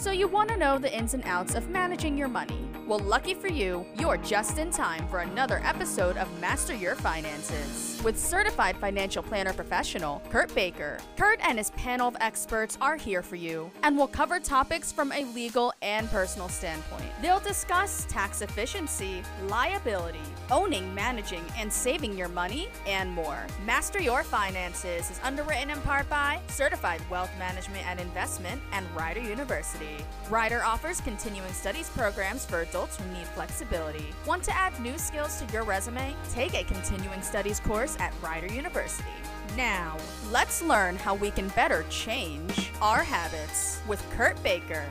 So, 0.00 0.12
you 0.12 0.28
want 0.28 0.48
to 0.50 0.56
know 0.56 0.78
the 0.78 0.96
ins 0.96 1.14
and 1.14 1.24
outs 1.24 1.56
of 1.56 1.70
managing 1.70 2.16
your 2.16 2.28
money? 2.28 2.68
Well, 2.86 3.00
lucky 3.00 3.34
for 3.34 3.48
you, 3.48 3.84
you're 3.98 4.16
just 4.16 4.56
in 4.56 4.70
time 4.70 5.08
for 5.08 5.18
another 5.18 5.60
episode 5.64 6.16
of 6.16 6.40
Master 6.40 6.72
Your 6.72 6.94
Finances 6.94 8.00
with 8.04 8.18
certified 8.18 8.76
financial 8.76 9.22
planner 9.22 9.52
professional 9.52 10.22
Kurt 10.30 10.54
Baker. 10.54 10.98
Kurt 11.16 11.40
and 11.42 11.58
his 11.58 11.70
panel 11.70 12.08
of 12.08 12.16
experts 12.20 12.78
are 12.80 12.96
here 12.96 13.22
for 13.22 13.36
you 13.36 13.70
and 13.82 13.96
will 13.96 14.06
cover 14.06 14.38
topics 14.38 14.92
from 14.92 15.10
a 15.12 15.24
legal 15.34 15.72
and 15.82 16.08
personal 16.10 16.48
standpoint. 16.48 17.10
They'll 17.20 17.40
discuss 17.40 18.06
tax 18.08 18.40
efficiency, 18.40 19.22
liability, 19.48 20.20
owning, 20.50 20.94
managing, 20.94 21.44
and 21.58 21.72
saving 21.72 22.16
your 22.16 22.28
money, 22.28 22.68
and 22.86 23.10
more. 23.10 23.46
Master 23.66 24.00
Your 24.00 24.22
Finances 24.22 25.10
is 25.10 25.20
underwritten 25.22 25.70
in 25.70 25.80
part 25.80 26.08
by 26.08 26.40
Certified 26.48 27.00
Wealth 27.10 27.30
Management 27.38 27.86
and 27.86 28.00
Investment 28.00 28.62
and 28.72 28.86
Rider 28.94 29.20
University. 29.20 29.87
Rider 30.30 30.62
offers 30.62 31.00
continuing 31.00 31.52
studies 31.52 31.88
programs 31.90 32.44
for 32.44 32.60
adults 32.60 32.96
who 32.96 33.04
need 33.12 33.26
flexibility. 33.28 34.06
Want 34.26 34.42
to 34.44 34.56
add 34.56 34.78
new 34.80 34.98
skills 34.98 35.40
to 35.40 35.52
your 35.52 35.64
resume? 35.64 36.14
Take 36.30 36.54
a 36.54 36.64
continuing 36.64 37.22
studies 37.22 37.60
course 37.60 37.96
at 37.98 38.12
Rider 38.22 38.52
University. 38.52 39.08
Now, 39.56 39.96
let's 40.30 40.62
learn 40.62 40.96
how 40.96 41.14
we 41.14 41.30
can 41.30 41.48
better 41.48 41.84
change 41.88 42.70
our 42.82 43.02
habits 43.02 43.80
with 43.88 44.04
Kurt 44.10 44.42
Baker. 44.42 44.84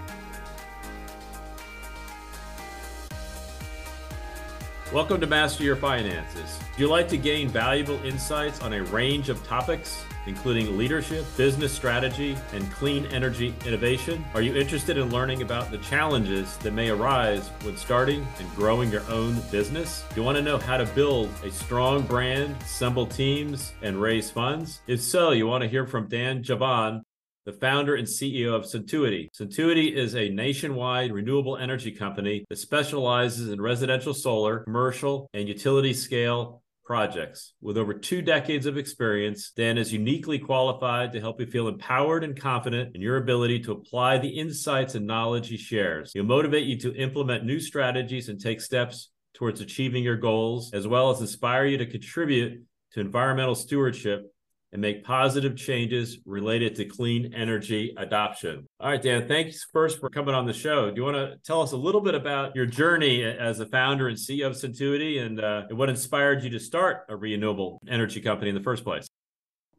Welcome 4.94 5.20
to 5.20 5.28
Master 5.28 5.66
Your 5.66 5.76
Finances. 5.76 6.58
Do 6.78 6.82
you 6.82 6.88
like 6.88 7.10
to 7.10 7.18
gain 7.18 7.50
valuable 7.50 8.02
insights 8.06 8.62
on 8.62 8.72
a 8.72 8.84
range 8.84 9.28
of 9.28 9.46
topics, 9.46 10.06
including 10.28 10.78
leadership, 10.78 11.26
business 11.36 11.74
strategy, 11.74 12.38
and 12.54 12.72
clean 12.72 13.06
energy 13.08 13.54
innovation? 13.66 14.24
Are 14.34 14.42
you 14.42 14.56
interested 14.56 14.98
in 14.98 15.12
learning 15.12 15.42
about 15.42 15.72
the 15.72 15.78
challenges 15.80 16.56
that 16.60 16.72
may 16.72 16.88
arise 16.88 17.50
when 17.64 17.76
starting 17.76 18.26
and 18.40 18.50
growing 18.56 18.90
your 18.90 19.04
own 19.10 19.42
business? 19.52 20.06
Do 20.10 20.22
you 20.22 20.24
want 20.24 20.38
to 20.38 20.42
know 20.42 20.58
how 20.58 20.78
to 20.78 20.86
build 20.86 21.30
a 21.44 21.52
strong 21.52 22.04
brand, 22.04 22.56
assemble 22.62 23.06
teams, 23.06 23.74
and 23.82 24.02
raise 24.02 24.32
funds? 24.32 24.80
If 24.88 25.02
so, 25.02 25.32
you 25.32 25.48
want 25.48 25.64
to 25.64 25.70
hear 25.70 25.86
from 25.86 26.08
Dan 26.08 26.44
Javan, 26.44 27.04
the 27.48 27.54
founder 27.54 27.96
and 27.96 28.06
CEO 28.06 28.54
of 28.54 28.64
Suntuity. 28.64 29.30
Suntuity 29.32 29.94
is 29.96 30.16
a 30.16 30.28
nationwide 30.28 31.14
renewable 31.14 31.56
energy 31.56 31.92
company 31.92 32.44
that 32.50 32.58
specializes 32.58 33.50
in 33.50 33.62
residential 33.62 34.14
solar, 34.14 34.60
commercial, 34.66 35.30
and 35.34 35.48
utility 35.48 35.94
scale 35.94 36.62
projects. 36.84 37.54
With 37.62 37.78
over 37.78 37.94
two 37.94 38.22
decades 38.22 38.66
of 38.66 38.78
experience, 38.78 39.52
Dan 39.56 39.78
is 39.78 39.94
uniquely 39.94 40.38
qualified 40.40 41.14
to 41.14 41.22
help 41.22 41.40
you 41.40 41.46
feel 41.46 41.70
empowered 41.70 42.26
and 42.26 42.38
confident 42.38 42.94
in 42.98 43.02
your 43.02 43.16
ability 43.16 43.62
to 43.62 43.72
apply 43.72 44.18
the 44.18 44.28
insights 44.28 44.96
and 44.96 45.08
knowledge 45.08 45.48
he 45.48 45.56
shares. 45.56 46.12
He'll 46.14 46.26
motivate 46.26 46.66
you 46.66 46.78
to 46.80 46.96
implement 46.96 47.46
new 47.46 47.62
strategies 47.62 48.28
and 48.28 48.42
take 48.42 48.60
steps 48.60 49.10
towards 49.34 49.62
achieving 49.62 50.04
your 50.04 50.18
goals, 50.18 50.74
as 50.74 50.86
well 50.86 51.12
as 51.12 51.22
inspire 51.22 51.66
you 51.66 51.78
to 51.78 51.86
contribute 51.86 52.62
to 52.92 53.00
environmental 53.00 53.56
stewardship 53.56 54.34
and 54.74 54.82
make 54.82 55.04
positive 55.04 55.56
changes 55.56 56.20
related 56.26 56.76
to 56.76 56.86
clean 56.86 57.34
energy 57.34 57.94
adoption. 57.98 58.68
All 58.80 58.90
right, 58.90 59.02
Dan, 59.02 59.28
thanks 59.28 59.66
first 59.72 60.00
for 60.00 60.10
coming 60.10 60.36
on 60.36 60.46
the 60.46 60.54
show. 60.54 60.90
Do 60.90 60.96
you 60.98 61.04
want 61.04 61.16
to 61.16 61.38
tell 61.46 61.62
us 61.62 61.72
a 61.72 61.78
little 61.78 62.02
bit 62.02 62.16
about 62.16 62.56
your 62.56 62.66
journey 62.66 63.24
as 63.24 63.58
the 63.58 63.66
founder 63.66 64.08
and 64.10 64.18
CEO 64.18 64.48
of 64.48 64.54
Suntuity 64.54 65.26
and, 65.26 65.40
uh, 65.40 65.64
what 65.72 65.90
inspired 65.90 66.44
you 66.44 66.50
to 66.50 66.60
start 66.60 67.06
a 67.10 67.16
renewable 67.16 67.80
energy 67.88 68.20
company 68.20 68.50
in 68.50 68.56
the 68.56 68.64
first 68.64 68.84
place? 68.84 69.08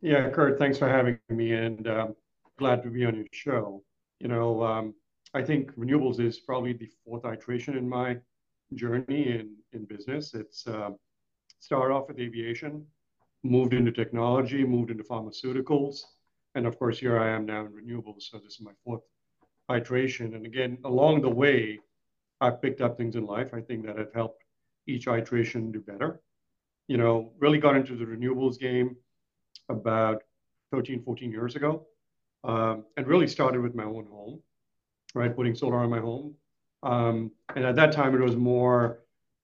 Yeah, 0.01 0.31
Kurt, 0.31 0.59
thanks 0.59 0.79
for 0.79 0.89
having 0.89 1.19
me 1.29 1.53
and 1.53 1.87
um, 1.89 2.15
glad 2.59 2.83
to 2.85 2.91
be 2.91 3.05
on 3.05 3.17
your 3.17 3.27
show. 3.33 3.83
You 4.21 4.29
know, 4.29 4.63
um, 4.63 4.95
I 5.35 5.43
think 5.43 5.75
renewables 5.77 6.21
is 6.21 6.41
probably 6.41 6.73
the 6.73 6.89
fourth 7.05 7.25
iteration 7.25 7.77
in 7.77 7.89
my 7.89 8.17
journey 8.75 9.29
in, 9.29 9.57
in 9.73 9.85
business. 9.85 10.35
It's 10.35 10.67
uh, 10.67 10.91
started 11.61 11.95
off 11.95 12.09
with 12.09 12.19
aviation, 12.19 12.87
moved 13.43 13.73
into 13.73 13.93
technology, 13.93 14.65
moved 14.65 14.91
into 14.91 15.05
pharmaceuticals, 15.05 16.01
and 16.55 16.67
of 16.67 16.79
course, 16.79 16.99
here 16.99 17.19
I 17.19 17.29
am 17.29 17.47
now 17.47 17.67
in 17.67 17.73
renewables. 17.73 18.23
So 18.23 18.39
this 18.39 18.55
is 18.55 18.61
my 18.61 18.73
fourth 18.85 19.03
iteration. 19.71 20.35
And 20.35 20.47
again, 20.47 20.79
along 20.85 21.23
the 21.23 21.31
way, 21.31 21.79
I've 22.41 22.63
picked 22.63 22.81
up 22.81 22.97
things 22.97 23.17
in 23.17 23.27
life 23.27 23.53
I 23.53 23.61
think 23.61 23.87
that 23.87 23.99
have 23.99 24.13
helped 24.15 24.45
each 24.87 25.07
iteration 25.07 25.71
do 25.71 25.81
better. 25.81 26.21
You 26.87 26.97
know, 26.97 27.33
really 27.39 27.59
got 27.59 27.77
into 27.77 27.97
the 27.97 28.05
renewables 28.05 28.59
game 28.59 28.97
about 29.69 30.23
13, 30.73 31.03
14 31.03 31.31
years 31.31 31.55
ago, 31.57 31.87
um, 32.45 32.85
and 32.97 33.07
really 33.07 33.29
started 33.29 33.61
with 33.61 33.75
my 33.75 33.85
own 33.85 34.07
home, 34.07 34.41
right? 35.15 35.35
Putting 35.35 35.55
solar 35.55 35.79
on 35.79 35.91
my 35.91 36.01
home. 36.01 36.35
Um, 36.83 37.33
and 37.55 37.65
at 37.65 37.77
that 37.77 37.93
time, 37.93 38.15
it 38.15 38.21
was 38.21 38.37
more 38.37 39.01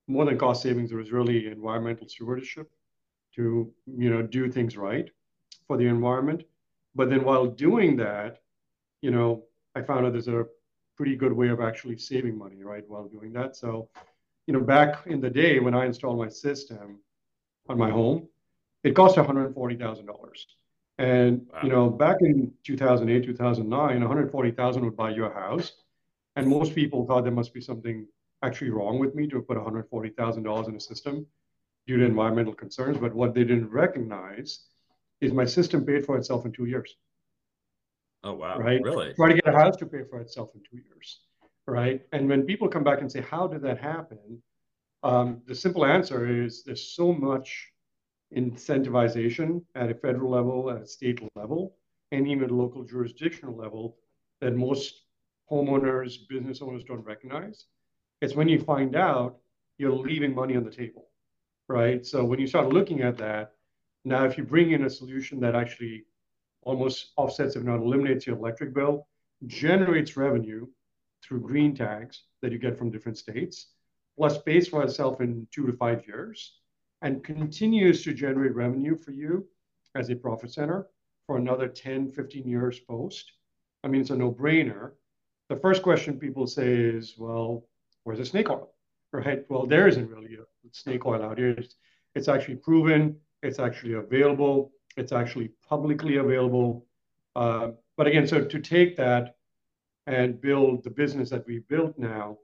more 0.06 0.24
than 0.24 0.38
cost 0.38 0.62
savings. 0.62 0.92
It 0.92 0.96
was 0.96 1.12
really 1.12 1.46
environmental 1.46 2.08
stewardship 2.08 2.70
to 3.36 3.72
you 3.86 4.10
know 4.10 4.22
do 4.22 4.50
things 4.50 4.76
right 4.76 5.10
for 5.66 5.76
the 5.76 5.86
environment. 5.86 6.44
But 6.94 7.10
then 7.10 7.24
while 7.24 7.46
doing 7.46 7.96
that, 7.96 8.42
you 9.00 9.10
know, 9.10 9.44
I 9.74 9.82
found 9.82 10.06
out 10.06 10.12
there's 10.12 10.28
a 10.28 10.46
pretty 10.96 11.16
good 11.16 11.32
way 11.32 11.48
of 11.48 11.60
actually 11.60 11.98
saving 11.98 12.38
money, 12.38 12.62
right, 12.62 12.84
while 12.86 13.08
doing 13.08 13.32
that. 13.32 13.56
So, 13.56 13.88
you 14.46 14.54
know, 14.54 14.60
back 14.60 15.06
in 15.06 15.20
the 15.20 15.30
day 15.30 15.58
when 15.58 15.74
I 15.74 15.86
installed 15.86 16.18
my 16.18 16.28
system 16.28 17.00
on 17.68 17.78
my 17.78 17.90
home, 17.90 18.28
it 18.84 18.94
cost 18.94 19.16
$140,000. 19.16 20.06
And 20.98 21.46
wow. 21.52 21.60
you 21.64 21.70
know, 21.70 21.90
back 21.90 22.18
in 22.20 22.52
2008, 22.62 23.24
2009, 23.24 24.00
140,000 24.00 24.84
would 24.84 24.96
buy 24.96 25.10
you 25.10 25.24
a 25.24 25.34
house, 25.34 25.72
and 26.36 26.46
most 26.46 26.74
people 26.74 27.04
thought 27.04 27.24
there 27.24 27.32
must 27.32 27.52
be 27.52 27.60
something 27.60 28.06
actually 28.42 28.70
wrong 28.70 28.98
with 28.98 29.14
me 29.14 29.26
to 29.28 29.40
put 29.40 29.56
$140,000 29.56 30.68
in 30.68 30.76
a 30.76 30.80
system 30.80 31.26
due 31.86 31.98
to 31.98 32.04
environmental 32.04 32.54
concerns. 32.54 32.98
But 32.98 33.14
what 33.14 33.34
they 33.34 33.44
didn't 33.44 33.70
recognize 33.70 34.60
is 35.20 35.32
my 35.32 35.44
system 35.44 35.84
paid 35.84 36.04
for 36.04 36.16
itself 36.16 36.44
in 36.44 36.52
two 36.52 36.66
years. 36.66 36.94
Oh 38.22 38.34
wow! 38.34 38.58
Right? 38.58 38.80
Really? 38.82 39.12
Try 39.14 39.28
to 39.28 39.34
get 39.34 39.54
a 39.54 39.56
house 39.56 39.76
to 39.76 39.86
pay 39.86 40.02
for 40.08 40.20
itself 40.20 40.50
in 40.54 40.62
two 40.62 40.82
years, 40.82 41.20
right? 41.66 42.00
And 42.12 42.28
when 42.28 42.44
people 42.44 42.68
come 42.68 42.84
back 42.84 43.00
and 43.00 43.10
say, 43.10 43.20
"How 43.20 43.46
did 43.46 43.62
that 43.62 43.78
happen?" 43.78 44.42
Um, 45.02 45.42
the 45.46 45.54
simple 45.54 45.84
answer 45.84 46.42
is 46.42 46.64
there's 46.64 46.94
so 46.94 47.12
much 47.12 47.70
incentivization 48.34 49.62
at 49.74 49.90
a 49.90 49.94
federal 49.94 50.30
level, 50.30 50.70
at 50.70 50.82
a 50.82 50.86
state 50.86 51.20
level, 51.36 51.76
and 52.12 52.26
even 52.26 52.48
local 52.48 52.82
jurisdictional 52.82 53.54
level 53.54 53.98
that 54.40 54.56
most 54.56 55.02
homeowners, 55.50 56.26
business 56.28 56.62
owners 56.62 56.84
don't 56.84 57.04
recognize. 57.04 57.66
It's 58.22 58.34
when 58.34 58.48
you 58.48 58.58
find 58.58 58.96
out 58.96 59.36
you're 59.76 59.92
leaving 59.92 60.34
money 60.34 60.56
on 60.56 60.64
the 60.64 60.70
table 60.70 61.08
right? 61.68 62.04
So 62.04 62.24
when 62.24 62.38
you 62.38 62.46
start 62.46 62.68
looking 62.68 63.02
at 63.02 63.16
that, 63.18 63.52
now 64.04 64.24
if 64.24 64.36
you 64.36 64.44
bring 64.44 64.72
in 64.72 64.84
a 64.84 64.90
solution 64.90 65.40
that 65.40 65.54
actually 65.54 66.04
almost 66.62 67.12
offsets, 67.16 67.56
if 67.56 67.62
not 67.62 67.80
eliminates 67.80 68.26
your 68.26 68.36
electric 68.36 68.74
bill, 68.74 69.06
generates 69.46 70.16
revenue 70.16 70.66
through 71.22 71.40
green 71.40 71.74
tags 71.74 72.24
that 72.42 72.52
you 72.52 72.58
get 72.58 72.78
from 72.78 72.90
different 72.90 73.18
states, 73.18 73.68
plus 74.16 74.38
pays 74.38 74.68
for 74.68 74.82
itself 74.82 75.20
in 75.20 75.46
two 75.50 75.66
to 75.66 75.72
five 75.72 76.06
years, 76.06 76.58
and 77.02 77.24
continues 77.24 78.02
to 78.02 78.14
generate 78.14 78.54
revenue 78.54 78.96
for 78.96 79.10
you 79.10 79.46
as 79.94 80.10
a 80.10 80.16
profit 80.16 80.52
center 80.52 80.86
for 81.26 81.36
another 81.36 81.68
10, 81.68 82.10
15 82.12 82.48
years 82.48 82.80
post. 82.80 83.32
I 83.82 83.88
mean, 83.88 84.00
it's 84.00 84.10
a 84.10 84.16
no-brainer. 84.16 84.92
The 85.48 85.56
first 85.56 85.82
question 85.82 86.18
people 86.18 86.46
say 86.46 86.74
is, 86.74 87.14
well, 87.18 87.66
where's 88.04 88.18
the 88.18 88.24
snake 88.24 88.50
oil? 88.50 88.74
right? 89.14 89.44
Well, 89.48 89.66
there 89.66 89.86
isn't 89.86 90.10
really 90.10 90.34
a 90.34 90.44
snake 90.72 91.06
oil 91.06 91.22
out 91.22 91.38
here. 91.38 91.50
It's, 91.50 91.76
it's 92.14 92.28
actually 92.28 92.56
proven, 92.56 93.16
it's 93.42 93.58
actually 93.58 93.94
available, 93.94 94.72
it's 94.96 95.12
actually 95.12 95.50
publicly 95.68 96.16
available. 96.16 96.86
Uh, 97.36 97.70
but 97.96 98.06
again, 98.06 98.26
so 98.26 98.44
to 98.44 98.60
take 98.60 98.96
that 98.96 99.36
and 100.06 100.40
build 100.40 100.84
the 100.84 100.90
business 100.90 101.30
that 101.30 101.46
we've 101.46 101.66
built 101.68 101.98
now, 101.98 102.38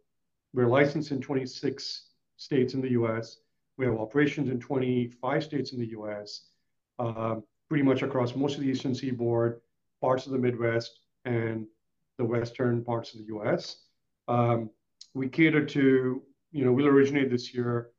we're 0.52 0.66
licensed 0.66 1.10
in 1.10 1.20
26 1.20 2.08
states 2.36 2.74
in 2.74 2.80
the 2.80 2.90
US. 2.90 3.38
We 3.76 3.86
have 3.86 3.94
operations 3.94 4.50
in 4.50 4.60
25 4.60 5.44
states 5.44 5.72
in 5.72 5.78
the 5.78 5.88
US, 5.98 6.48
uh, 6.98 7.36
pretty 7.68 7.84
much 7.84 8.02
across 8.02 8.34
most 8.34 8.56
of 8.56 8.62
the 8.62 8.68
Eastern 8.68 8.94
Seaboard, 8.94 9.60
parts 10.00 10.26
of 10.26 10.32
the 10.32 10.38
Midwest, 10.38 11.00
and 11.24 11.66
the 12.18 12.24
Western 12.24 12.84
parts 12.84 13.14
of 13.14 13.20
the 13.20 13.34
US. 13.36 13.76
Um, 14.28 14.70
we 15.14 15.28
cater 15.28 15.64
to 15.64 16.22
you 16.52 16.64
know, 16.64 16.72
we'll 16.72 16.86
originate 16.86 17.30
this 17.30 17.54
year 17.54 17.90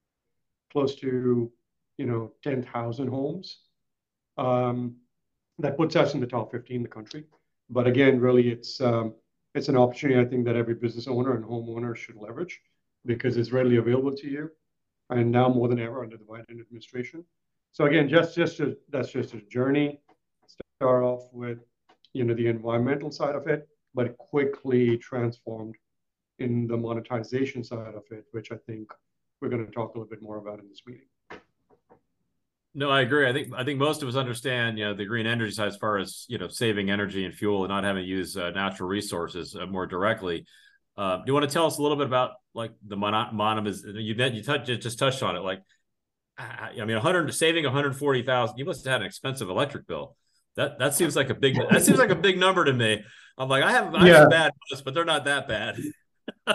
close 0.71 0.95
to, 0.95 1.51
you 1.97 2.06
know, 2.06 2.31
10,000 2.44 3.07
homes. 3.07 3.59
Um, 4.38 4.95
that 5.59 5.77
puts 5.77 5.95
us 5.95 6.13
in 6.13 6.19
the 6.19 6.27
top 6.27 6.51
15 6.51 6.75
in 6.75 6.83
the 6.83 6.89
country. 6.89 7.25
But 7.69 7.88
again, 7.88 8.19
really, 8.19 8.50
it's 8.50 8.81
um, 8.81 9.13
it's 9.53 9.69
an 9.69 9.77
opportunity 9.77 10.19
I 10.19 10.25
think 10.25 10.45
that 10.45 10.56
every 10.56 10.75
business 10.75 11.07
owner 11.07 11.35
and 11.35 11.45
homeowner 11.45 11.95
should 11.95 12.15
leverage 12.15 12.59
because 13.06 13.38
it's 13.38 13.51
readily 13.51 13.77
available 13.77 14.13
to 14.15 14.29
you, 14.29 14.51
and 15.09 15.31
now 15.31 15.50
more 15.50 15.68
than 15.68 15.79
ever 15.79 16.03
under 16.03 16.18
the 16.18 16.23
Biden 16.23 16.59
administration. 16.59 17.23
So 17.71 17.85
again, 17.85 18.09
just 18.09 18.35
just 18.35 18.62
that's 18.89 19.12
just 19.12 19.33
a 19.33 19.41
journey. 19.41 20.01
Start 20.79 21.03
off 21.03 21.23
with, 21.31 21.59
you 22.13 22.23
know, 22.23 22.33
the 22.33 22.47
environmental 22.47 23.12
side 23.12 23.35
of 23.35 23.47
it, 23.47 23.68
but 23.94 24.18
quickly 24.18 24.97
transformed 24.97 25.75
in 26.39 26.68
the 26.68 26.75
monetization 26.75 27.63
side 27.63 27.94
of 27.94 28.03
it, 28.12 28.25
which 28.31 28.51
I 28.51 28.57
think 28.68 28.91
we're 29.42 29.50
going 29.50 29.66
to 29.66 29.72
talk 29.72 29.96
a 29.96 29.98
little 29.98 30.10
bit 30.10 30.22
more 30.22 30.38
about 30.38 30.60
in 30.60 30.70
this 30.70 30.82
meeting. 30.86 31.08
No, 32.74 32.90
I 32.90 33.02
agree. 33.02 33.28
I 33.28 33.34
think 33.34 33.50
I 33.56 33.66
think 33.66 33.80
most 33.80 34.02
of 34.02 34.08
us 34.08 34.16
understand, 34.16 34.78
you 34.78 34.86
know, 34.86 34.94
the 34.94 35.04
green 35.04 35.28
energy 35.28 35.52
side 35.52 35.68
as 35.68 35.76
far 35.76 35.98
as 35.98 36.26
you 36.30 36.38
know 36.38 36.48
saving 36.48 36.90
energy 36.90 37.26
and 37.26 37.34
fuel 37.34 37.64
and 37.64 37.70
not 37.70 37.84
having 37.84 38.04
to 38.04 38.08
use 38.08 38.38
uh, 38.38 38.52
natural 38.52 38.88
resources 38.88 39.58
uh, 39.60 39.66
more 39.66 39.86
directly. 39.86 40.46
Uh, 40.96 41.18
do 41.18 41.24
you 41.28 41.34
want 41.34 41.48
to 41.48 41.54
tell 41.54 41.66
us 41.66 41.80
a 41.80 41.82
little 41.82 41.98
bit 41.98 42.08
about 42.08 42.32
like 42.54 42.72
the 42.86 42.96
monom 42.96 43.68
is 43.68 43.84
you 43.86 44.14
you 44.14 44.44
touch, 44.44 44.68
just 44.68 45.00
touched 45.00 45.24
on 45.24 45.36
it 45.36 45.40
like 45.40 45.62
I 46.38 46.72
mean 46.78 46.96
100 46.96 47.34
saving 47.34 47.64
140,000 47.66 48.58
you 48.58 48.66
must 48.66 48.86
have 48.86 48.92
had 48.92 49.02
an 49.02 49.08
expensive 49.08 49.50
electric 49.50 49.86
bill. 49.86 50.16
That 50.56 50.80
that 50.80 50.94
seems 50.94 51.16
like 51.16 51.30
a 51.30 51.36
big 51.36 51.56
that 51.56 51.84
seems 51.84 52.00
like 52.00 52.10
a 52.10 52.16
big 52.16 52.38
number 52.38 52.64
to 52.64 52.74
me. 52.74 53.04
I'm 53.38 53.50
like 53.50 53.64
I 53.64 53.72
have 53.72 53.94
I 53.94 54.08
yeah. 54.08 54.20
have 54.20 54.30
bad 54.30 54.52
but 54.86 54.94
they're 54.94 55.04
not 55.04 55.26
that 55.26 55.50
bad. 55.50 55.78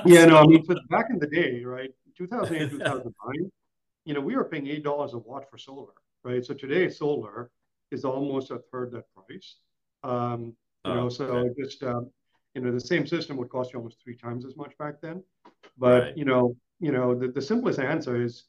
yeah, 0.07 0.25
no, 0.25 0.39
I 0.39 0.47
mean 0.47 0.65
back 0.89 1.07
in 1.11 1.19
the 1.19 1.27
day, 1.27 1.63
right? 1.63 1.91
2008 2.17 2.71
2009, 2.71 3.51
you 4.05 4.15
know, 4.15 4.21
we 4.21 4.37
were 4.37 4.45
paying 4.45 4.67
$8 4.67 5.13
a 5.13 5.19
watt 5.19 5.51
for 5.51 5.59
solar 5.59 5.93
right? 6.27 6.45
So 6.45 6.53
today 6.53 6.91
solar 6.91 7.51
is 7.91 8.05
almost 8.05 8.51
a 8.51 8.59
third 8.73 8.91
that 8.93 9.05
price. 9.15 9.57
Um, 10.03 10.55
you 10.85 10.93
oh, 10.93 10.95
know, 10.95 11.09
so 11.09 11.25
okay. 11.25 11.63
just 11.63 11.83
um, 11.85 12.11
you 12.55 12.61
know, 12.61 12.73
the 12.73 12.81
same 12.81 13.07
system 13.07 13.37
would 13.37 13.49
cost 13.49 13.73
you 13.73 13.79
almost 13.79 14.03
three 14.03 14.17
times 14.17 14.45
as 14.45 14.57
much 14.57 14.77
back 14.79 15.01
then. 15.01 15.23
But 15.79 16.03
right. 16.03 16.17
you 16.17 16.25
know, 16.25 16.57
you 16.81 16.93
know, 16.93 17.15
the, 17.15 17.29
the 17.29 17.41
simplest 17.41 17.79
answer 17.79 18.21
is, 18.21 18.45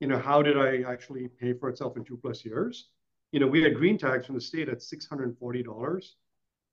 you 0.00 0.06
know, 0.06 0.18
how 0.18 0.40
did 0.40 0.56
I 0.56 0.90
actually 0.90 1.28
pay 1.28 1.52
for 1.52 1.68
itself 1.68 1.96
in 1.96 2.04
two 2.04 2.16
plus 2.16 2.44
years? 2.44 2.88
You 3.32 3.40
know, 3.40 3.46
we 3.46 3.62
had 3.62 3.74
green 3.74 3.98
tags 3.98 4.26
from 4.26 4.36
the 4.36 4.40
state 4.40 4.68
at 4.68 4.82
six 4.82 5.06
hundred 5.06 5.28
and 5.28 5.38
forty 5.38 5.62
dollars 5.62 6.16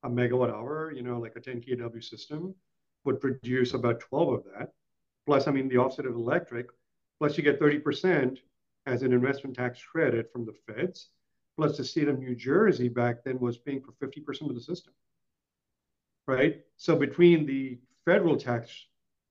a 0.04 0.10
megawatt 0.10 0.52
hour. 0.52 0.94
You 0.96 1.02
know, 1.02 1.20
like 1.20 1.36
a 1.36 1.40
10 1.40 1.62
kW 1.62 2.04
system 2.04 2.54
would 3.06 3.20
produce 3.20 3.74
about 3.74 4.00
12 4.00 4.34
of 4.34 4.44
that. 4.56 4.70
Plus, 5.26 5.48
I 5.48 5.52
mean, 5.52 5.68
the 5.70 5.78
offset 5.78 6.06
of 6.06 6.16
electric. 6.16 6.68
Plus, 7.20 7.38
you 7.38 7.44
get 7.44 7.60
30 7.60 7.80
percent 7.80 8.40
as 8.86 9.04
an 9.04 9.14
investment 9.14 9.56
tax 9.56 9.82
credit 9.84 10.32
from 10.32 10.46
the 10.46 10.54
feds. 10.68 11.10
Plus, 11.58 11.78
the 11.78 11.84
state 11.84 12.08
of 12.08 12.20
New 12.20 12.36
Jersey 12.36 12.90
back 12.90 13.24
then 13.24 13.40
was 13.40 13.58
paying 13.58 13.82
for 13.82 13.92
50% 14.06 14.50
of 14.50 14.56
the 14.56 14.62
system. 14.62 14.94
Right? 16.28 16.62
So, 16.78 16.96
between 16.96 17.46
the 17.46 17.80
federal 18.06 18.38
tax 18.38 18.88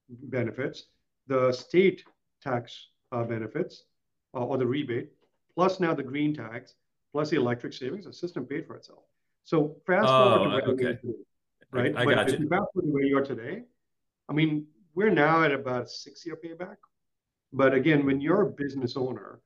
benefits, 0.09 0.85
the 1.27 1.51
state 1.51 2.03
tax 2.41 2.87
uh, 3.11 3.23
benefits, 3.23 3.83
uh, 4.33 4.45
or 4.45 4.57
the 4.57 4.65
rebate, 4.65 5.11
plus 5.55 5.79
now 5.79 5.93
the 5.93 6.03
green 6.03 6.33
tags, 6.33 6.75
plus 7.11 7.29
the 7.29 7.37
electric 7.37 7.73
savings, 7.73 8.05
the 8.05 8.13
system 8.13 8.45
paid 8.45 8.65
for 8.65 8.75
itself. 8.75 9.03
So, 9.43 9.75
fast 9.85 10.07
forward 10.07 10.39
oh, 10.39 10.43
to 10.43 10.49
where 10.49 10.73
okay. 10.73 10.83
today, 11.01 11.13
right? 11.71 11.95
I, 11.95 12.01
I 12.01 12.05
got 12.05 12.27
you. 12.29 12.33
If 12.35 12.39
you 12.39 12.47
fast 12.47 12.65
forward 12.73 12.87
to 12.87 12.93
where 12.93 13.03
you 13.03 13.17
are 13.17 13.25
today, 13.25 13.63
I 14.29 14.33
mean, 14.33 14.67
we're 14.95 15.09
now 15.09 15.43
at 15.43 15.51
about 15.51 15.89
six 15.89 16.25
year 16.25 16.37
payback 16.43 16.77
but 17.53 17.73
again, 17.75 18.05
when 18.05 18.19
you're 18.19 18.41
a 18.41 18.49
business 18.49 18.97
owner, 18.97 19.39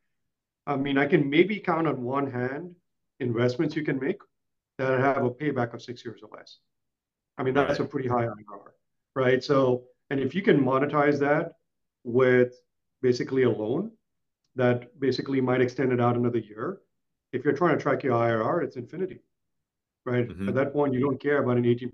I 0.66 0.78
mean, 0.78 0.98
I 0.98 1.06
can 1.06 1.30
maybe 1.30 1.60
count 1.60 1.88
on 1.88 2.02
one 2.02 2.32
hand 2.32 2.74
investments 3.20 3.76
you 3.76 3.84
can 3.84 4.00
make 4.00 4.20
that 4.78 5.00
have 5.00 5.26
a 5.26 5.30
payback 5.30 5.74
of 5.74 5.82
six 5.82 6.06
years 6.06 6.22
or 6.24 6.30
less. 6.36 6.60
I 7.38 7.44
mean, 7.44 7.54
that's 7.54 7.80
a 7.80 7.86
pretty 7.86 8.08
high 8.08 8.26
IRR, 8.26 8.72
right? 9.16 9.44
So, 9.44 9.84
and 10.10 10.20
if 10.20 10.34
you 10.34 10.42
can 10.42 10.64
monetize 10.64 11.20
that 11.20 11.54
with 12.04 12.56
basically 13.02 13.44
a 13.44 13.50
loan 13.50 13.92
that 14.56 14.98
basically 15.00 15.42
might 15.42 15.62
extend 15.62 15.92
it 15.92 16.00
out 16.00 16.16
another 16.16 16.40
year, 16.40 16.80
if 17.34 17.44
you're 17.44 17.54
trying 17.54 17.78
to 17.78 17.82
track 17.82 18.04
your 18.04 18.14
IRR, 18.14 18.64
it's 18.64 18.78
infinity, 18.78 19.20
right? 20.06 20.28
Mm-hmm. 20.28 20.48
At 20.48 20.56
that 20.56 20.74
point, 20.74 20.94
you 20.94 21.02
don't 21.02 21.22
care 21.22 21.44
about 21.44 21.58
an 21.58 21.64
18%, 21.64 21.92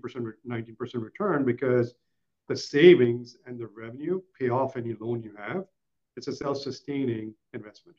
19% 0.48 1.02
return 1.02 1.44
because 1.44 1.94
the 2.48 2.56
savings 2.56 3.36
and 3.46 3.58
the 3.58 3.66
revenue 3.66 4.20
pay 4.38 4.50
off 4.50 4.76
any 4.76 4.94
loan 5.00 5.22
you 5.22 5.34
have 5.36 5.64
it's 6.16 6.28
a 6.28 6.34
self-sustaining 6.34 7.34
investment, 7.52 7.98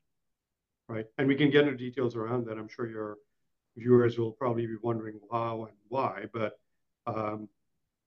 right? 0.87 1.05
And 1.17 1.27
we 1.27 1.35
can 1.35 1.49
get 1.49 1.65
into 1.65 1.77
details 1.77 2.15
around 2.15 2.45
that. 2.47 2.57
I'm 2.57 2.67
sure 2.67 2.89
your 2.89 3.17
viewers 3.75 4.17
will 4.17 4.31
probably 4.31 4.65
be 4.65 4.77
wondering 4.81 5.19
how 5.31 5.65
and 5.65 5.77
why, 5.89 6.25
but 6.33 6.57
um, 7.07 7.49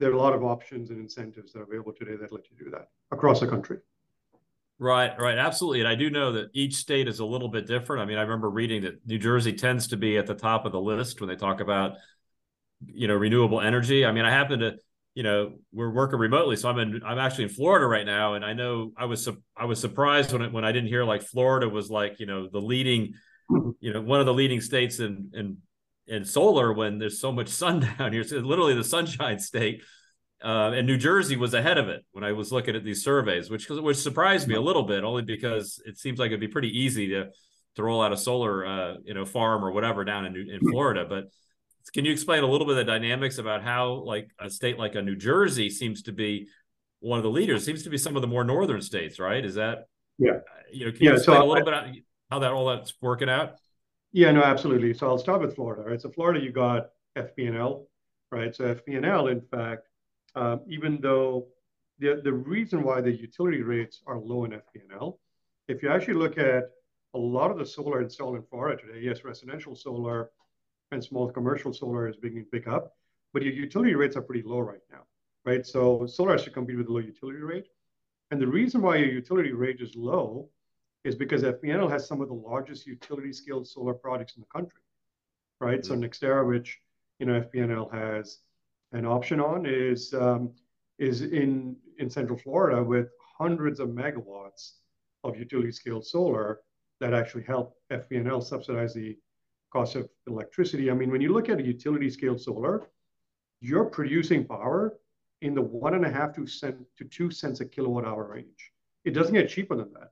there 0.00 0.10
are 0.10 0.14
a 0.14 0.18
lot 0.18 0.32
of 0.32 0.42
options 0.42 0.90
and 0.90 0.98
incentives 0.98 1.52
that 1.52 1.60
are 1.60 1.64
available 1.64 1.92
today 1.92 2.16
that 2.16 2.32
let 2.32 2.44
you 2.50 2.64
do 2.64 2.70
that 2.70 2.88
across 3.10 3.40
the 3.40 3.46
country. 3.46 3.78
Right, 4.78 5.12
right, 5.18 5.38
absolutely. 5.38 5.80
And 5.80 5.88
I 5.88 5.96
do 5.96 6.08
know 6.08 6.32
that 6.32 6.50
each 6.52 6.76
state 6.76 7.08
is 7.08 7.18
a 7.18 7.24
little 7.24 7.48
bit 7.48 7.66
different. 7.66 8.00
I 8.00 8.06
mean, 8.06 8.16
I 8.16 8.22
remember 8.22 8.48
reading 8.48 8.82
that 8.82 9.04
New 9.06 9.18
Jersey 9.18 9.52
tends 9.52 9.88
to 9.88 9.96
be 9.96 10.16
at 10.16 10.26
the 10.26 10.36
top 10.36 10.66
of 10.66 10.72
the 10.72 10.80
list 10.80 11.20
when 11.20 11.28
they 11.28 11.34
talk 11.34 11.60
about, 11.60 11.96
you 12.86 13.08
know, 13.08 13.16
renewable 13.16 13.60
energy. 13.60 14.06
I 14.06 14.12
mean, 14.12 14.24
I 14.24 14.30
happen 14.30 14.60
to 14.60 14.76
you 15.18 15.24
know 15.24 15.54
we're 15.72 15.90
working 15.90 16.16
remotely 16.16 16.54
so 16.54 16.68
i'm 16.68 16.78
in 16.78 17.00
i'm 17.04 17.18
actually 17.18 17.42
in 17.42 17.50
florida 17.50 17.84
right 17.84 18.06
now 18.06 18.34
and 18.34 18.44
i 18.44 18.52
know 18.52 18.92
i 18.96 19.04
was 19.04 19.28
i 19.56 19.64
was 19.64 19.80
surprised 19.80 20.32
when 20.32 20.52
when 20.52 20.64
i 20.64 20.70
didn't 20.70 20.86
hear 20.86 21.02
like 21.02 21.22
florida 21.22 21.68
was 21.68 21.90
like 21.90 22.20
you 22.20 22.26
know 22.26 22.48
the 22.48 22.60
leading 22.60 23.12
you 23.80 23.92
know 23.92 24.00
one 24.00 24.20
of 24.20 24.26
the 24.26 24.32
leading 24.32 24.60
states 24.60 25.00
in 25.00 25.28
in 25.34 25.56
in 26.06 26.24
solar 26.24 26.72
when 26.72 27.00
there's 27.00 27.20
so 27.20 27.32
much 27.32 27.48
sun 27.48 27.80
down 27.98 28.12
here 28.12 28.20
it's 28.20 28.30
literally 28.30 28.74
the 28.74 28.84
sunshine 28.84 29.40
state 29.40 29.82
uh, 30.40 30.70
and 30.72 30.86
New 30.86 30.96
Jersey 30.96 31.34
was 31.34 31.52
ahead 31.52 31.78
of 31.78 31.88
it 31.88 32.04
when 32.12 32.22
I 32.22 32.30
was 32.30 32.52
looking 32.52 32.76
at 32.76 32.84
these 32.84 33.02
surveys, 33.02 33.50
which 33.50 33.68
which 33.68 33.96
surprised 33.96 34.46
me 34.46 34.54
a 34.54 34.60
little 34.60 34.84
bit, 34.84 35.02
only 35.02 35.22
because 35.22 35.82
it 35.84 35.98
seems 35.98 36.20
like 36.20 36.28
it'd 36.28 36.38
be 36.38 36.46
pretty 36.46 36.68
easy 36.78 37.08
to 37.08 37.26
to 37.74 37.82
roll 37.82 38.00
out 38.00 38.12
a 38.12 38.16
solar 38.16 38.64
uh, 38.64 38.94
you 39.04 39.14
know 39.14 39.24
farm 39.24 39.64
or 39.64 39.72
whatever 39.72 40.04
down 40.04 40.26
in 40.26 40.36
in 40.36 40.60
Florida. 40.60 41.04
But 41.08 41.24
can 41.90 42.04
you 42.04 42.12
explain 42.12 42.42
a 42.42 42.46
little 42.46 42.66
bit 42.66 42.72
of 42.78 42.86
the 42.86 42.92
dynamics 42.92 43.38
about 43.38 43.62
how 43.62 43.92
like 44.04 44.30
a 44.38 44.50
state 44.50 44.78
like 44.78 44.94
a 44.94 45.02
New 45.02 45.16
Jersey 45.16 45.70
seems 45.70 46.02
to 46.02 46.12
be 46.12 46.48
one 47.00 47.18
of 47.18 47.22
the 47.22 47.30
leaders? 47.30 47.64
Seems 47.64 47.82
to 47.84 47.90
be 47.90 47.98
some 47.98 48.16
of 48.16 48.22
the 48.22 48.28
more 48.28 48.44
northern 48.44 48.80
states, 48.80 49.18
right? 49.18 49.44
Is 49.44 49.54
that 49.54 49.88
yeah? 50.18 50.38
You 50.72 50.86
know, 50.86 50.92
can 50.92 51.02
you 51.02 51.10
yeah, 51.10 51.16
explain 51.16 51.38
so 51.38 51.44
a 51.44 51.48
little 51.48 51.68
I, 51.68 51.82
bit 51.90 52.02
how 52.30 52.38
that 52.40 52.52
all 52.52 52.66
that's 52.66 52.94
working 53.00 53.28
out? 53.28 53.56
Yeah, 54.12 54.32
no, 54.32 54.42
absolutely. 54.42 54.94
So 54.94 55.06
I'll 55.06 55.18
start 55.18 55.40
with 55.40 55.54
Florida. 55.54 55.82
Right, 55.82 56.00
so 56.00 56.10
Florida, 56.10 56.40
you 56.40 56.50
got 56.50 56.88
FP&L, 57.16 57.86
right? 58.30 58.54
So 58.54 58.74
FP&L, 58.74 59.28
in 59.28 59.40
fact, 59.40 59.88
um, 60.34 60.60
even 60.68 61.00
though 61.00 61.48
the 61.98 62.20
the 62.22 62.32
reason 62.32 62.82
why 62.82 63.00
the 63.00 63.12
utility 63.12 63.62
rates 63.62 64.02
are 64.06 64.18
low 64.18 64.44
in 64.44 64.52
FP&L, 64.52 65.18
if 65.68 65.82
you 65.82 65.90
actually 65.90 66.14
look 66.14 66.38
at 66.38 66.64
a 67.14 67.18
lot 67.18 67.50
of 67.50 67.58
the 67.58 67.66
solar 67.66 68.02
installed 68.02 68.36
in 68.36 68.42
Florida 68.42 68.80
today, 68.80 69.00
yes, 69.00 69.24
residential 69.24 69.74
solar 69.74 70.30
and 70.92 71.02
small 71.02 71.30
commercial 71.30 71.72
solar 71.72 72.08
is 72.08 72.16
beginning 72.16 72.44
to 72.44 72.50
pick 72.50 72.66
up, 72.66 72.94
but 73.32 73.42
your 73.42 73.52
utility 73.52 73.94
rates 73.94 74.16
are 74.16 74.22
pretty 74.22 74.42
low 74.46 74.60
right 74.60 74.80
now, 74.90 75.02
right? 75.44 75.66
So 75.66 76.06
solar 76.06 76.32
has 76.32 76.44
to 76.44 76.50
compete 76.50 76.78
with 76.78 76.88
a 76.88 76.92
low 76.92 77.00
utility 77.00 77.40
rate. 77.40 77.68
And 78.30 78.40
the 78.40 78.46
reason 78.46 78.82
why 78.82 78.96
your 78.96 79.10
utility 79.10 79.52
rate 79.52 79.80
is 79.80 79.94
low 79.96 80.48
is 81.04 81.14
because 81.14 81.42
FP&L 81.42 81.88
has 81.88 82.06
some 82.06 82.20
of 82.20 82.28
the 82.28 82.34
largest 82.34 82.86
utility 82.86 83.32
scale 83.32 83.64
solar 83.64 83.94
projects 83.94 84.36
in 84.36 84.42
the 84.42 84.46
country, 84.46 84.80
right? 85.60 85.80
Mm-hmm. 85.80 86.02
So 86.02 86.08
NextEra, 86.08 86.46
which 86.46 86.78
you 87.18 87.26
know 87.26 87.40
FP&L 87.40 87.88
has 87.90 88.38
an 88.92 89.06
option 89.06 89.40
on, 89.40 89.66
is 89.66 90.14
um, 90.14 90.52
is 90.98 91.22
in 91.22 91.76
in 91.98 92.10
Central 92.10 92.38
Florida 92.38 92.82
with 92.82 93.08
hundreds 93.38 93.80
of 93.80 93.90
megawatts 93.90 94.72
of 95.24 95.38
utility 95.38 95.72
scale 95.72 96.02
solar 96.02 96.60
that 97.00 97.14
actually 97.14 97.44
help 97.44 97.76
FP&L 97.92 98.40
subsidize 98.40 98.94
the 98.94 99.16
cost 99.72 99.96
of 99.96 100.08
electricity. 100.26 100.90
I 100.90 100.94
mean, 100.94 101.10
when 101.10 101.20
you 101.20 101.32
look 101.32 101.48
at 101.48 101.60
a 101.60 101.62
utility 101.64 102.10
scale 102.10 102.38
solar, 102.38 102.88
you're 103.60 103.84
producing 103.84 104.46
power 104.46 104.98
in 105.42 105.54
the 105.54 105.62
one 105.62 105.94
and 105.94 106.04
a 106.04 106.10
half 106.10 106.34
to 106.34 106.46
cent 106.46 106.76
to 106.96 107.04
two 107.04 107.30
cents 107.30 107.60
a 107.60 107.64
kilowatt 107.64 108.04
hour 108.04 108.32
range. 108.32 108.72
It 109.04 109.12
doesn't 109.12 109.34
get 109.34 109.48
cheaper 109.48 109.76
than 109.76 109.92
that. 109.94 110.10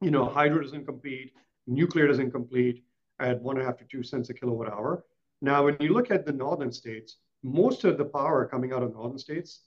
You 0.00 0.10
know, 0.10 0.26
hydro 0.26 0.62
doesn't 0.62 0.86
compete, 0.86 1.32
nuclear 1.66 2.06
doesn't 2.06 2.30
compete 2.30 2.84
at 3.20 3.40
one 3.40 3.56
and 3.56 3.64
a 3.64 3.66
half 3.66 3.78
to 3.78 3.84
two 3.84 4.02
cents 4.02 4.30
a 4.30 4.34
kilowatt 4.34 4.72
hour. 4.72 5.04
Now, 5.40 5.64
when 5.64 5.76
you 5.80 5.92
look 5.92 6.10
at 6.10 6.26
the 6.26 6.32
northern 6.32 6.72
states, 6.72 7.16
most 7.42 7.84
of 7.84 7.98
the 7.98 8.04
power 8.04 8.46
coming 8.46 8.72
out 8.72 8.82
of 8.82 8.92
northern 8.92 9.18
states 9.18 9.60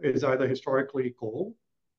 is 0.00 0.24
either 0.24 0.46
historically 0.46 1.14
coal, 1.18 1.54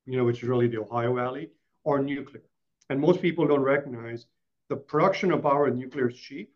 you 0.05 0.17
know, 0.17 0.25
which 0.25 0.41
is 0.43 0.49
really 0.49 0.67
the 0.67 0.79
Ohio 0.79 1.13
Valley, 1.15 1.49
or 1.83 1.99
nuclear. 1.99 2.43
And 2.89 2.99
most 2.99 3.21
people 3.21 3.47
don't 3.47 3.61
recognize 3.61 4.25
the 4.69 4.75
production 4.75 5.31
of 5.31 5.43
power 5.43 5.67
in 5.67 5.77
nuclear 5.77 6.09
is 6.09 6.17
cheap, 6.17 6.51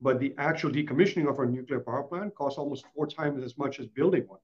but 0.00 0.20
the 0.20 0.34
actual 0.38 0.70
decommissioning 0.70 1.28
of 1.28 1.38
our 1.38 1.46
nuclear 1.46 1.80
power 1.80 2.02
plant 2.02 2.34
costs 2.34 2.58
almost 2.58 2.84
four 2.94 3.06
times 3.06 3.42
as 3.42 3.56
much 3.56 3.80
as 3.80 3.86
building 3.86 4.24
one, 4.26 4.40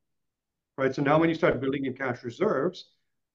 right? 0.79 0.95
So 0.95 1.03
now 1.03 1.19
when 1.19 1.29
you 1.29 1.35
start 1.35 1.61
building 1.61 1.85
in 1.87 1.95
cash 1.95 2.23
reserves, 2.23 2.87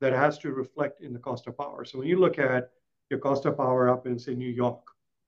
that 0.02 0.14
has 0.14 0.38
to 0.40 0.52
reflect 0.52 1.02
in 1.02 1.14
the 1.14 1.20
cost 1.20 1.48
of 1.48 1.58
power. 1.58 1.86
So 1.86 2.00
when 2.00 2.08
you 2.08 2.20
look 2.20 2.38
at 2.40 2.72
your 3.10 3.20
cost 3.20 3.46
of 3.46 3.58
power 3.58 3.90
up 3.90 4.08
in, 4.08 4.20
say, 4.20 4.36
New 4.36 4.50
York, 4.50 4.82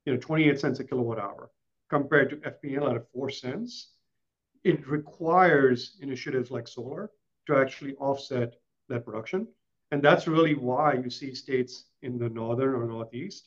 you 0.06 0.14
know, 0.14 0.20
28 0.20 0.60
cents 0.60 0.80
a 0.80 0.84
kilowatt 0.84 1.20
hour 1.20 1.52
compared 1.90 2.30
to 2.30 2.38
FP&L 2.38 2.90
at 2.90 3.12
four 3.12 3.30
cents, 3.30 3.92
it 4.64 4.88
requires 4.88 5.98
initiatives 6.02 6.52
like 6.52 6.68
solar 6.68 7.12
to 7.46 7.56
actually 7.56 7.96
offset 7.96 8.56
that 8.90 9.06
production. 9.06 9.48
And 9.92 10.04
that's 10.04 10.28
really 10.28 10.56
why 10.56 10.94
you 10.94 11.10
see 11.10 11.34
states 11.34 11.86
in 12.02 12.18
the 12.18 12.30
northern 12.30 12.74
or 12.74 12.86
northeast 12.86 13.46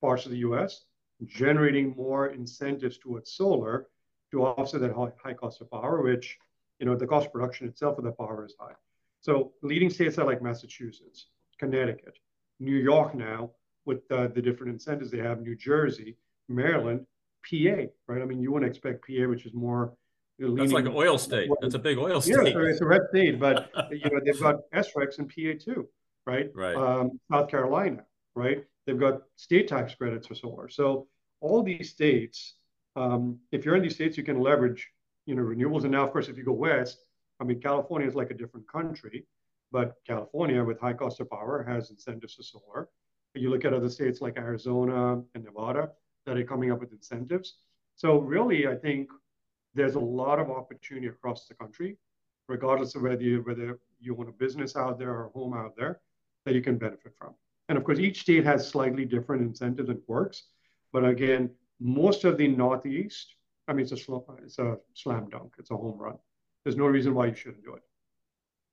parts 0.00 0.26
of 0.26 0.32
the 0.32 0.38
US 0.38 0.84
generating 1.24 1.94
more 1.96 2.28
incentives 2.28 2.98
towards 2.98 3.32
solar 3.32 3.86
to 4.32 4.44
offset 4.44 4.80
that 4.80 4.92
high 4.92 5.34
cost 5.34 5.60
of 5.60 5.70
power, 5.70 6.02
which 6.02 6.36
you 6.78 6.86
know, 6.86 6.94
the 6.94 7.06
cost 7.06 7.26
of 7.26 7.32
production 7.32 7.68
itself 7.68 7.98
of 7.98 8.04
the 8.04 8.12
power 8.12 8.44
is 8.44 8.54
high. 8.58 8.74
So 9.20 9.52
leading 9.62 9.90
states 9.90 10.18
are 10.18 10.26
like 10.26 10.42
Massachusetts, 10.42 11.28
Connecticut, 11.58 12.18
New 12.60 12.76
York 12.76 13.14
now 13.14 13.50
with 13.84 14.06
the 14.08 14.28
different 14.28 14.72
incentives 14.72 15.10
they 15.10 15.18
have, 15.18 15.40
New 15.40 15.56
Jersey, 15.56 16.16
Maryland, 16.48 17.06
PA, 17.48 17.86
right? 18.08 18.22
I 18.22 18.24
mean, 18.24 18.40
you 18.40 18.52
wouldn't 18.52 18.70
expect 18.70 19.06
PA, 19.06 19.28
which 19.28 19.46
is 19.46 19.54
more. 19.54 19.94
You 20.38 20.48
know, 20.48 20.56
That's 20.56 20.72
like 20.72 20.84
an 20.84 20.92
oil 20.94 21.16
state. 21.16 21.48
That's 21.62 21.74
a 21.74 21.78
big 21.78 21.96
oil 21.96 22.20
state. 22.20 22.34
Yeah, 22.34 22.60
it's 22.68 22.82
a 22.82 22.86
red 22.86 23.02
state, 23.08 23.40
but 23.40 23.70
you 23.90 24.10
know 24.10 24.20
they've 24.22 24.38
got 24.38 24.56
SRECs 24.74 25.18
in 25.18 25.28
PA 25.28 25.64
too, 25.64 25.88
right? 26.26 26.50
Right. 26.54 26.76
Um, 26.76 27.18
South 27.32 27.48
Carolina, 27.48 28.04
right? 28.34 28.64
They've 28.86 28.98
got 28.98 29.22
state 29.36 29.68
tax 29.68 29.94
credits 29.94 30.26
for 30.26 30.34
solar. 30.34 30.68
So 30.68 31.08
all 31.40 31.62
these 31.62 31.90
states, 31.90 32.54
um, 32.94 33.38
if 33.52 33.64
you're 33.64 33.76
in 33.76 33.82
these 33.82 33.94
states, 33.94 34.16
you 34.16 34.22
can 34.22 34.40
leverage, 34.40 34.88
you 35.26 35.34
know, 35.34 35.42
renewables. 35.42 35.82
And 35.82 35.92
now, 35.92 36.04
of 36.06 36.12
course, 36.12 36.28
if 36.28 36.36
you 36.36 36.44
go 36.44 36.52
west, 36.52 37.04
I 37.40 37.44
mean, 37.44 37.60
California 37.60 38.08
is 38.08 38.14
like 38.14 38.30
a 38.30 38.34
different 38.34 38.70
country, 38.70 39.26
but 39.72 39.96
California, 40.06 40.62
with 40.64 40.80
high 40.80 40.94
cost 40.94 41.20
of 41.20 41.28
power, 41.30 41.64
has 41.68 41.90
incentives 41.90 42.34
for 42.34 42.42
solar. 42.42 42.88
You 43.34 43.50
look 43.50 43.66
at 43.66 43.74
other 43.74 43.90
states 43.90 44.22
like 44.22 44.38
Arizona 44.38 45.22
and 45.34 45.44
Nevada 45.44 45.90
that 46.24 46.38
are 46.38 46.44
coming 46.44 46.72
up 46.72 46.80
with 46.80 46.92
incentives. 46.92 47.58
So 47.94 48.18
really, 48.18 48.66
I 48.66 48.74
think 48.76 49.10
there's 49.74 49.94
a 49.94 50.00
lot 50.00 50.38
of 50.38 50.50
opportunity 50.50 51.08
across 51.08 51.46
the 51.46 51.54
country, 51.54 51.98
regardless 52.48 52.94
of 52.94 53.02
whether 53.02 53.22
you 53.22 53.42
whether 53.42 53.78
you 54.00 54.14
want 54.14 54.30
a 54.30 54.32
business 54.32 54.74
out 54.76 54.98
there 54.98 55.10
or 55.10 55.26
a 55.26 55.30
home 55.30 55.54
out 55.54 55.76
there, 55.76 56.00
that 56.46 56.54
you 56.54 56.62
can 56.62 56.78
benefit 56.78 57.12
from. 57.18 57.34
And 57.68 57.76
of 57.76 57.84
course, 57.84 57.98
each 57.98 58.20
state 58.20 58.44
has 58.44 58.68
slightly 58.68 59.04
different 59.04 59.42
incentives 59.42 59.88
and 59.88 60.00
quirks. 60.06 60.44
But 60.92 61.04
again, 61.04 61.50
most 61.80 62.24
of 62.24 62.38
the 62.38 62.48
Northeast, 62.48 63.34
I 63.68 63.72
mean, 63.72 63.82
it's 63.82 63.92
a, 63.92 63.96
sl- 63.96 64.18
it's 64.42 64.58
a 64.58 64.76
slam 64.94 65.28
dunk. 65.30 65.54
It's 65.58 65.70
a 65.70 65.76
home 65.76 65.98
run. 65.98 66.16
There's 66.64 66.76
no 66.76 66.86
reason 66.86 67.14
why 67.14 67.26
you 67.26 67.34
shouldn't 67.34 67.64
do 67.64 67.74
it. 67.74 67.82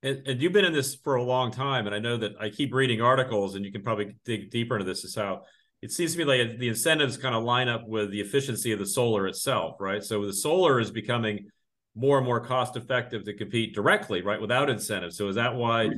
And, 0.02 0.26
and, 0.28 0.42
you've 0.42 0.52
been 0.52 0.66
in 0.66 0.74
this 0.74 0.94
for 0.96 1.14
a 1.14 1.22
long 1.22 1.50
time, 1.50 1.86
and 1.86 1.94
I 1.94 1.98
know 1.98 2.18
that 2.18 2.32
I 2.38 2.50
keep 2.50 2.74
reading 2.74 3.00
articles, 3.00 3.54
and 3.54 3.64
you 3.64 3.72
can 3.72 3.82
probably 3.82 4.14
dig 4.26 4.50
deeper 4.50 4.76
into 4.76 4.84
this. 4.84 5.02
Is 5.02 5.14
how 5.14 5.44
it 5.80 5.92
seems 5.92 6.12
to 6.12 6.18
me 6.18 6.24
like 6.24 6.58
the 6.58 6.68
incentives 6.68 7.16
kind 7.16 7.34
of 7.34 7.42
line 7.42 7.68
up 7.68 7.86
with 7.86 8.10
the 8.10 8.20
efficiency 8.20 8.72
of 8.72 8.78
the 8.78 8.86
solar 8.86 9.26
itself, 9.26 9.76
right? 9.80 10.04
So 10.04 10.26
the 10.26 10.32
solar 10.32 10.78
is 10.78 10.90
becoming 10.90 11.46
more 11.94 12.18
and 12.18 12.26
more 12.26 12.40
cost 12.40 12.76
effective 12.76 13.24
to 13.24 13.34
compete 13.34 13.74
directly, 13.74 14.20
right, 14.20 14.40
without 14.40 14.68
incentives. 14.68 15.16
So 15.16 15.28
is 15.28 15.36
that 15.36 15.54
why 15.54 15.88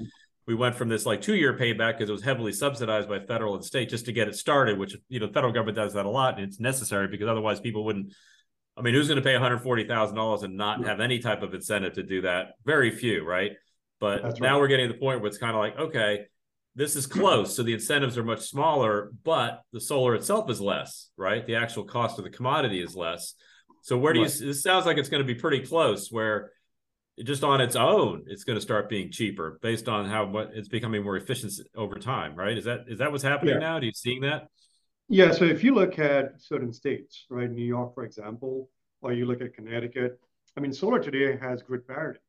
we 0.46 0.54
went 0.54 0.76
from 0.76 0.88
this 0.88 1.04
like 1.04 1.20
two 1.20 1.34
year 1.34 1.56
payback 1.56 1.94
because 1.94 2.08
it 2.08 2.12
was 2.12 2.22
heavily 2.22 2.52
subsidized 2.52 3.08
by 3.08 3.18
federal 3.18 3.54
and 3.54 3.64
state 3.64 3.88
just 3.88 4.06
to 4.06 4.12
get 4.12 4.28
it 4.28 4.36
started, 4.36 4.78
which 4.78 4.96
you 5.08 5.18
know 5.18 5.26
the 5.26 5.32
federal 5.32 5.52
government 5.52 5.76
does 5.76 5.94
that 5.94 6.06
a 6.06 6.10
lot, 6.10 6.36
and 6.36 6.44
it's 6.44 6.60
necessary 6.60 7.08
because 7.08 7.28
otherwise 7.28 7.60
people 7.60 7.84
wouldn't. 7.84 8.12
I 8.76 8.82
mean, 8.82 8.94
who's 8.94 9.08
going 9.08 9.16
to 9.16 9.24
pay 9.24 9.32
one 9.32 9.42
hundred 9.42 9.62
forty 9.62 9.86
thousand 9.86 10.16
dollars 10.16 10.42
and 10.42 10.56
not 10.56 10.84
have 10.84 11.00
any 11.00 11.18
type 11.18 11.42
of 11.42 11.54
incentive 11.54 11.94
to 11.94 12.02
do 12.02 12.22
that? 12.22 12.52
Very 12.64 12.90
few, 12.90 13.24
right? 13.24 13.52
But 13.98 14.22
That's 14.22 14.40
now 14.40 14.52
right. 14.52 14.60
we're 14.60 14.68
getting 14.68 14.88
to 14.88 14.92
the 14.92 15.00
point 15.00 15.20
where 15.20 15.28
it's 15.28 15.38
kind 15.38 15.54
of 15.54 15.58
like, 15.58 15.78
okay, 15.78 16.26
this 16.74 16.94
is 16.94 17.06
close, 17.06 17.56
so 17.56 17.62
the 17.62 17.72
incentives 17.72 18.18
are 18.18 18.22
much 18.22 18.40
smaller, 18.40 19.10
but 19.24 19.62
the 19.72 19.80
solar 19.80 20.14
itself 20.14 20.50
is 20.50 20.60
less, 20.60 21.08
right? 21.16 21.44
The 21.46 21.56
actual 21.56 21.84
cost 21.84 22.18
of 22.18 22.24
the 22.24 22.30
commodity 22.30 22.82
is 22.82 22.94
less. 22.94 23.34
So 23.82 23.96
where 23.96 24.12
do 24.12 24.22
right. 24.22 24.40
you? 24.40 24.46
This 24.46 24.62
sounds 24.62 24.84
like 24.84 24.98
it's 24.98 25.08
going 25.08 25.26
to 25.26 25.34
be 25.34 25.40
pretty 25.40 25.60
close. 25.60 26.12
Where 26.12 26.52
just 27.24 27.42
on 27.44 27.60
its 27.60 27.76
own, 27.76 28.24
it's 28.26 28.44
going 28.44 28.56
to 28.56 28.60
start 28.60 28.88
being 28.88 29.10
cheaper 29.10 29.58
based 29.62 29.88
on 29.88 30.06
how 30.06 30.26
what 30.26 30.50
it's 30.54 30.68
becoming 30.68 31.02
more 31.02 31.16
efficient 31.16 31.52
over 31.74 31.96
time, 31.96 32.34
right? 32.34 32.56
Is 32.56 32.64
that 32.64 32.84
is 32.88 32.98
that 32.98 33.10
what's 33.10 33.24
happening 33.24 33.54
yeah. 33.54 33.60
now? 33.60 33.78
Do 33.78 33.86
you 33.86 33.92
seeing 33.94 34.20
that? 34.22 34.48
Yeah. 35.08 35.32
So 35.32 35.44
if 35.44 35.64
you 35.64 35.74
look 35.74 35.98
at 35.98 36.40
certain 36.40 36.72
states, 36.72 37.24
right, 37.30 37.50
New 37.50 37.64
York, 37.64 37.94
for 37.94 38.04
example, 38.04 38.68
or 39.00 39.12
you 39.12 39.24
look 39.24 39.40
at 39.40 39.54
Connecticut, 39.54 40.20
I 40.56 40.60
mean, 40.60 40.72
solar 40.72 40.98
today 40.98 41.38
has 41.40 41.62
grid 41.62 41.86
parity, 41.86 42.20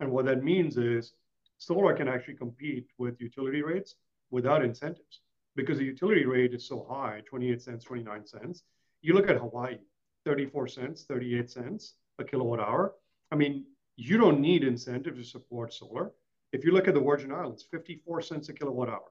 and 0.00 0.10
what 0.10 0.26
that 0.26 0.44
means 0.44 0.76
is 0.76 1.14
solar 1.58 1.94
can 1.94 2.06
actually 2.06 2.34
compete 2.34 2.86
with 2.98 3.20
utility 3.20 3.62
rates 3.62 3.96
without 4.30 4.64
incentives 4.64 5.20
because 5.56 5.78
the 5.78 5.84
utility 5.84 6.24
rate 6.24 6.54
is 6.54 6.68
so 6.68 6.86
high, 6.88 7.22
28 7.26 7.60
cents, 7.60 7.84
29 7.84 8.26
cents. 8.26 8.62
You 9.02 9.14
look 9.14 9.28
at 9.28 9.38
Hawaii, 9.38 9.78
34 10.24 10.68
cents, 10.68 11.04
38 11.08 11.50
cents 11.50 11.94
a 12.20 12.24
kilowatt 12.24 12.60
hour. 12.60 12.94
I 13.32 13.36
mean, 13.36 13.64
you 13.98 14.16
don't 14.16 14.40
need 14.40 14.62
incentive 14.62 15.16
to 15.16 15.24
support 15.24 15.74
solar. 15.74 16.12
If 16.52 16.64
you 16.64 16.70
look 16.70 16.86
at 16.86 16.94
the 16.94 17.00
Virgin 17.00 17.32
Islands, 17.32 17.66
54 17.68 18.22
cents 18.22 18.48
a 18.48 18.52
kilowatt 18.52 18.88
hour. 18.88 19.10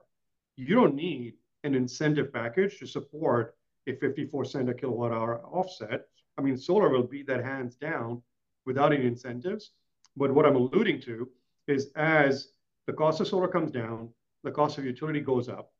You 0.56 0.74
don't 0.74 0.94
need 0.94 1.34
an 1.62 1.74
incentive 1.74 2.32
package 2.32 2.78
to 2.78 2.86
support 2.86 3.54
a 3.86 3.94
54 3.96 4.46
cent 4.46 4.70
a 4.70 4.74
kilowatt 4.74 5.12
hour 5.12 5.42
offset. 5.44 6.06
I 6.38 6.40
mean, 6.40 6.56
solar 6.56 6.88
will 6.88 7.02
beat 7.02 7.26
that 7.26 7.44
hands 7.44 7.76
down 7.76 8.22
without 8.64 8.94
any 8.94 9.06
incentives. 9.06 9.72
But 10.16 10.32
what 10.32 10.46
I'm 10.46 10.56
alluding 10.56 11.02
to 11.02 11.28
is 11.66 11.90
as 11.94 12.52
the 12.86 12.94
cost 12.94 13.20
of 13.20 13.28
solar 13.28 13.48
comes 13.48 13.70
down, 13.70 14.08
the 14.42 14.50
cost 14.50 14.78
of 14.78 14.86
utility 14.86 15.20
goes 15.20 15.50
up, 15.50 15.70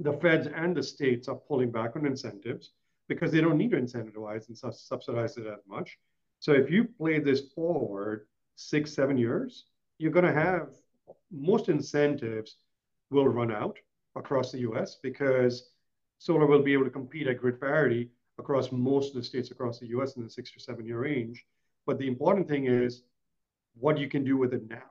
the 0.00 0.14
feds 0.14 0.48
and 0.48 0.76
the 0.76 0.82
states 0.82 1.28
are 1.28 1.36
pulling 1.36 1.70
back 1.70 1.94
on 1.94 2.06
incentives 2.06 2.72
because 3.08 3.30
they 3.30 3.40
don't 3.40 3.56
need 3.56 3.70
to 3.70 3.80
incentivize 3.80 4.48
and 4.48 4.58
subsidize 4.74 5.36
it 5.36 5.46
as 5.46 5.60
much. 5.68 5.96
So 6.40 6.52
if 6.54 6.72
you 6.72 6.84
play 6.84 7.20
this 7.20 7.52
forward 7.54 8.26
six, 8.56 8.92
seven 8.92 9.16
years, 9.16 9.66
you're 9.98 10.12
going 10.12 10.24
to 10.24 10.32
have 10.32 10.68
most 11.30 11.68
incentives 11.68 12.56
will 13.10 13.28
run 13.28 13.52
out 13.52 13.78
across 14.16 14.52
the 14.52 14.60
US 14.60 14.98
because 15.02 15.70
solar 16.18 16.46
will 16.46 16.62
be 16.62 16.72
able 16.72 16.84
to 16.84 16.90
compete 16.90 17.26
at 17.26 17.38
grid 17.38 17.60
parity 17.60 18.10
across 18.38 18.72
most 18.72 19.08
of 19.10 19.14
the 19.14 19.22
states 19.22 19.50
across 19.50 19.78
the 19.78 19.88
US 19.88 20.16
in 20.16 20.22
the 20.22 20.30
six 20.30 20.52
to 20.52 20.60
seven 20.60 20.86
year 20.86 21.00
range. 21.00 21.44
But 21.86 21.98
the 21.98 22.06
important 22.06 22.48
thing 22.48 22.66
is 22.66 23.02
what 23.74 23.98
you 23.98 24.08
can 24.08 24.24
do 24.24 24.36
with 24.36 24.52
it 24.54 24.68
now, 24.68 24.90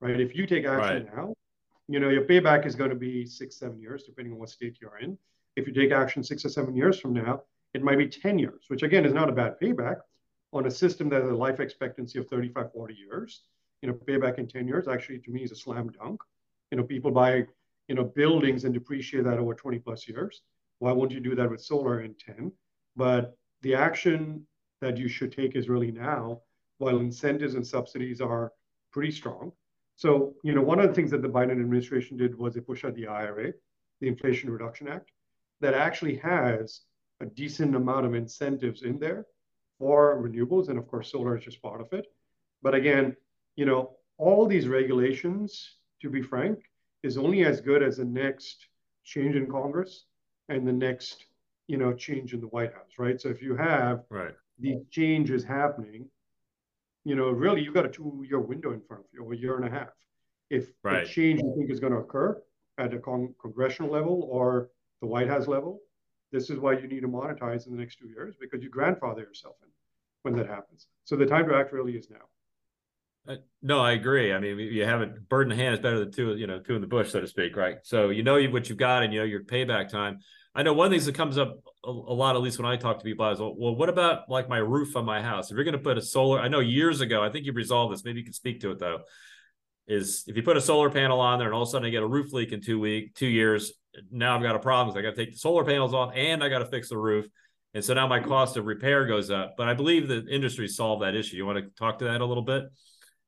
right? 0.00 0.20
If 0.20 0.34
you 0.34 0.46
take 0.46 0.64
action 0.64 1.04
right. 1.04 1.16
now, 1.16 1.34
you 1.88 2.00
know, 2.00 2.08
your 2.08 2.24
payback 2.24 2.66
is 2.66 2.74
going 2.74 2.90
to 2.90 2.96
be 2.96 3.26
six, 3.26 3.56
seven 3.56 3.78
years, 3.78 4.04
depending 4.04 4.32
on 4.32 4.38
what 4.38 4.48
state 4.48 4.78
you're 4.80 4.98
in. 4.98 5.18
If 5.56 5.66
you 5.66 5.74
take 5.74 5.92
action 5.92 6.24
six 6.24 6.44
or 6.44 6.48
seven 6.48 6.74
years 6.74 6.98
from 6.98 7.12
now, 7.12 7.42
it 7.74 7.82
might 7.82 7.98
be 7.98 8.08
10 8.08 8.38
years, 8.38 8.64
which 8.68 8.82
again 8.82 9.04
is 9.04 9.12
not 9.12 9.28
a 9.28 9.32
bad 9.32 9.56
payback, 9.60 9.96
on 10.54 10.66
a 10.66 10.70
system 10.70 11.08
that 11.08 11.22
has 11.22 11.30
a 11.30 11.34
life 11.34 11.58
expectancy 11.58 12.18
of 12.18 12.28
35, 12.28 12.72
40 12.72 12.94
years. 12.94 13.42
You 13.82 13.88
know, 13.88 13.94
payback 13.94 14.38
in 14.38 14.46
10 14.46 14.68
years 14.68 14.88
actually 14.88 15.18
to 15.18 15.30
me 15.30 15.42
is 15.42 15.52
a 15.52 15.56
slam 15.56 15.90
dunk. 15.90 16.20
You 16.70 16.78
know, 16.78 16.84
people 16.84 17.10
buy, 17.10 17.44
you 17.88 17.94
know, 17.94 18.04
buildings 18.04 18.64
and 18.64 18.72
depreciate 18.72 19.24
that 19.24 19.38
over 19.38 19.52
20 19.52 19.80
plus 19.80 20.08
years. 20.08 20.42
Why 20.78 20.92
won't 20.92 21.10
you 21.10 21.20
do 21.20 21.34
that 21.34 21.50
with 21.50 21.60
solar 21.60 22.00
in 22.00 22.14
10? 22.14 22.52
But 22.96 23.36
the 23.62 23.74
action 23.74 24.46
that 24.80 24.96
you 24.96 25.08
should 25.08 25.32
take 25.32 25.56
is 25.56 25.68
really 25.68 25.90
now, 25.90 26.40
while 26.78 26.98
incentives 26.98 27.54
and 27.54 27.66
subsidies 27.66 28.20
are 28.20 28.52
pretty 28.92 29.10
strong. 29.10 29.52
So, 29.96 30.34
you 30.44 30.54
know, 30.54 30.62
one 30.62 30.78
of 30.78 30.88
the 30.88 30.94
things 30.94 31.10
that 31.10 31.22
the 31.22 31.28
Biden 31.28 31.52
administration 31.52 32.16
did 32.16 32.38
was 32.38 32.54
they 32.54 32.60
pushed 32.60 32.84
out 32.84 32.94
the 32.94 33.08
IRA, 33.08 33.52
the 34.00 34.08
Inflation 34.08 34.50
Reduction 34.50 34.88
Act, 34.88 35.10
that 35.60 35.74
actually 35.74 36.16
has 36.16 36.82
a 37.20 37.26
decent 37.26 37.74
amount 37.74 38.06
of 38.06 38.14
incentives 38.14 38.82
in 38.82 38.98
there 38.98 39.26
for 39.78 40.22
renewables, 40.22 40.68
and 40.68 40.78
of 40.78 40.88
course, 40.88 41.10
solar 41.10 41.36
is 41.36 41.44
just 41.44 41.62
part 41.62 41.80
of 41.80 41.92
it. 41.92 42.06
But 42.62 42.74
again, 42.74 43.16
you 43.56 43.66
know, 43.66 43.96
all 44.18 44.46
these 44.46 44.68
regulations, 44.68 45.76
to 46.02 46.10
be 46.10 46.22
frank, 46.22 46.58
is 47.02 47.18
only 47.18 47.44
as 47.44 47.60
good 47.60 47.82
as 47.82 47.96
the 47.96 48.04
next 48.04 48.68
change 49.04 49.36
in 49.36 49.50
Congress 49.50 50.04
and 50.48 50.66
the 50.66 50.72
next, 50.72 51.26
you 51.66 51.76
know, 51.76 51.92
change 51.92 52.32
in 52.32 52.40
the 52.40 52.46
White 52.48 52.72
House, 52.72 52.92
right? 52.98 53.20
So 53.20 53.28
if 53.28 53.42
you 53.42 53.56
have 53.56 54.04
right. 54.10 54.34
these 54.58 54.78
changes 54.90 55.44
happening, 55.44 56.08
you 57.04 57.14
know, 57.14 57.30
really 57.30 57.62
you've 57.62 57.74
got 57.74 57.84
a 57.84 57.90
two-year 57.90 58.40
window 58.40 58.72
in 58.72 58.80
front 58.80 59.04
of 59.04 59.08
you, 59.12 59.22
or 59.24 59.32
a 59.32 59.36
year 59.36 59.56
and 59.56 59.66
a 59.66 59.70
half. 59.70 59.90
If 60.50 60.68
right. 60.82 61.06
the 61.06 61.12
change 61.12 61.40
you 61.40 61.54
think 61.56 61.70
is 61.70 61.80
going 61.80 61.92
to 61.92 61.98
occur 61.98 62.40
at 62.78 62.90
the 62.90 62.98
con- 62.98 63.34
congressional 63.40 63.90
level 63.90 64.28
or 64.30 64.70
the 65.00 65.06
White 65.06 65.28
House 65.28 65.46
level, 65.46 65.80
this 66.34 66.50
is 66.50 66.58
why 66.58 66.72
you 66.72 66.88
need 66.88 67.00
to 67.00 67.08
monetize 67.08 67.66
in 67.66 67.72
the 67.72 67.78
next 67.78 67.96
two 67.96 68.08
years 68.08 68.34
because 68.40 68.60
you 68.60 68.68
grandfather 68.68 69.20
yourself 69.20 69.54
in 69.62 69.68
when 70.22 70.34
that 70.36 70.48
happens. 70.48 70.88
So 71.04 71.14
the 71.14 71.26
time 71.26 71.48
to 71.48 71.54
act 71.54 71.72
really 71.72 71.92
is 71.92 72.10
now. 72.10 73.32
Uh, 73.32 73.36
no, 73.62 73.80
I 73.80 73.92
agree. 73.92 74.34
I 74.34 74.40
mean, 74.40 74.58
you 74.58 74.84
have 74.84 75.00
it 75.00 75.28
bird 75.28 75.50
in 75.50 75.56
hand 75.56 75.74
is 75.74 75.80
better 75.80 76.00
than 76.00 76.10
two, 76.10 76.34
you 76.34 76.48
know, 76.48 76.58
two 76.58 76.74
in 76.74 76.80
the 76.80 76.88
bush, 76.88 77.12
so 77.12 77.20
to 77.20 77.26
speak, 77.28 77.56
right? 77.56 77.76
So 77.84 78.10
you 78.10 78.24
know 78.24 78.42
what 78.48 78.68
you've 78.68 78.78
got, 78.78 79.02
and 79.04 79.14
you 79.14 79.20
know 79.20 79.24
your 79.24 79.44
payback 79.44 79.88
time. 79.88 80.18
I 80.56 80.62
know 80.62 80.72
one 80.72 80.86
of 80.86 80.90
the 80.90 80.96
things 80.96 81.06
that 81.06 81.14
comes 81.14 81.38
up 81.38 81.58
a, 81.84 81.90
lot, 81.90 82.36
at 82.36 82.42
least 82.42 82.58
when 82.58 82.66
I 82.66 82.76
talk 82.76 82.98
to 82.98 83.04
people, 83.04 83.28
is 83.30 83.40
well, 83.40 83.54
well, 83.56 83.74
what 83.74 83.88
about 83.88 84.28
like 84.28 84.48
my 84.48 84.58
roof 84.58 84.96
on 84.96 85.04
my 85.04 85.22
house? 85.22 85.50
If 85.50 85.54
you're 85.54 85.64
going 85.64 85.72
to 85.72 85.82
put 85.82 85.98
a 85.98 86.02
solar, 86.02 86.40
I 86.40 86.48
know 86.48 86.60
years 86.60 87.00
ago, 87.00 87.22
I 87.22 87.30
think 87.30 87.46
you've 87.46 87.56
resolved 87.56 87.92
this. 87.94 88.04
Maybe 88.04 88.18
you 88.18 88.24
can 88.24 88.34
speak 88.34 88.60
to 88.60 88.72
it 88.72 88.78
though. 88.78 88.98
Is 89.86 90.24
if 90.26 90.36
you 90.36 90.42
put 90.42 90.56
a 90.56 90.62
solar 90.62 90.90
panel 90.90 91.20
on 91.20 91.38
there 91.38 91.48
and 91.48 91.54
all 91.54 91.62
of 91.62 91.68
a 91.68 91.70
sudden 91.70 91.86
I 91.86 91.90
get 91.90 92.02
a 92.02 92.06
roof 92.06 92.32
leak 92.32 92.52
in 92.52 92.60
two 92.60 92.80
week, 92.80 93.14
two 93.14 93.26
years, 93.26 93.72
now 94.10 94.36
I've 94.36 94.42
got 94.42 94.56
a 94.56 94.60
problem. 94.60 94.96
I 94.96 95.02
got 95.02 95.10
to 95.10 95.16
take 95.16 95.32
the 95.32 95.38
solar 95.38 95.64
panels 95.64 95.94
off 95.94 96.12
and 96.14 96.42
I 96.42 96.48
got 96.48 96.60
to 96.60 96.66
fix 96.66 96.88
the 96.88 96.98
roof. 96.98 97.26
And 97.74 97.84
so 97.84 97.94
now 97.94 98.06
my 98.06 98.20
cost 98.20 98.56
of 98.56 98.66
repair 98.66 99.06
goes 99.06 99.30
up. 99.30 99.54
But 99.56 99.68
I 99.68 99.74
believe 99.74 100.08
the 100.08 100.24
industry 100.28 100.68
solved 100.68 101.02
that 101.02 101.14
issue. 101.14 101.36
You 101.36 101.46
want 101.46 101.58
to 101.58 101.70
talk 101.76 101.98
to 101.98 102.04
that 102.04 102.20
a 102.20 102.24
little 102.24 102.42
bit? 102.42 102.64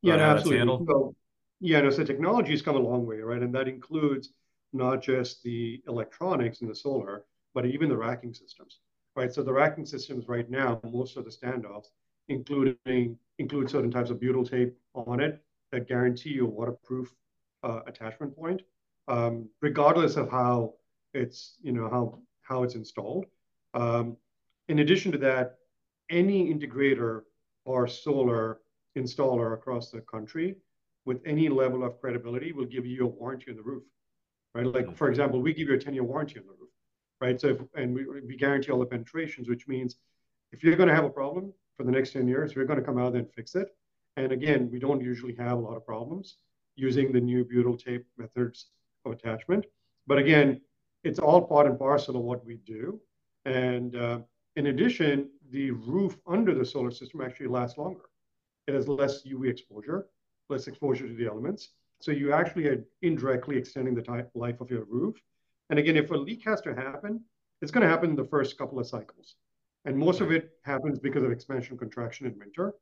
Yeah, 0.03 0.17
no, 0.17 0.25
absolutely. 0.25 0.87
So, 0.87 1.15
yeah, 1.61 1.81
no, 1.81 1.91
so 1.91 2.05
technology 2.05 2.53
has 2.53 2.63
come 2.63 2.77
a 2.77 2.81
long 2.81 3.07
way, 3.07 3.19
right? 3.19 3.43
And 3.43 3.55
that 3.55 3.67
includes 3.67 4.31
not 4.73 5.03
just 5.03 5.43
the 5.43 5.83
electronics 5.89 6.61
and 6.61 6.71
the 6.71 6.75
solar, 6.75 7.25
but 7.55 7.67
even 7.67 7.89
the 7.89 7.97
racking 7.97 8.35
systems, 8.35 8.81
right? 9.17 9.33
So 9.33 9.43
the 9.43 9.53
racking 9.53 9.87
systems 9.87 10.29
right 10.29 10.49
now, 10.49 10.81
most 10.85 11.17
of 11.17 11.25
the 11.25 11.31
standoffs 11.31 11.87
including 12.29 13.19
include 13.39 13.71
certain 13.71 13.91
types 13.91 14.11
of 14.11 14.21
butyl 14.21 14.45
tape 14.45 14.75
on 14.95 15.21
it 15.21 15.43
that 15.73 15.89
guarantee 15.89 16.39
a 16.39 16.45
waterproof 16.45 17.13
uh, 17.63 17.81
attachment 17.87 18.37
point, 18.37 18.63
um, 19.09 19.49
regardless 19.61 20.17
of 20.17 20.31
how 20.31 20.75
it's 21.15 21.57
you 21.63 21.73
know 21.73 21.89
how 21.89 22.19
how 22.43 22.63
it's 22.63 22.75
installed. 22.75 23.27
Um, 23.75 24.17
in 24.69 24.81
addition 24.81 25.13
to 25.13 25.19
that, 25.19 25.59
any 26.11 26.53
integrator 26.53 27.23
or 27.65 27.87
solar 27.87 28.61
installer 28.97 29.55
across 29.55 29.91
the 29.91 30.01
country 30.01 30.57
with 31.05 31.21
any 31.25 31.49
level 31.49 31.85
of 31.85 32.01
credibility 32.01 32.53
will 32.53 32.65
give 32.65 32.87
you 32.87 33.05
a 33.05 33.07
warranty 33.07 33.51
on 33.51 33.57
the 33.57 33.63
roof, 33.63 33.85
right? 34.55 34.67
Like, 34.67 34.97
for 34.97 35.09
example, 35.09 35.41
we 35.41 35.53
give 35.55 35.69
you 35.69 35.75
a 35.75 35.79
10 35.79 35.95
year 35.95 36.03
warranty 36.03 36.39
on 36.39 36.47
the 36.47 36.53
roof, 36.53 36.71
right? 37.21 37.41
So, 37.41 37.49
if, 37.49 37.59
and 37.75 37.95
we, 37.95 38.07
we 38.21 38.37
guarantee 38.37 38.73
all 38.73 38.81
the 38.81 38.87
penetrations, 38.87 39.49
which 39.49 39.69
means 39.69 39.97
if 40.53 40.65
you're 40.65 40.77
going 40.77 40.89
to 40.89 40.95
have 40.95 41.05
a 41.05 41.11
problem 41.11 41.53
for 41.77 41.85
the 41.85 41.93
next 41.93 42.13
10 42.13 42.27
years, 42.27 42.57
we're 42.57 42.65
going 42.65 42.79
to 42.79 42.85
come 42.85 42.99
out 42.99 43.15
and 43.15 43.31
fix 43.33 43.55
it. 43.55 43.69
And 44.17 44.33
again, 44.33 44.69
we 44.73 44.79
don't 44.79 45.03
usually 45.03 45.35
have 45.37 45.59
a 45.59 45.61
lot 45.61 45.77
of 45.77 45.87
problems 45.87 46.37
using 46.75 47.13
the 47.13 47.21
new 47.21 47.45
butyl 47.45 47.77
tape 47.77 48.05
methods 48.17 48.67
of 49.07 49.13
attachment. 49.13 49.65
But 50.07 50.19
again, 50.19 50.61
it's 51.05 51.19
all 51.19 51.43
part 51.43 51.67
and 51.67 51.79
parcel 51.79 52.17
of 52.17 52.23
what 52.23 52.45
we 52.45 52.57
do. 52.57 53.01
And 53.45 53.97
uh, 53.97 54.21
in 54.57 54.67
addition, 54.67 55.31
the 55.51 55.71
roof 55.71 56.17
under 56.27 56.55
the 56.55 56.65
solar 56.65 56.91
system 56.91 57.21
actually 57.21 57.47
lasts 57.47 57.79
longer. 57.79 58.07
It 58.67 58.75
has 58.75 58.89
less 58.89 59.23
UV 59.25 59.49
exposure, 59.49 60.07
less 60.49 60.67
exposure 60.67 61.07
to 61.07 61.15
the 61.15 61.27
elements. 61.27 61.71
So 62.01 62.11
you 62.11 62.33
actually 62.33 62.67
are 62.69 62.85
indirectly 63.03 63.57
extending 63.57 63.95
the 63.95 64.27
life 64.35 64.61
of 64.61 64.71
your 64.71 64.85
roof. 64.85 65.17
And 65.71 65.79
again, 65.79 65.97
if 65.97 66.11
a 66.11 66.17
leak 66.17 66.45
has 66.45 66.61
to 66.63 66.75
happen, 66.75 67.21
it's 67.63 67.71
going 67.71 67.83
to 67.83 67.89
happen 67.89 68.11
in 68.11 68.17
the 68.17 68.25
first 68.25 68.59
couple 68.59 68.79
of 68.79 68.87
cycles. 68.87 69.37
And 69.85 69.97
most 69.97 70.21
of 70.21 70.33
it 70.33 70.51
happens 70.65 70.99
because 70.99 71.23
of 71.23 71.31
expansion 71.31 71.79
contraction 71.79 72.27
in 72.27 72.39
winter. 72.39 72.75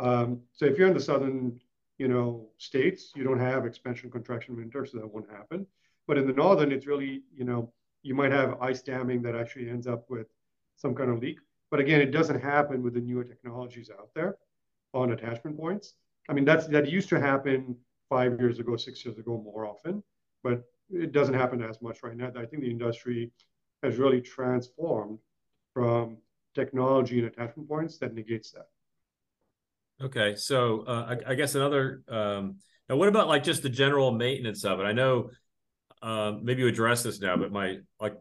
Um, 0.00 0.40
so 0.52 0.66
if 0.66 0.76
you're 0.76 0.88
in 0.88 0.94
the 0.94 1.00
southern, 1.00 1.60
you 2.00 2.08
know, 2.08 2.48
states, 2.56 3.12
you 3.14 3.22
don't 3.22 3.38
have 3.38 3.66
expansion 3.66 4.10
contraction 4.10 4.56
winter, 4.56 4.86
so 4.86 4.96
that 4.96 5.12
won't 5.14 5.30
happen. 5.30 5.66
But 6.08 6.16
in 6.16 6.26
the 6.26 6.32
northern, 6.32 6.72
it's 6.72 6.86
really, 6.86 7.24
you 7.36 7.44
know, 7.44 7.74
you 8.02 8.14
might 8.14 8.32
have 8.32 8.58
ice 8.62 8.80
damming 8.80 9.20
that 9.20 9.36
actually 9.36 9.68
ends 9.68 9.86
up 9.86 10.08
with 10.08 10.26
some 10.76 10.94
kind 10.94 11.10
of 11.10 11.18
leak. 11.18 11.36
But 11.70 11.78
again, 11.78 12.00
it 12.00 12.10
doesn't 12.10 12.40
happen 12.40 12.82
with 12.82 12.94
the 12.94 13.02
newer 13.02 13.22
technologies 13.22 13.90
out 13.90 14.08
there 14.14 14.38
on 14.94 15.12
attachment 15.12 15.58
points. 15.58 15.92
I 16.30 16.32
mean, 16.32 16.46
that's 16.46 16.66
that 16.68 16.88
used 16.88 17.10
to 17.10 17.20
happen 17.20 17.76
five 18.08 18.40
years 18.40 18.60
ago, 18.60 18.76
six 18.76 19.04
years 19.04 19.18
ago 19.18 19.38
more 19.44 19.66
often, 19.66 20.02
but 20.42 20.62
it 20.88 21.12
doesn't 21.12 21.34
happen 21.34 21.62
as 21.62 21.82
much 21.82 22.02
right 22.02 22.16
now. 22.16 22.32
I 22.34 22.46
think 22.46 22.62
the 22.62 22.70
industry 22.70 23.30
has 23.82 23.98
really 23.98 24.22
transformed 24.22 25.18
from 25.74 26.16
technology 26.54 27.18
and 27.18 27.28
attachment 27.28 27.68
points 27.68 27.98
that 27.98 28.14
negates 28.14 28.52
that. 28.52 28.68
Okay, 30.02 30.34
so 30.36 30.84
uh, 30.86 31.14
I, 31.26 31.32
I, 31.32 31.34
guess 31.34 31.54
another. 31.54 32.02
Um, 32.08 32.56
now, 32.88 32.96
what 32.96 33.08
about 33.08 33.28
like 33.28 33.44
just 33.44 33.62
the 33.62 33.68
general 33.68 34.12
maintenance 34.12 34.64
of 34.64 34.80
it? 34.80 34.84
I 34.84 34.92
know 34.92 35.30
um, 36.00 36.44
maybe 36.44 36.62
you 36.62 36.68
address 36.68 37.02
this 37.02 37.20
now, 37.20 37.36
but 37.36 37.52
my 37.52 37.76
like, 38.00 38.14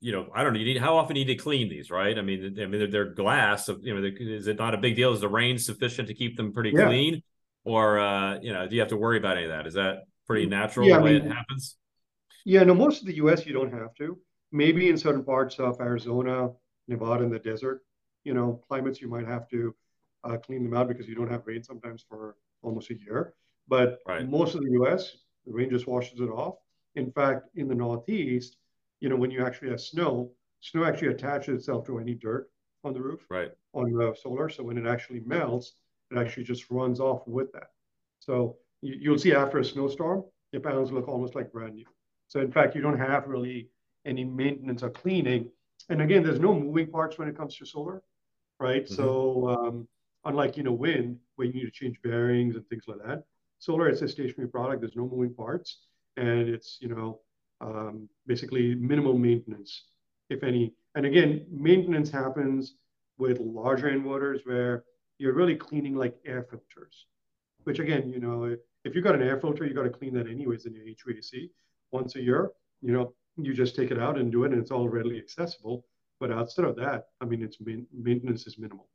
you 0.00 0.12
know, 0.12 0.28
I 0.34 0.42
don't 0.42 0.54
know. 0.54 0.58
You 0.58 0.64
need 0.64 0.80
how 0.80 0.96
often 0.96 1.16
you 1.16 1.26
need 1.26 1.36
to 1.36 1.42
clean 1.42 1.68
these, 1.68 1.90
right? 1.90 2.16
I 2.16 2.22
mean, 2.22 2.56
I 2.58 2.66
mean 2.66 2.80
they're, 2.80 2.90
they're 2.90 3.14
glass. 3.14 3.66
So, 3.66 3.76
you 3.82 3.94
know, 3.94 4.10
is 4.18 4.46
it 4.46 4.58
not 4.58 4.72
a 4.72 4.78
big 4.78 4.96
deal? 4.96 5.12
Is 5.12 5.20
the 5.20 5.28
rain 5.28 5.58
sufficient 5.58 6.08
to 6.08 6.14
keep 6.14 6.38
them 6.38 6.52
pretty 6.54 6.70
yeah. 6.70 6.86
clean, 6.86 7.22
or 7.64 7.98
uh, 7.98 8.40
you 8.40 8.54
know, 8.54 8.66
do 8.66 8.74
you 8.74 8.80
have 8.80 8.88
to 8.90 8.96
worry 8.96 9.18
about 9.18 9.36
any 9.36 9.44
of 9.44 9.52
that? 9.52 9.66
Is 9.66 9.74
that 9.74 10.04
pretty 10.26 10.46
mm, 10.46 10.50
natural 10.50 10.88
yeah, 10.88 10.96
the 10.96 11.02
way 11.02 11.16
I 11.16 11.18
mean, 11.18 11.26
it 11.26 11.34
happens? 11.34 11.76
Yeah, 12.46 12.62
no. 12.62 12.74
Most 12.74 13.02
of 13.02 13.06
the 13.06 13.16
U.S. 13.16 13.44
you 13.44 13.52
don't 13.52 13.72
have 13.72 13.94
to. 13.98 14.18
Maybe 14.52 14.88
in 14.88 14.96
certain 14.96 15.22
parts 15.22 15.58
of 15.58 15.78
Arizona, 15.80 16.48
Nevada, 16.88 17.22
in 17.22 17.30
the 17.30 17.38
desert, 17.38 17.82
you 18.24 18.32
know, 18.32 18.62
climates 18.66 19.02
you 19.02 19.08
might 19.08 19.26
have 19.26 19.46
to 19.50 19.74
uh, 20.24 20.36
clean 20.36 20.62
them 20.64 20.74
out 20.74 20.88
because 20.88 21.08
you 21.08 21.14
don't 21.14 21.30
have 21.30 21.46
rain 21.46 21.62
sometimes 21.62 22.04
for 22.08 22.36
almost 22.62 22.90
a 22.90 22.98
year. 22.98 23.34
But 23.68 23.98
right. 24.06 24.28
most 24.28 24.54
of 24.54 24.62
the 24.62 24.70
U.S., 24.72 25.16
the 25.46 25.52
rain 25.52 25.70
just 25.70 25.86
washes 25.86 26.20
it 26.20 26.28
off. 26.28 26.56
In 26.96 27.10
fact, 27.12 27.48
in 27.54 27.68
the 27.68 27.74
Northeast, 27.74 28.56
you 29.00 29.08
know, 29.08 29.16
when 29.16 29.30
you 29.30 29.44
actually 29.44 29.70
have 29.70 29.80
snow, 29.80 30.32
snow 30.60 30.84
actually 30.84 31.08
attaches 31.08 31.54
itself 31.54 31.86
to 31.86 31.98
any 31.98 32.14
dirt 32.14 32.50
on 32.84 32.92
the 32.92 33.00
roof, 33.00 33.20
right, 33.30 33.52
on 33.72 33.92
the 33.92 34.14
solar. 34.20 34.48
So 34.48 34.64
when 34.64 34.76
it 34.76 34.86
actually 34.86 35.20
melts, 35.20 35.74
it 36.10 36.18
actually 36.18 36.44
just 36.44 36.70
runs 36.70 37.00
off 37.00 37.26
with 37.26 37.52
that. 37.52 37.68
So 38.18 38.56
you, 38.82 39.10
will 39.10 39.18
see 39.18 39.34
after 39.34 39.58
a 39.58 39.64
snowstorm, 39.64 40.24
the 40.52 40.60
panels 40.60 40.90
look 40.90 41.08
almost 41.08 41.34
like 41.34 41.52
brand 41.52 41.74
new. 41.74 41.86
So 42.28 42.40
in 42.40 42.50
fact, 42.50 42.74
you 42.74 42.82
don't 42.82 42.98
have 42.98 43.28
really 43.28 43.68
any 44.04 44.24
maintenance 44.24 44.82
or 44.82 44.90
cleaning. 44.90 45.50
And 45.88 46.02
again, 46.02 46.22
there's 46.22 46.40
no 46.40 46.54
moving 46.54 46.90
parts 46.90 47.18
when 47.18 47.28
it 47.28 47.36
comes 47.36 47.56
to 47.56 47.66
solar, 47.66 48.02
right? 48.58 48.84
Mm-hmm. 48.84 48.94
So 48.94 49.48
um, 49.48 49.88
unlike 50.24 50.56
you 50.56 50.62
know 50.62 50.72
wind 50.72 51.18
where 51.36 51.46
you 51.46 51.52
need 51.52 51.64
to 51.64 51.70
change 51.70 52.00
bearings 52.02 52.56
and 52.56 52.66
things 52.68 52.84
like 52.86 52.98
that. 53.04 53.24
Solar 53.58 53.88
it's 53.88 54.02
a 54.02 54.08
stationary 54.08 54.48
product. 54.50 54.80
There's 54.80 54.96
no 54.96 55.08
moving 55.08 55.34
parts. 55.34 55.78
And 56.16 56.48
it's 56.48 56.78
you 56.80 56.88
know 56.88 57.20
um, 57.60 58.08
basically 58.26 58.74
minimal 58.74 59.16
maintenance 59.16 59.84
if 60.28 60.42
any. 60.42 60.74
And 60.94 61.06
again 61.06 61.46
maintenance 61.50 62.10
happens 62.10 62.74
with 63.18 63.38
larger 63.40 63.90
inverters 63.90 64.40
where 64.44 64.84
you're 65.18 65.34
really 65.34 65.54
cleaning 65.54 65.94
like 65.94 66.16
air 66.24 66.46
filters 66.48 67.06
which 67.64 67.78
again 67.78 68.10
you 68.10 68.18
know 68.18 68.56
if 68.84 68.94
you've 68.94 69.04
got 69.04 69.14
an 69.14 69.22
air 69.22 69.38
filter 69.38 69.66
you 69.66 69.74
got 69.74 69.82
to 69.82 69.90
clean 69.90 70.14
that 70.14 70.26
anyways 70.26 70.64
in 70.64 70.74
your 70.74 70.84
hvac 70.84 71.50
once 71.92 72.16
a 72.16 72.22
year 72.22 72.50
you 72.80 72.92
know 72.92 73.12
you 73.36 73.52
just 73.52 73.76
take 73.76 73.90
it 73.90 73.98
out 73.98 74.18
and 74.18 74.32
do 74.32 74.44
it 74.44 74.52
and 74.52 74.60
it's 74.60 74.70
all 74.70 74.88
readily 74.88 75.18
accessible. 75.18 75.84
But 76.18 76.32
outside 76.32 76.66
of 76.66 76.76
that 76.76 77.08
i 77.20 77.24
mean 77.24 77.42
it's 77.42 77.58
maintenance 77.92 78.46
is 78.46 78.58
minimal 78.58 78.88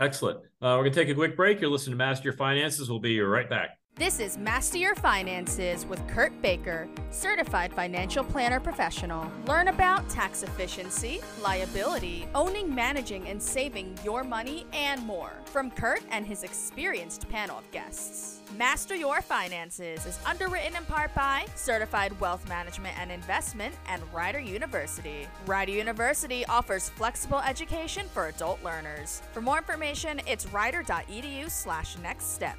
Excellent. 0.00 0.38
Uh, 0.62 0.76
we're 0.76 0.84
going 0.84 0.92
to 0.92 1.00
take 1.00 1.10
a 1.10 1.14
quick 1.14 1.36
break. 1.36 1.60
You're 1.60 1.70
listening 1.70 1.92
to 1.92 1.98
Master 1.98 2.24
Your 2.24 2.32
Finances. 2.32 2.88
We'll 2.88 3.00
be 3.00 3.20
right 3.20 3.48
back. 3.48 3.79
This 4.00 4.18
is 4.18 4.38
Master 4.38 4.78
Your 4.78 4.94
Finances 4.94 5.84
with 5.84 6.00
Kurt 6.08 6.32
Baker, 6.40 6.88
certified 7.10 7.70
financial 7.70 8.24
planner 8.24 8.58
professional. 8.58 9.30
Learn 9.46 9.68
about 9.68 10.08
tax 10.08 10.42
efficiency, 10.42 11.20
liability, 11.42 12.26
owning, 12.34 12.74
managing, 12.74 13.28
and 13.28 13.42
saving 13.42 13.98
your 14.02 14.24
money, 14.24 14.64
and 14.72 15.04
more 15.04 15.32
from 15.44 15.70
Kurt 15.70 16.00
and 16.10 16.26
his 16.26 16.44
experienced 16.44 17.28
panel 17.28 17.58
of 17.58 17.70
guests. 17.72 18.40
Master 18.56 18.94
Your 18.94 19.20
Finances 19.20 20.06
is 20.06 20.18
underwritten 20.24 20.76
in 20.76 20.84
part 20.86 21.14
by 21.14 21.44
Certified 21.54 22.18
Wealth 22.20 22.48
Management 22.48 22.98
and 22.98 23.12
Investment 23.12 23.74
and 23.86 24.02
Rider 24.14 24.40
University. 24.40 25.26
Rider 25.44 25.72
University 25.72 26.46
offers 26.46 26.88
flexible 26.88 27.40
education 27.40 28.06
for 28.14 28.28
adult 28.28 28.64
learners. 28.64 29.20
For 29.32 29.42
more 29.42 29.58
information, 29.58 30.22
it's 30.26 30.46
rider.edu 30.46 31.50
slash 31.50 31.98
next 31.98 32.32
step. 32.32 32.56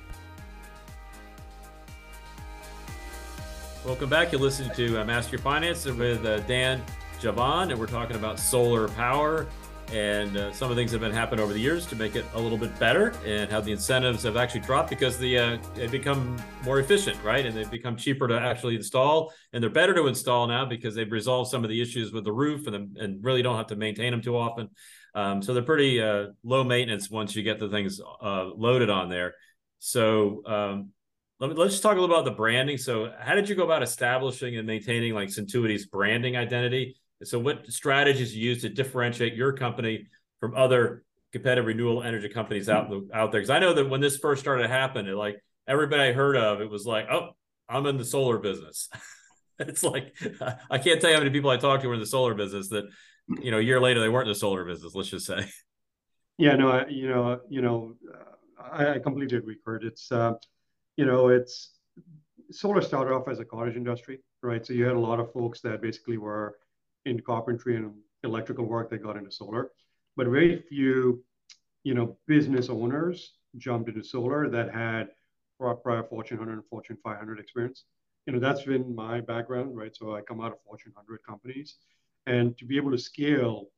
Welcome 3.83 4.09
back. 4.09 4.31
You're 4.31 4.39
listening 4.39 4.69
to 4.75 5.01
uh, 5.01 5.05
Master 5.05 5.31
Your 5.31 5.41
Finance 5.41 5.85
with 5.85 6.23
uh, 6.23 6.41
Dan 6.41 6.83
Javan, 7.19 7.71
and 7.71 7.79
we're 7.79 7.87
talking 7.87 8.15
about 8.15 8.39
solar 8.39 8.87
power 8.89 9.47
and 9.91 10.37
uh, 10.37 10.53
some 10.53 10.69
of 10.69 10.75
the 10.75 10.79
things 10.79 10.91
that 10.91 11.01
have 11.01 11.09
been 11.09 11.17
happening 11.17 11.43
over 11.43 11.51
the 11.51 11.59
years 11.59 11.87
to 11.87 11.95
make 11.95 12.15
it 12.15 12.23
a 12.35 12.39
little 12.39 12.59
bit 12.59 12.77
better 12.77 13.11
and 13.25 13.49
how 13.49 13.59
the 13.59 13.71
incentives 13.71 14.21
have 14.21 14.37
actually 14.37 14.59
dropped 14.59 14.91
because 14.91 15.17
the 15.17 15.35
uh, 15.35 15.57
they 15.73 15.87
become 15.87 16.37
more 16.63 16.79
efficient, 16.79 17.17
right? 17.23 17.43
And 17.43 17.57
they've 17.57 17.71
become 17.71 17.95
cheaper 17.95 18.27
to 18.27 18.39
actually 18.39 18.75
install, 18.75 19.33
and 19.51 19.63
they're 19.63 19.71
better 19.71 19.95
to 19.95 20.05
install 20.05 20.45
now 20.45 20.63
because 20.63 20.93
they've 20.93 21.11
resolved 21.11 21.49
some 21.49 21.63
of 21.63 21.71
the 21.71 21.81
issues 21.81 22.13
with 22.13 22.23
the 22.23 22.31
roof 22.31 22.67
and 22.67 22.95
and 22.97 23.23
really 23.25 23.41
don't 23.41 23.57
have 23.57 23.67
to 23.67 23.75
maintain 23.75 24.11
them 24.11 24.21
too 24.21 24.37
often. 24.37 24.69
Um, 25.15 25.41
so 25.41 25.55
they're 25.55 25.63
pretty 25.63 25.99
uh, 25.99 26.27
low 26.43 26.63
maintenance 26.63 27.09
once 27.09 27.35
you 27.35 27.41
get 27.41 27.57
the 27.57 27.67
things 27.67 27.99
uh, 27.99 28.45
loaded 28.55 28.91
on 28.91 29.09
there. 29.09 29.33
So 29.79 30.43
um, 30.45 30.91
let 31.41 31.49
me, 31.49 31.55
let's 31.55 31.73
just 31.73 31.83
talk 31.83 31.97
a 31.97 31.99
little 31.99 32.15
about 32.15 32.23
the 32.25 32.35
branding. 32.35 32.77
So, 32.77 33.11
how 33.19 33.33
did 33.33 33.49
you 33.49 33.55
go 33.55 33.63
about 33.63 33.81
establishing 33.81 34.57
and 34.57 34.67
maintaining 34.67 35.15
like 35.15 35.29
Suntuity's 35.29 35.87
branding 35.87 36.37
identity? 36.37 36.97
So, 37.23 37.39
what 37.39 37.65
strategies 37.67 38.35
you 38.35 38.49
use 38.49 38.61
to 38.61 38.69
differentiate 38.69 39.33
your 39.33 39.51
company 39.51 40.07
from 40.39 40.55
other 40.55 41.03
competitive 41.31 41.65
renewable 41.65 42.03
energy 42.03 42.29
companies 42.29 42.69
out 42.69 42.93
out 43.11 43.31
there? 43.31 43.41
Because 43.41 43.49
I 43.49 43.57
know 43.57 43.73
that 43.73 43.89
when 43.89 44.01
this 44.01 44.17
first 44.17 44.39
started 44.39 44.63
to 44.63 44.69
happen, 44.69 45.07
it 45.07 45.15
like 45.15 45.43
everybody 45.67 46.03
I 46.03 46.13
heard 46.13 46.37
of, 46.37 46.61
it 46.61 46.69
was 46.69 46.85
like, 46.85 47.07
oh, 47.11 47.29
I'm 47.67 47.87
in 47.87 47.97
the 47.97 48.05
solar 48.05 48.37
business. 48.37 48.87
it's 49.59 49.81
like 49.81 50.15
I 50.69 50.77
can't 50.77 51.01
tell 51.01 51.09
you 51.09 51.15
how 51.15 51.21
many 51.21 51.31
people 51.31 51.49
I 51.49 51.57
talked 51.57 51.81
to 51.81 51.87
were 51.87 51.95
in 51.95 51.99
the 51.99 52.05
solar 52.05 52.35
business 52.35 52.69
that 52.69 52.85
you 53.41 53.49
know 53.49 53.57
a 53.57 53.63
year 53.63 53.81
later 53.81 53.99
they 53.99 54.09
weren't 54.09 54.27
in 54.27 54.33
the 54.33 54.39
solar 54.39 54.63
business. 54.63 54.93
Let's 54.93 55.09
just 55.09 55.25
say. 55.25 55.47
Yeah, 56.37 56.55
no, 56.55 56.85
you 56.87 57.07
know, 57.07 57.39
you 57.49 57.61
know, 57.61 57.95
uh, 58.11 58.63
I, 58.63 58.93
I 58.95 58.99
completely 58.99 59.37
agree, 59.37 59.57
Kurt. 59.63 59.83
It's 59.83 60.11
uh, 60.11 60.33
you 61.01 61.07
know, 61.07 61.29
it's 61.29 61.71
solar 62.51 62.79
started 62.79 63.11
off 63.11 63.27
as 63.27 63.39
a 63.39 63.45
cottage 63.45 63.75
industry, 63.75 64.19
right? 64.43 64.63
So 64.63 64.73
you 64.73 64.85
had 64.85 64.95
a 64.95 64.99
lot 64.99 65.19
of 65.19 65.33
folks 65.33 65.59
that 65.61 65.81
basically 65.81 66.19
were 66.19 66.57
in 67.05 67.19
carpentry 67.21 67.75
and 67.75 67.91
electrical 68.23 68.65
work 68.65 68.91
that 68.91 69.01
got 69.01 69.17
into 69.17 69.31
solar, 69.31 69.71
but 70.15 70.27
very 70.27 70.61
few, 70.69 71.23
you 71.83 71.95
know, 71.95 72.17
business 72.27 72.69
owners 72.69 73.33
jumped 73.57 73.89
into 73.89 74.03
solar 74.03 74.47
that 74.47 74.71
had 74.71 75.07
prior 75.57 76.03
Fortune 76.03 76.37
100 76.37 76.53
and 76.53 76.67
Fortune 76.69 76.99
500 77.03 77.39
experience. 77.39 77.85
You 78.27 78.33
know, 78.33 78.39
that's 78.39 78.61
been 78.61 78.93
my 78.93 79.21
background, 79.21 79.75
right? 79.75 79.95
So 79.95 80.15
I 80.15 80.21
come 80.21 80.39
out 80.39 80.51
of 80.51 80.61
Fortune 80.63 80.91
100 80.93 81.21
companies, 81.27 81.77
and 82.27 82.55
to 82.59 82.65
be 82.65 82.77
able 82.77 82.91
to 82.91 82.99
scale, 82.99 83.69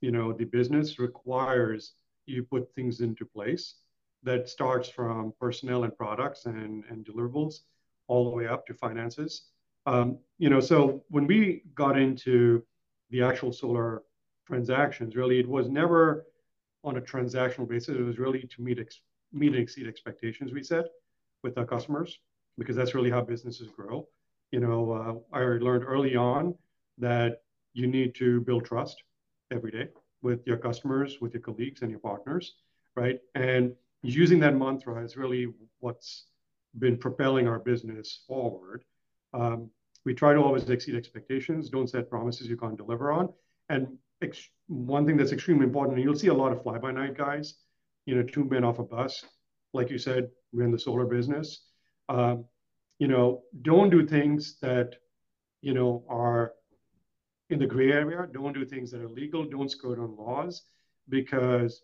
you 0.00 0.10
know, 0.10 0.32
the 0.32 0.46
business 0.46 0.98
requires 0.98 1.92
you 2.26 2.42
put 2.42 2.74
things 2.74 3.02
into 3.02 3.24
place 3.24 3.76
that 4.22 4.48
starts 4.48 4.88
from 4.88 5.32
personnel 5.40 5.84
and 5.84 5.96
products 5.96 6.46
and, 6.46 6.84
and 6.88 7.04
deliverables 7.04 7.60
all 8.08 8.30
the 8.30 8.36
way 8.36 8.46
up 8.46 8.66
to 8.66 8.74
finances. 8.74 9.46
Um, 9.86 10.18
you 10.38 10.48
know, 10.48 10.60
so 10.60 11.02
when 11.08 11.26
we 11.26 11.62
got 11.74 11.98
into 11.98 12.62
the 13.10 13.22
actual 13.22 13.52
solar 13.52 14.02
transactions, 14.46 15.16
really, 15.16 15.40
it 15.40 15.48
was 15.48 15.68
never 15.68 16.26
on 16.84 16.96
a 16.96 17.00
transactional 17.00 17.68
basis. 17.68 17.96
It 17.96 18.02
was 18.02 18.18
really 18.18 18.42
to 18.42 18.62
meet 18.62 18.78
ex- 18.78 19.00
meet 19.32 19.52
and 19.54 19.62
exceed 19.62 19.86
expectations 19.88 20.52
we 20.52 20.62
set 20.62 20.86
with 21.42 21.58
our 21.58 21.64
customers, 21.64 22.18
because 22.58 22.76
that's 22.76 22.94
really 22.94 23.10
how 23.10 23.22
businesses 23.22 23.68
grow. 23.74 24.06
You 24.50 24.60
know, 24.60 24.92
uh, 25.32 25.36
I 25.36 25.40
learned 25.40 25.84
early 25.84 26.14
on 26.16 26.54
that 26.98 27.42
you 27.72 27.86
need 27.86 28.14
to 28.16 28.40
build 28.42 28.64
trust 28.64 29.02
every 29.50 29.70
day 29.70 29.88
with 30.22 30.46
your 30.46 30.58
customers, 30.58 31.20
with 31.20 31.32
your 31.32 31.42
colleagues, 31.42 31.82
and 31.82 31.90
your 31.90 32.00
partners, 32.00 32.54
right? 32.94 33.18
And 33.34 33.74
using 34.02 34.40
that 34.40 34.56
mantra 34.56 35.02
is 35.04 35.16
really 35.16 35.46
what's 35.80 36.26
been 36.78 36.96
propelling 36.96 37.48
our 37.48 37.58
business 37.58 38.24
forward. 38.26 38.84
Um, 39.32 39.70
we 40.04 40.14
try 40.14 40.32
to 40.34 40.40
always 40.40 40.68
exceed 40.68 40.96
expectations. 40.96 41.70
Don't 41.70 41.88
set 41.88 42.10
promises 42.10 42.48
you 42.48 42.56
can't 42.56 42.76
deliver 42.76 43.12
on. 43.12 43.28
And 43.68 43.98
ex- 44.20 44.48
one 44.66 45.06
thing 45.06 45.16
that's 45.16 45.32
extremely 45.32 45.64
important, 45.64 45.96
and 45.96 46.04
you'll 46.04 46.18
see 46.18 46.28
a 46.28 46.34
lot 46.34 46.52
of 46.52 46.62
fly-by-night 46.62 47.16
guys, 47.16 47.54
you 48.06 48.16
know, 48.16 48.22
two 48.22 48.44
men 48.44 48.64
off 48.64 48.78
a 48.78 48.82
bus. 48.82 49.24
Like 49.72 49.90
you 49.90 49.98
said, 49.98 50.30
we're 50.52 50.64
in 50.64 50.72
the 50.72 50.78
solar 50.78 51.06
business. 51.06 51.62
Um, 52.08 52.44
you 52.98 53.08
know, 53.08 53.42
don't 53.62 53.90
do 53.90 54.06
things 54.06 54.58
that, 54.60 54.96
you 55.60 55.74
know, 55.74 56.04
are 56.08 56.52
in 57.50 57.58
the 57.58 57.66
gray 57.66 57.92
area. 57.92 58.26
Don't 58.32 58.52
do 58.52 58.64
things 58.64 58.90
that 58.90 59.02
are 59.02 59.08
legal. 59.08 59.44
Don't 59.44 59.70
skirt 59.70 59.98
on 59.98 60.16
laws, 60.16 60.62
because 61.08 61.82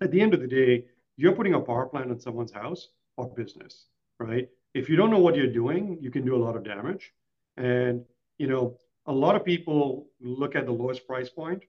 at 0.00 0.10
the 0.10 0.20
end 0.20 0.32
of 0.32 0.40
the 0.40 0.46
day, 0.46 0.86
you're 1.16 1.32
putting 1.32 1.54
a 1.54 1.60
power 1.60 1.86
plant 1.86 2.10
on 2.10 2.20
someone's 2.20 2.52
house 2.52 2.88
or 3.16 3.28
business, 3.34 3.86
right? 4.18 4.48
If 4.74 4.88
you 4.88 4.96
don't 4.96 5.10
know 5.10 5.18
what 5.18 5.36
you're 5.36 5.52
doing, 5.52 5.98
you 6.00 6.10
can 6.10 6.24
do 6.24 6.34
a 6.34 6.42
lot 6.44 6.56
of 6.56 6.64
damage. 6.64 7.12
And 7.56 8.04
you 8.38 8.48
know, 8.48 8.78
a 9.06 9.12
lot 9.12 9.36
of 9.36 9.44
people 9.44 10.08
look 10.20 10.56
at 10.56 10.66
the 10.66 10.72
lowest 10.72 11.06
price 11.06 11.28
point. 11.28 11.64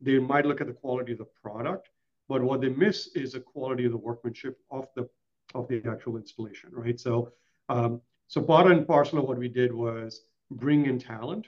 They 0.00 0.18
might 0.18 0.44
look 0.44 0.60
at 0.60 0.66
the 0.66 0.72
quality 0.72 1.12
of 1.12 1.18
the 1.18 1.28
product, 1.42 1.88
but 2.28 2.42
what 2.42 2.60
they 2.60 2.68
miss 2.68 3.08
is 3.14 3.32
the 3.32 3.40
quality 3.40 3.86
of 3.86 3.92
the 3.92 3.98
workmanship 3.98 4.58
of 4.70 4.88
the 4.94 5.08
of 5.54 5.68
the 5.68 5.82
actual 5.88 6.16
installation, 6.16 6.70
right? 6.72 6.98
So, 6.98 7.32
um, 7.68 8.00
so 8.26 8.42
part 8.42 8.70
and 8.70 8.86
parcel 8.86 9.20
of 9.20 9.26
what 9.26 9.38
we 9.38 9.48
did 9.48 9.72
was 9.72 10.22
bring 10.50 10.86
in 10.86 10.98
talent 10.98 11.46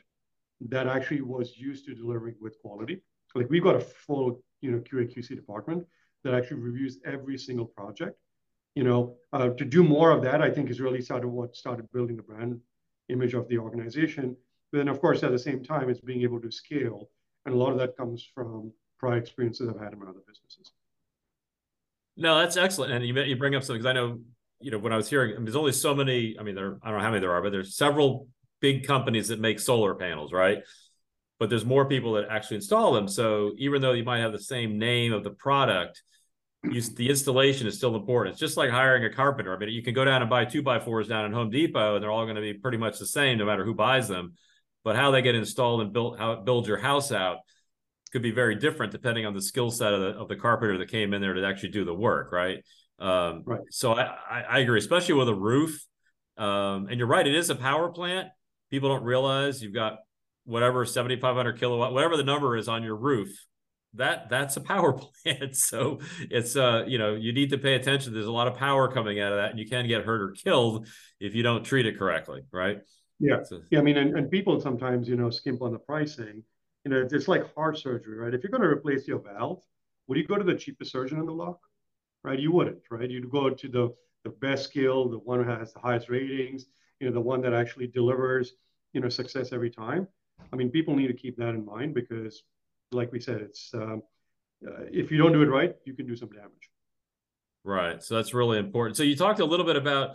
that 0.68 0.86
actually 0.86 1.22
was 1.22 1.56
used 1.56 1.86
to 1.86 1.94
delivering 1.94 2.36
with 2.40 2.58
quality. 2.60 3.02
Like 3.34 3.50
we've 3.50 3.62
got 3.62 3.76
a 3.76 3.80
full, 3.80 4.42
you 4.60 4.70
know, 4.70 4.78
QA 4.78 5.14
QC 5.14 5.28
department 5.34 5.86
that 6.26 6.34
actually 6.34 6.60
reviews 6.60 6.98
every 7.04 7.38
single 7.38 7.66
project. 7.66 8.18
You 8.74 8.84
know, 8.84 9.16
uh, 9.32 9.50
to 9.50 9.64
do 9.64 9.82
more 9.82 10.10
of 10.10 10.22
that, 10.22 10.42
I 10.42 10.50
think 10.50 10.68
is 10.68 10.80
really 10.80 11.00
sort 11.00 11.24
of 11.24 11.30
what 11.30 11.56
started 11.56 11.90
building 11.92 12.16
the 12.16 12.22
brand 12.22 12.60
image 13.08 13.32
of 13.32 13.48
the 13.48 13.58
organization. 13.58 14.36
But 14.70 14.78
then, 14.78 14.88
of 14.88 15.00
course, 15.00 15.22
at 15.22 15.30
the 15.30 15.38
same 15.38 15.62
time, 15.62 15.88
it's 15.88 16.00
being 16.00 16.22
able 16.22 16.40
to 16.40 16.50
scale, 16.50 17.08
and 17.46 17.54
a 17.54 17.58
lot 17.58 17.70
of 17.72 17.78
that 17.78 17.96
comes 17.96 18.28
from 18.34 18.72
prior 18.98 19.16
experiences 19.16 19.68
I've 19.68 19.80
had 19.80 19.92
in 19.92 20.00
my 20.00 20.06
other 20.06 20.20
businesses. 20.26 20.72
No, 22.16 22.38
that's 22.38 22.56
excellent, 22.56 22.92
and 22.92 23.06
you 23.06 23.14
you 23.22 23.36
bring 23.36 23.54
up 23.54 23.62
something 23.62 23.80
because 23.82 23.90
I 23.90 23.94
know 23.94 24.20
you 24.60 24.70
know 24.70 24.78
when 24.78 24.92
I 24.92 24.96
was 24.96 25.08
hearing, 25.08 25.32
I 25.32 25.36
mean, 25.36 25.44
there's 25.44 25.56
only 25.56 25.72
so 25.72 25.94
many. 25.94 26.36
I 26.38 26.42
mean, 26.42 26.54
there 26.54 26.78
I 26.82 26.90
don't 26.90 26.98
know 26.98 27.04
how 27.04 27.10
many 27.10 27.20
there 27.20 27.32
are, 27.32 27.42
but 27.42 27.52
there's 27.52 27.76
several 27.76 28.28
big 28.60 28.86
companies 28.86 29.28
that 29.28 29.38
make 29.38 29.60
solar 29.60 29.94
panels, 29.94 30.32
right? 30.32 30.58
But 31.38 31.50
there's 31.50 31.64
more 31.64 31.86
people 31.86 32.14
that 32.14 32.28
actually 32.30 32.56
install 32.56 32.94
them. 32.94 33.08
So 33.08 33.52
even 33.58 33.82
though 33.82 33.92
you 33.92 34.04
might 34.04 34.20
have 34.20 34.32
the 34.32 34.38
same 34.38 34.78
name 34.78 35.12
of 35.12 35.22
the 35.22 35.30
product, 35.30 36.02
you, 36.64 36.80
the 36.80 37.10
installation 37.10 37.66
is 37.66 37.76
still 37.76 37.94
important. 37.94 38.32
It's 38.32 38.40
just 38.40 38.56
like 38.56 38.70
hiring 38.70 39.04
a 39.04 39.12
carpenter. 39.12 39.54
I 39.54 39.58
mean, 39.58 39.68
you 39.68 39.82
can 39.82 39.94
go 39.94 40.04
down 40.04 40.22
and 40.22 40.30
buy 40.30 40.44
two 40.44 40.62
by 40.62 40.78
fours 40.78 41.08
down 41.08 41.26
at 41.26 41.32
Home 41.32 41.50
Depot, 41.50 41.96
and 41.96 42.02
they're 42.02 42.10
all 42.10 42.24
going 42.24 42.36
to 42.36 42.42
be 42.42 42.54
pretty 42.54 42.78
much 42.78 42.98
the 42.98 43.06
same, 43.06 43.38
no 43.38 43.44
matter 43.44 43.64
who 43.64 43.74
buys 43.74 44.08
them. 44.08 44.34
But 44.82 44.96
how 44.96 45.10
they 45.10 45.20
get 45.20 45.34
installed 45.34 45.82
and 45.82 45.92
built, 45.92 46.18
how 46.18 46.32
it 46.32 46.44
builds 46.44 46.68
your 46.68 46.78
house 46.78 47.12
out, 47.12 47.38
could 48.12 48.22
be 48.22 48.30
very 48.30 48.54
different 48.54 48.92
depending 48.92 49.26
on 49.26 49.34
the 49.34 49.42
skill 49.42 49.70
set 49.70 49.92
of 49.92 50.00
the, 50.00 50.08
of 50.18 50.28
the 50.28 50.36
carpenter 50.36 50.78
that 50.78 50.88
came 50.88 51.12
in 51.12 51.20
there 51.20 51.34
to 51.34 51.44
actually 51.44 51.70
do 51.70 51.84
the 51.84 51.94
work, 51.94 52.32
right? 52.32 52.64
Um, 52.98 53.42
right. 53.44 53.60
So 53.70 53.92
I, 53.92 54.04
I, 54.30 54.40
I, 54.42 54.58
agree, 54.60 54.78
especially 54.78 55.14
with 55.14 55.28
a 55.28 55.34
roof. 55.34 55.84
Um, 56.38 56.86
and 56.88 56.98
you're 56.98 57.08
right, 57.08 57.26
it 57.26 57.34
is 57.34 57.50
a 57.50 57.54
power 57.54 57.90
plant. 57.90 58.28
People 58.70 58.88
don't 58.88 59.04
realize 59.04 59.62
you've 59.62 59.74
got 59.74 59.98
whatever 60.46 60.84
7,500 60.86 61.58
kilowatt, 61.60 61.92
whatever 61.92 62.16
the 62.16 62.24
number 62.24 62.56
is 62.56 62.68
on 62.68 62.82
your 62.82 62.96
roof 62.96 63.46
that 63.96 64.28
that's 64.28 64.56
a 64.56 64.60
power 64.60 64.92
plant. 65.24 65.56
So 65.56 66.00
it's 66.30 66.56
uh 66.56 66.84
you 66.86 66.98
know 66.98 67.14
you 67.14 67.32
need 67.32 67.50
to 67.50 67.58
pay 67.58 67.74
attention. 67.74 68.12
There's 68.12 68.26
a 68.26 68.32
lot 68.32 68.48
of 68.48 68.54
power 68.54 68.90
coming 68.90 69.20
out 69.20 69.32
of 69.32 69.38
that, 69.38 69.50
and 69.50 69.58
you 69.58 69.68
can 69.68 69.86
get 69.88 70.04
hurt 70.04 70.22
or 70.22 70.30
killed 70.32 70.86
if 71.20 71.34
you 71.34 71.42
don't 71.42 71.64
treat 71.64 71.86
it 71.86 71.98
correctly, 71.98 72.42
right? 72.52 72.78
Yeah, 73.18 73.42
so, 73.44 73.62
yeah. 73.70 73.78
I 73.78 73.82
mean, 73.82 73.96
and, 73.96 74.16
and 74.16 74.30
people 74.30 74.60
sometimes 74.60 75.08
you 75.08 75.16
know 75.16 75.30
skimp 75.30 75.62
on 75.62 75.72
the 75.72 75.78
pricing. 75.78 76.42
You 76.84 76.90
know, 76.92 77.08
it's 77.10 77.26
like 77.26 77.52
heart 77.54 77.78
surgery, 77.78 78.16
right? 78.16 78.32
If 78.32 78.44
you're 78.44 78.50
going 78.50 78.62
to 78.62 78.68
replace 78.68 79.08
your 79.08 79.18
valve, 79.18 79.60
would 80.06 80.16
you 80.18 80.24
go 80.24 80.36
to 80.36 80.44
the 80.44 80.54
cheapest 80.54 80.92
surgeon 80.92 81.18
in 81.18 81.26
the 81.26 81.32
block? 81.32 81.58
Right? 82.22 82.38
You 82.38 82.52
wouldn't, 82.52 82.78
right? 82.92 83.10
You'd 83.10 83.30
go 83.30 83.50
to 83.50 83.68
the 83.68 83.94
the 84.22 84.30
best 84.30 84.64
skill, 84.64 85.08
the 85.08 85.18
one 85.18 85.42
who 85.42 85.50
has 85.50 85.72
the 85.72 85.80
highest 85.80 86.08
ratings, 86.08 86.66
you 87.00 87.08
know, 87.08 87.14
the 87.14 87.20
one 87.20 87.40
that 87.42 87.54
actually 87.54 87.86
delivers, 87.88 88.52
you 88.92 89.00
know, 89.00 89.08
success 89.08 89.52
every 89.52 89.70
time. 89.70 90.06
I 90.52 90.56
mean, 90.56 90.70
people 90.70 90.94
need 90.94 91.08
to 91.08 91.14
keep 91.14 91.36
that 91.38 91.50
in 91.50 91.64
mind 91.64 91.94
because 91.94 92.42
like 92.92 93.12
we 93.12 93.20
said, 93.20 93.40
it's 93.40 93.70
um, 93.74 94.02
uh, 94.66 94.84
if 94.90 95.10
you 95.10 95.18
don't 95.18 95.32
do 95.32 95.42
it 95.42 95.46
right, 95.46 95.74
you 95.84 95.94
can 95.94 96.06
do 96.06 96.16
some 96.16 96.30
damage. 96.30 96.70
Right. 97.64 98.02
So 98.02 98.14
that's 98.14 98.32
really 98.32 98.58
important. 98.58 98.96
So 98.96 99.02
you 99.02 99.16
talked 99.16 99.40
a 99.40 99.44
little 99.44 99.66
bit 99.66 99.76
about 99.76 100.10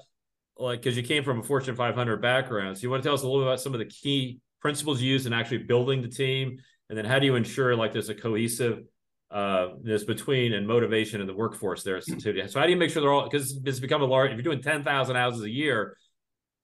like 0.57 0.81
because 0.81 0.95
you 0.95 1.03
came 1.03 1.23
from 1.23 1.39
a 1.39 1.43
Fortune 1.43 1.75
500 1.75 2.21
background. 2.21 2.77
So 2.77 2.83
you 2.83 2.89
want 2.89 3.03
to 3.03 3.07
tell 3.07 3.13
us 3.13 3.23
a 3.23 3.25
little 3.25 3.41
bit 3.41 3.47
about 3.47 3.59
some 3.59 3.73
of 3.73 3.79
the 3.79 3.85
key 3.85 4.39
principles 4.61 5.01
you 5.01 5.11
use 5.11 5.25
in 5.25 5.33
actually 5.33 5.59
building 5.59 6.01
the 6.01 6.07
team, 6.07 6.59
and 6.89 6.97
then 6.97 7.05
how 7.05 7.19
do 7.19 7.25
you 7.25 7.35
ensure 7.35 7.75
like 7.75 7.93
there's 7.93 8.09
a 8.09 8.15
cohesive 8.15 8.83
uh 9.31 9.69
between 10.07 10.51
and 10.53 10.67
motivation 10.67 11.21
in 11.21 11.27
the 11.27 11.33
workforce 11.33 11.83
there. 11.83 12.01
So 12.01 12.59
how 12.59 12.65
do 12.65 12.71
you 12.71 12.77
make 12.77 12.89
sure 12.89 13.01
they're 13.01 13.11
all 13.11 13.23
because 13.23 13.59
it's 13.65 13.79
become 13.79 14.01
a 14.01 14.05
large. 14.05 14.31
If 14.31 14.35
you're 14.35 14.43
doing 14.43 14.61
10,000 14.61 15.15
houses 15.15 15.43
a 15.43 15.49
year, 15.49 15.97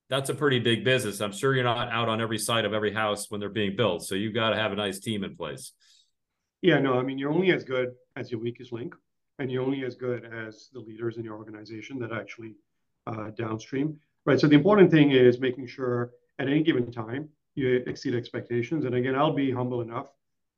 that's 0.09 0.29
a 0.29 0.33
pretty 0.35 0.59
big 0.59 0.83
business. 0.83 1.19
I'm 1.21 1.31
sure 1.31 1.53
you're 1.53 1.63
not 1.63 1.89
out 1.89 2.07
on 2.07 2.21
every 2.21 2.37
side 2.37 2.65
of 2.65 2.73
every 2.73 2.93
house 2.93 3.29
when 3.29 3.39
they're 3.39 3.49
being 3.49 3.75
built. 3.75 4.03
So 4.05 4.15
you've 4.15 4.33
got 4.33 4.51
to 4.51 4.55
have 4.55 4.71
a 4.71 4.75
nice 4.75 4.99
team 4.99 5.23
in 5.23 5.35
place. 5.35 5.73
Yeah, 6.61 6.79
no, 6.79 6.99
I 6.99 7.03
mean, 7.03 7.17
you're 7.17 7.31
only 7.31 7.51
as 7.51 7.63
good 7.63 7.93
as 8.15 8.31
your 8.31 8.39
weakest 8.39 8.71
link, 8.71 8.95
and 9.37 9.51
you're 9.51 9.63
only 9.63 9.83
as 9.83 9.95
good 9.95 10.25
as 10.25 10.69
the 10.73 10.79
leaders 10.79 11.17
in 11.17 11.23
your 11.23 11.37
organization 11.37 11.99
that 11.99 12.11
actually 12.11 12.55
uh, 13.05 13.29
downstream, 13.37 13.97
right? 14.25 14.39
So 14.39 14.47
the 14.47 14.55
important 14.55 14.89
thing 14.89 15.11
is 15.11 15.39
making 15.39 15.67
sure 15.67 16.11
at 16.39 16.47
any 16.47 16.63
given 16.63 16.91
time 16.91 17.29
you 17.55 17.83
exceed 17.87 18.15
expectations. 18.15 18.85
And 18.85 18.95
again, 18.95 19.15
I'll 19.15 19.33
be 19.33 19.51
humble 19.51 19.81
enough 19.81 20.11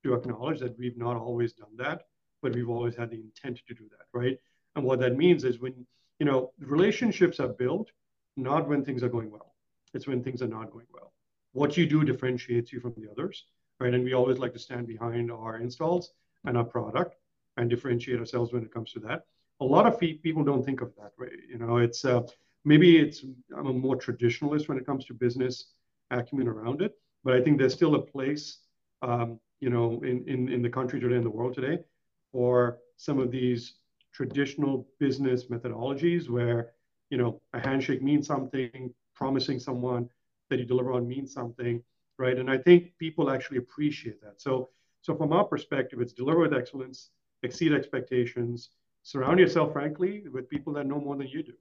to 0.04 0.14
acknowledge 0.14 0.60
that 0.60 0.78
we've 0.78 0.98
not 0.98 1.18
always 1.18 1.54
done 1.54 1.76
that, 1.78 2.04
but 2.42 2.54
we've 2.54 2.70
always 2.70 2.96
had 2.96 3.10
the 3.10 3.20
intent 3.20 3.60
to 3.68 3.74
do 3.74 3.84
that, 3.90 4.06
right? 4.14 4.38
And 4.76 4.86
what 4.86 5.00
that 5.00 5.18
means 5.18 5.44
is 5.44 5.60
when 5.60 5.86
you 6.20 6.26
know 6.26 6.52
relationships 6.60 7.40
are 7.40 7.50
built, 7.50 7.90
not 8.40 8.68
when 8.68 8.84
things 8.84 9.04
are 9.04 9.10
going 9.10 9.32
well. 9.32 9.54
It's 9.94 10.08
when 10.08 10.24
things 10.24 10.42
are 10.42 10.48
not 10.48 10.72
going 10.72 10.88
well. 10.94 11.14
What 11.54 11.78
you 11.78 11.86
do 11.86 12.04
differentiates 12.04 12.72
you 12.72 12.80
from 12.80 12.94
the 12.98 13.10
others 13.12 13.46
right? 13.80 13.94
And 13.94 14.04
we 14.04 14.14
always 14.14 14.40
like 14.40 14.54
to 14.54 14.60
stand 14.60 14.88
behind 14.88 15.32
our 15.32 15.58
installs 15.58 16.12
and 16.46 16.58
our 16.58 16.64
product 16.64 17.16
and 17.58 17.70
differentiate 17.70 18.20
ourselves 18.20 18.54
when 18.54 18.64
it 18.64 18.74
comes 18.74 18.92
to 18.94 19.00
that. 19.02 19.24
A 19.62 19.66
lot 19.66 19.86
of 19.86 20.00
people 20.00 20.44
don't 20.44 20.64
think 20.64 20.82
of 20.82 20.94
that 20.96 21.12
way. 21.18 21.32
You 21.50 21.58
know, 21.58 21.78
it's 21.78 22.06
uh, 22.06 22.22
maybe 22.64 22.98
it's 22.98 23.26
I'm 23.58 23.68
a 23.68 23.74
more 23.74 23.98
traditionalist 23.98 24.70
when 24.70 24.78
it 24.78 24.86
comes 24.86 25.06
to 25.06 25.14
business 25.14 25.74
acumen 26.12 26.48
around 26.48 26.82
it, 26.82 26.96
but 27.24 27.34
I 27.34 27.42
think 27.42 27.58
there's 27.58 27.74
still 27.74 27.96
a 27.96 28.02
place, 28.02 28.60
um, 29.02 29.40
you 29.60 29.70
know, 29.70 30.02
in, 30.04 30.24
in 30.28 30.48
in 30.48 30.62
the 30.62 30.70
country 30.70 31.00
today, 31.00 31.18
in 31.18 31.24
the 31.24 31.30
world 31.30 31.54
today, 31.54 31.80
for 32.32 32.78
some 32.96 33.20
of 33.20 33.32
these 33.32 33.74
traditional 34.14 34.88
business 34.98 35.46
methodologies 35.48 36.30
where 36.30 36.72
you 37.10 37.18
know 37.18 37.42
a 37.54 37.60
handshake 37.60 38.02
means 38.02 38.28
something, 38.28 38.94
promising 39.16 39.60
someone 39.60 40.10
that 40.50 40.60
you 40.60 40.66
deliver 40.66 40.94
on 40.94 41.08
means 41.08 41.34
something, 41.34 41.82
right? 42.18 42.38
And 42.38 42.50
I 42.50 42.58
think 42.58 42.98
people 42.98 43.30
actually 43.30 43.58
appreciate 43.58 44.22
that. 44.22 44.42
So, 44.42 44.70
so 45.02 45.16
from 45.16 45.32
our 45.34 45.44
perspective, 45.44 46.02
it's 46.02 46.14
deliver 46.14 46.40
with 46.40 46.54
excellence, 46.54 47.12
exceed 47.44 47.74
expectations, 47.74 48.70
surround 49.04 49.40
yourself, 49.40 49.74
frankly, 49.74 50.24
with 50.32 50.50
people 50.50 50.74
that 50.74 50.88
know 50.88 51.00
more 51.00 51.16
than 51.16 51.28
you 51.28 51.44
do, 51.44 51.54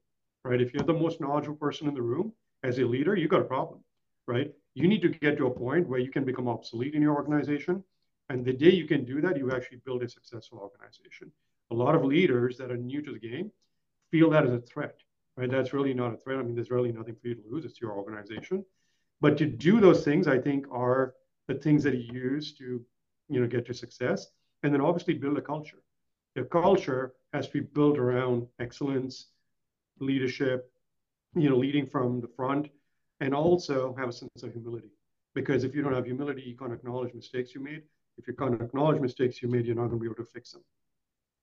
right? 0.44 0.60
If 0.60 0.72
you're 0.72 0.84
the 0.84 0.92
most 0.92 1.20
knowledgeable 1.20 1.56
person 1.56 1.88
in 1.88 1.94
the 1.94 2.02
room 2.02 2.32
as 2.62 2.78
a 2.78 2.84
leader, 2.84 3.14
you've 3.16 3.30
got 3.30 3.40
a 3.40 3.44
problem, 3.44 3.80
right? 4.26 4.52
You 4.74 4.88
need 4.88 5.02
to 5.02 5.08
get 5.08 5.36
to 5.38 5.46
a 5.46 5.50
point 5.50 5.88
where 5.88 6.00
you 6.00 6.10
can 6.10 6.24
become 6.24 6.48
obsolete 6.48 6.94
in 6.94 7.02
your 7.02 7.14
organization. 7.14 7.82
And 8.28 8.44
the 8.44 8.52
day 8.52 8.70
you 8.70 8.86
can 8.86 9.04
do 9.04 9.20
that, 9.20 9.36
you 9.36 9.52
actually 9.52 9.80
build 9.84 10.02
a 10.02 10.08
successful 10.08 10.58
organization. 10.58 11.32
A 11.70 11.74
lot 11.74 11.94
of 11.94 12.04
leaders 12.04 12.58
that 12.58 12.70
are 12.70 12.76
new 12.76 13.02
to 13.02 13.12
the 13.12 13.18
game 13.18 13.50
feel 14.10 14.30
that 14.30 14.44
as 14.44 14.52
a 14.52 14.60
threat, 14.60 14.98
right? 15.38 15.50
That's 15.50 15.72
really 15.72 15.94
not 15.94 16.12
a 16.12 16.16
threat. 16.16 16.38
I 16.38 16.42
mean, 16.42 16.56
there's 16.56 16.70
really 16.70 16.90
nothing 16.90 17.14
for 17.14 17.28
you 17.28 17.36
to 17.36 17.42
lose. 17.48 17.64
It's 17.64 17.80
your 17.80 17.92
organization. 17.92 18.64
But 19.20 19.38
to 19.38 19.46
do 19.46 19.80
those 19.80 20.04
things, 20.04 20.26
I 20.26 20.38
think, 20.38 20.66
are 20.70 21.14
the 21.46 21.54
things 21.54 21.84
that 21.84 21.94
you 21.94 22.12
use 22.12 22.52
to, 22.54 22.84
you 23.28 23.40
know, 23.40 23.46
get 23.46 23.64
to 23.66 23.74
success, 23.74 24.26
and 24.64 24.74
then 24.74 24.80
obviously 24.80 25.14
build 25.14 25.38
a 25.38 25.40
culture. 25.40 25.82
Your 26.34 26.46
culture 26.46 27.14
has 27.32 27.46
to 27.46 27.52
be 27.52 27.60
built 27.60 27.98
around 27.98 28.48
excellence, 28.58 29.28
leadership, 30.00 30.72
you 31.36 31.48
know, 31.48 31.56
leading 31.56 31.86
from 31.86 32.20
the 32.20 32.28
front, 32.28 32.68
and 33.20 33.32
also 33.32 33.94
have 33.96 34.08
a 34.08 34.12
sense 34.12 34.42
of 34.42 34.52
humility. 34.52 34.90
Because 35.34 35.62
if 35.62 35.74
you 35.74 35.82
don't 35.82 35.94
have 35.94 36.06
humility, 36.06 36.42
you 36.42 36.56
can't 36.56 36.72
acknowledge 36.72 37.14
mistakes 37.14 37.54
you 37.54 37.60
made. 37.60 37.82
If 38.16 38.26
you 38.26 38.34
can't 38.34 38.60
acknowledge 38.60 39.00
mistakes 39.00 39.40
you 39.40 39.48
made, 39.48 39.66
you're 39.66 39.76
not 39.76 39.88
going 39.88 40.00
to 40.00 40.04
be 40.04 40.06
able 40.06 40.24
to 40.24 40.24
fix 40.24 40.50
them. 40.50 40.64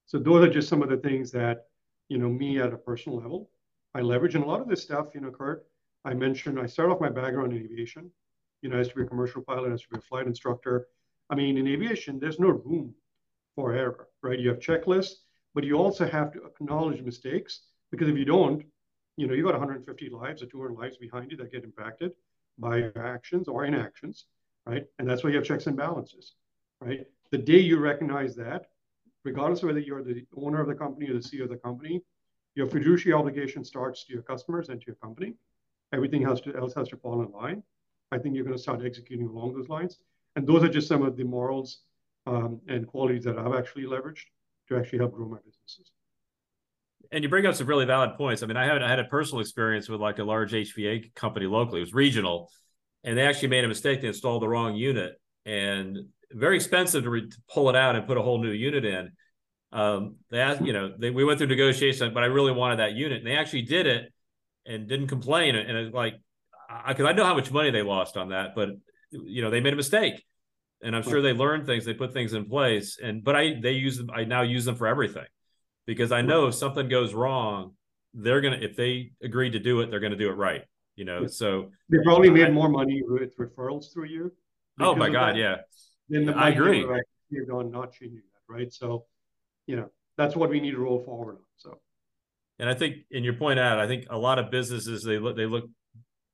So 0.05 0.19
those 0.19 0.45
are 0.45 0.51
just 0.51 0.67
some 0.67 0.83
of 0.83 0.89
the 0.89 0.97
things 0.97 1.31
that, 1.31 1.67
you 2.09 2.17
know, 2.17 2.29
me 2.29 2.59
at 2.59 2.73
a 2.73 2.77
personal 2.77 3.19
level, 3.19 3.49
I 3.95 4.01
leverage. 4.01 4.35
And 4.35 4.43
a 4.43 4.47
lot 4.47 4.59
of 4.59 4.67
this 4.67 4.83
stuff, 4.83 5.07
you 5.15 5.21
know, 5.21 5.31
Kurt, 5.31 5.65
I 6.03 6.13
mentioned, 6.13 6.59
I 6.59 6.65
started 6.65 6.93
off 6.93 7.01
my 7.01 7.09
background 7.09 7.53
in 7.53 7.63
aviation. 7.63 8.11
You 8.61 8.69
know, 8.69 8.75
I 8.75 8.79
used 8.79 8.91
to 8.91 8.97
be 8.97 9.03
a 9.03 9.07
commercial 9.07 9.41
pilot, 9.41 9.69
I 9.69 9.71
used 9.71 9.85
to 9.85 9.89
be 9.89 9.99
a 9.99 10.01
flight 10.01 10.27
instructor. 10.27 10.87
I 11.29 11.35
mean, 11.35 11.57
in 11.57 11.67
aviation, 11.67 12.19
there's 12.19 12.39
no 12.39 12.49
room 12.49 12.93
for 13.55 13.73
error, 13.73 14.09
right? 14.21 14.37
You 14.37 14.49
have 14.49 14.59
checklists, 14.59 15.13
but 15.53 15.63
you 15.63 15.77
also 15.77 16.05
have 16.05 16.33
to 16.33 16.43
acknowledge 16.43 17.01
mistakes 17.01 17.61
because 17.89 18.09
if 18.09 18.17
you 18.17 18.25
don't, 18.25 18.63
you 19.15 19.27
know, 19.27 19.33
you've 19.33 19.45
got 19.45 19.53
150 19.53 20.09
lives 20.09 20.43
or 20.43 20.47
200 20.47 20.73
lives 20.73 20.97
behind 20.97 21.31
you 21.31 21.37
that 21.37 21.53
get 21.53 21.63
impacted 21.63 22.11
by 22.59 22.77
your 22.77 23.05
actions 23.05 23.47
or 23.47 23.63
inactions, 23.63 24.25
right? 24.65 24.83
And 24.99 25.09
that's 25.09 25.23
why 25.23 25.29
you 25.29 25.37
have 25.37 25.45
checks 25.45 25.67
and 25.67 25.77
balances, 25.77 26.33
right? 26.81 27.05
The 27.31 27.37
day 27.37 27.59
you 27.59 27.79
recognize 27.79 28.35
that, 28.35 28.65
regardless 29.23 29.63
of 29.63 29.67
whether 29.67 29.79
you're 29.79 30.03
the 30.03 30.25
owner 30.35 30.59
of 30.59 30.67
the 30.67 30.75
company 30.75 31.09
or 31.09 31.13
the 31.13 31.19
CEO 31.19 31.43
of 31.43 31.49
the 31.49 31.57
company, 31.57 32.01
your 32.55 32.67
fiduciary 32.67 33.13
obligation 33.13 33.63
starts 33.63 34.05
to 34.05 34.13
your 34.13 34.23
customers 34.23 34.69
and 34.69 34.79
to 34.79 34.87
your 34.87 34.95
company. 34.95 35.33
Everything 35.93 36.21
has 36.23 36.41
to, 36.41 36.55
else 36.55 36.73
has 36.73 36.87
to 36.89 36.97
fall 36.97 37.21
in 37.21 37.31
line. 37.31 37.61
I 38.11 38.17
think 38.17 38.35
you're 38.35 38.45
going 38.45 38.55
to 38.55 38.61
start 38.61 38.81
executing 38.83 39.27
along 39.27 39.53
those 39.53 39.69
lines. 39.69 39.99
And 40.35 40.47
those 40.47 40.63
are 40.63 40.69
just 40.69 40.87
some 40.87 41.03
of 41.03 41.15
the 41.15 41.23
morals 41.23 41.81
um, 42.25 42.59
and 42.67 42.87
qualities 42.87 43.23
that 43.25 43.37
I've 43.37 43.53
actually 43.53 43.83
leveraged 43.83 44.23
to 44.69 44.77
actually 44.77 44.99
help 44.99 45.13
grow 45.13 45.27
my 45.27 45.37
businesses. 45.37 45.91
And 47.11 47.23
you 47.23 47.29
bring 47.29 47.45
up 47.45 47.55
some 47.55 47.67
really 47.67 47.85
valid 47.85 48.15
points. 48.17 48.41
I 48.41 48.47
mean, 48.47 48.57
I 48.57 48.65
had 48.65 48.81
I 48.81 48.89
had 48.89 48.99
a 48.99 49.05
personal 49.05 49.41
experience 49.41 49.87
with 49.87 50.01
like 50.01 50.17
a 50.17 50.23
large 50.23 50.53
HVA 50.53 51.13
company 51.13 51.45
locally. 51.45 51.81
It 51.81 51.83
was 51.83 51.93
regional, 51.93 52.49
and 53.03 53.15
they 53.15 53.21
actually 53.21 53.49
made 53.49 53.63
a 53.63 53.67
mistake. 53.67 54.01
They 54.01 54.07
installed 54.07 54.41
the 54.41 54.49
wrong 54.49 54.75
unit, 54.75 55.13
and 55.45 55.99
very 56.31 56.55
expensive 56.55 57.03
to, 57.03 57.09
re- 57.11 57.29
to 57.29 57.37
pull 57.47 57.69
it 57.69 57.75
out 57.75 57.95
and 57.95 58.07
put 58.07 58.17
a 58.17 58.21
whole 58.23 58.41
new 58.41 58.49
unit 58.49 58.85
in. 58.85 59.11
Um, 59.71 60.15
they 60.31 60.39
asked, 60.39 60.61
you 60.61 60.73
know, 60.73 60.93
they, 60.97 61.09
we 61.09 61.25
went 61.25 61.37
through 61.37 61.47
negotiations, 61.47 62.13
but 62.13 62.23
I 62.23 62.27
really 62.27 62.51
wanted 62.51 62.79
that 62.79 62.93
unit, 62.93 63.19
and 63.19 63.27
they 63.27 63.35
actually 63.35 63.63
did 63.63 63.87
it 63.87 64.13
and 64.65 64.87
didn't 64.87 65.07
complain. 65.07 65.55
And 65.55 65.77
it's 65.77 65.93
like, 65.93 66.15
I 66.69 66.93
because 66.93 67.05
I, 67.05 67.09
I 67.09 67.13
know 67.13 67.25
how 67.25 67.35
much 67.35 67.51
money 67.51 67.71
they 67.71 67.81
lost 67.81 68.17
on 68.17 68.29
that, 68.29 68.55
but 68.55 68.69
you 69.11 69.41
know, 69.41 69.49
they 69.49 69.59
made 69.61 69.73
a 69.73 69.77
mistake 69.77 70.23
and 70.81 70.95
I'm 70.95 71.03
sure 71.03 71.21
they 71.21 71.33
learned 71.33 71.65
things, 71.65 71.85
they 71.85 71.93
put 71.93 72.13
things 72.13 72.33
in 72.33 72.45
place. 72.45 72.99
And 73.01 73.23
but 73.23 73.35
I 73.35 73.59
they 73.59 73.71
use 73.71 73.97
them, 73.97 74.09
I 74.13 74.23
now 74.23 74.43
use 74.43 74.65
them 74.65 74.75
for 74.75 74.87
everything 74.87 75.25
because 75.85 76.11
I 76.11 76.21
know 76.21 76.47
if 76.47 76.55
something 76.55 76.87
goes 76.87 77.13
wrong, 77.13 77.73
they're 78.13 78.41
gonna 78.41 78.59
if 78.61 78.75
they 78.75 79.11
agreed 79.21 79.51
to 79.51 79.59
do 79.59 79.81
it, 79.81 79.89
they're 79.89 79.99
gonna 79.99 80.15
do 80.15 80.29
it 80.29 80.35
right. 80.35 80.63
You 80.95 81.05
know, 81.05 81.27
so 81.27 81.71
they 81.89 81.97
probably 82.03 82.29
made 82.29 82.47
I, 82.47 82.51
more 82.51 82.69
money 82.69 83.01
with 83.05 83.35
referrals 83.37 83.91
through 83.91 84.05
you. 84.05 84.31
Oh 84.79 84.95
my 84.95 85.09
God, 85.09 85.35
that. 85.35 85.39
yeah. 85.39 85.55
Then 86.07 86.25
the 86.25 86.33
I 86.33 86.49
agree. 86.49 86.85
You're 87.29 87.45
going 87.45 87.71
not 87.71 87.91
changing 87.91 88.21
that, 88.21 88.53
right? 88.53 88.71
So, 88.71 89.05
you 89.67 89.75
know, 89.75 89.89
that's 90.17 90.35
what 90.35 90.49
we 90.49 90.59
need 90.59 90.71
to 90.71 90.79
roll 90.79 91.03
forward 91.03 91.35
on. 91.35 91.41
So, 91.57 91.79
and 92.59 92.69
I 92.69 92.73
think, 92.73 92.97
in 93.11 93.23
your 93.23 93.33
point 93.33 93.59
out, 93.59 93.79
I 93.79 93.87
think 93.87 94.05
a 94.09 94.17
lot 94.17 94.39
of 94.39 94.51
businesses 94.51 95.03
they 95.03 95.19
look 95.19 95.35
they 95.35 95.45
look 95.45 95.69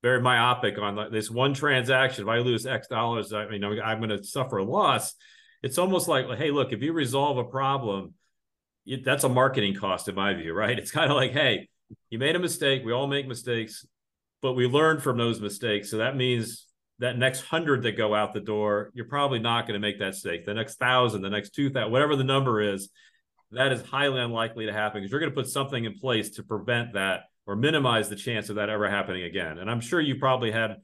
very 0.04 0.22
myopic 0.22 0.78
on 0.80 1.12
this 1.12 1.30
one 1.30 1.54
transaction. 1.54 2.24
If 2.24 2.30
I 2.30 2.40
lose 2.40 2.66
X 2.66 2.88
dollars, 2.88 3.34
I 3.34 3.48
mean, 3.48 3.64
I'm 3.64 4.00
going 4.00 4.10
to 4.10 4.24
suffer 4.24 4.58
a 4.58 4.64
loss. 4.64 5.14
It's 5.62 5.78
almost 5.78 6.08
like, 6.08 6.26
hey, 6.38 6.52
look, 6.52 6.74
if 6.74 6.82
you 6.82 6.92
resolve 6.92 7.38
a 7.38 7.44
problem, 7.44 8.16
it, 8.86 9.06
that's 9.06 9.24
a 9.24 9.30
marketing 9.30 9.76
cost 9.76 10.08
in 10.08 10.16
my 10.16 10.34
view, 10.34 10.54
right? 10.54 10.78
It's 10.80 10.92
kind 10.92 11.12
of 11.12 11.18
like, 11.18 11.32
hey, 11.32 11.70
you 12.10 12.18
made 12.18 12.36
a 12.36 12.40
mistake. 12.40 12.84
We 12.84 12.94
all 12.94 13.08
make 13.08 13.28
mistakes, 13.28 13.86
but 14.42 14.54
we 14.54 14.66
learn 14.66 15.00
from 15.00 15.18
those 15.18 15.40
mistakes. 15.40 15.92
So 15.92 15.98
that 15.98 16.16
means 16.16 16.66
that 17.00 17.18
next 17.18 17.42
hundred 17.42 17.84
that 17.84 17.98
go 17.98 18.16
out 18.16 18.34
the 18.34 18.40
door, 18.40 18.92
you're 18.94 19.06
probably 19.06 19.40
not 19.40 19.68
going 19.68 19.80
to 19.80 19.80
make 19.80 20.00
that 20.00 20.10
mistake. 20.10 20.46
The 20.46 20.54
next 20.54 20.76
thousand, 20.76 21.22
the 21.22 21.30
next 21.30 21.54
two 21.54 21.70
thousand, 21.70 21.92
whatever 21.92 22.16
the 22.16 22.24
number 22.24 22.62
is, 22.62 22.90
that 23.52 23.72
is 23.72 23.82
highly 23.82 24.20
unlikely 24.20 24.66
to 24.66 24.74
happen 24.74 25.02
because 25.02 25.12
you're 25.12 25.20
going 25.20 25.32
to 25.32 25.36
put 25.36 25.50
something 25.50 25.84
in 25.84 25.94
place 25.94 26.32
to 26.32 26.44
prevent 26.44 26.94
that 26.94 27.24
or 27.46 27.56
minimize 27.56 28.10
the 28.10 28.16
chance 28.16 28.50
of 28.50 28.56
that 28.56 28.70
ever 28.70 28.90
happening 28.90 29.24
again. 29.24 29.58
And 29.58 29.70
I'm 29.70 29.82
sure 29.82 30.00
you 30.00 30.16
probably 30.16 30.52
had 30.52 30.78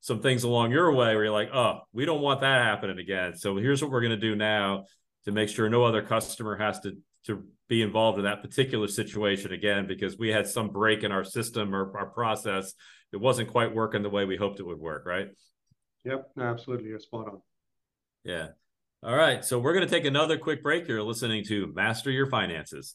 some 0.00 0.20
things 0.20 0.44
along 0.44 0.72
your 0.72 0.92
way 0.92 1.14
where 1.14 1.24
you're 1.24 1.32
like, 1.32 1.50
oh, 1.52 1.80
we 1.92 2.04
don't 2.04 2.20
want 2.20 2.40
that 2.40 2.62
happening 2.62 2.98
again. 2.98 3.36
So 3.36 3.56
here's 3.56 3.82
what 3.82 3.90
we're 3.90 4.00
going 4.00 4.10
to 4.10 4.16
do 4.16 4.36
now 4.36 4.84
to 5.24 5.32
make 5.32 5.48
sure 5.48 5.68
no 5.68 5.84
other 5.84 6.02
customer 6.02 6.56
has 6.56 6.80
to 6.80 6.96
to 7.26 7.44
be 7.68 7.82
involved 7.82 8.18
in 8.18 8.24
that 8.24 8.42
particular 8.42 8.88
situation 8.88 9.52
again 9.52 9.86
because 9.86 10.18
we 10.18 10.28
had 10.28 10.46
some 10.46 10.68
break 10.68 11.04
in 11.04 11.12
our 11.12 11.24
system 11.24 11.74
or 11.74 11.96
our 11.96 12.06
process 12.06 12.74
that 13.12 13.20
wasn't 13.20 13.48
quite 13.48 13.74
working 13.74 14.02
the 14.02 14.10
way 14.10 14.24
we 14.24 14.36
hoped 14.36 14.58
it 14.58 14.66
would 14.66 14.78
work, 14.78 15.06
right? 15.06 15.28
Yep, 16.04 16.30
absolutely. 16.40 16.88
You're 16.88 16.98
spot 16.98 17.28
on. 17.28 17.42
Yeah. 18.24 18.48
All 19.04 19.16
right. 19.16 19.44
So 19.44 19.58
we're 19.58 19.72
going 19.74 19.86
to 19.86 19.92
take 19.92 20.04
another 20.04 20.38
quick 20.38 20.62
break. 20.62 20.86
You're 20.86 21.02
listening 21.02 21.44
to 21.46 21.66
Master 21.74 22.10
Your 22.10 22.28
Finances. 22.28 22.94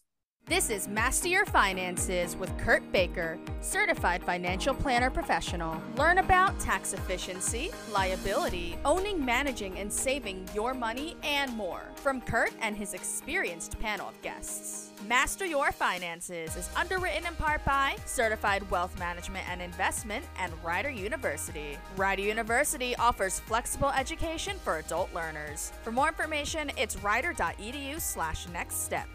This 0.50 0.70
is 0.70 0.88
Master 0.88 1.28
Your 1.28 1.46
Finances 1.46 2.38
with 2.38 2.58
Kurt 2.58 2.90
Baker, 2.94 3.38
certified 3.60 4.24
financial 4.24 4.74
planner 4.74 5.10
professional. 5.10 5.76
Learn 5.98 6.20
about 6.20 6.58
tax 6.58 6.94
efficiency, 6.94 7.70
liability, 7.92 8.78
owning, 8.86 9.26
managing, 9.26 9.78
and 9.78 9.92
saving 9.92 10.48
your 10.56 10.74
money, 10.74 11.18
and 11.22 11.54
more 11.58 11.82
from 11.96 12.22
Kurt 12.22 12.54
and 12.62 12.78
his 12.78 12.94
experienced 12.94 13.78
panel 13.80 14.08
of 14.08 14.22
guests. 14.22 14.94
Master 15.06 15.46
Your 15.46 15.74
Finances 15.74 16.56
is 16.56 16.70
underwritten 16.78 17.28
in 17.28 17.36
part 17.36 17.66
by 17.66 17.98
Certified 18.06 18.72
Wealth 18.72 18.98
Management 18.98 19.50
and 19.50 19.62
Investment 19.62 20.24
and 20.40 20.54
Rider 20.64 20.90
University. 20.90 21.78
Rider 21.98 22.22
University 22.22 22.96
offers 22.96 23.42
flexible 23.42 23.90
education 23.90 24.56
for 24.64 24.78
adult 24.78 25.14
learners. 25.14 25.74
For 25.84 25.92
more 25.92 26.08
information, 26.08 26.72
it's 26.78 26.96
rider.edu 27.04 28.00
slash 28.00 28.48
next 28.48 28.86
step. 28.86 29.10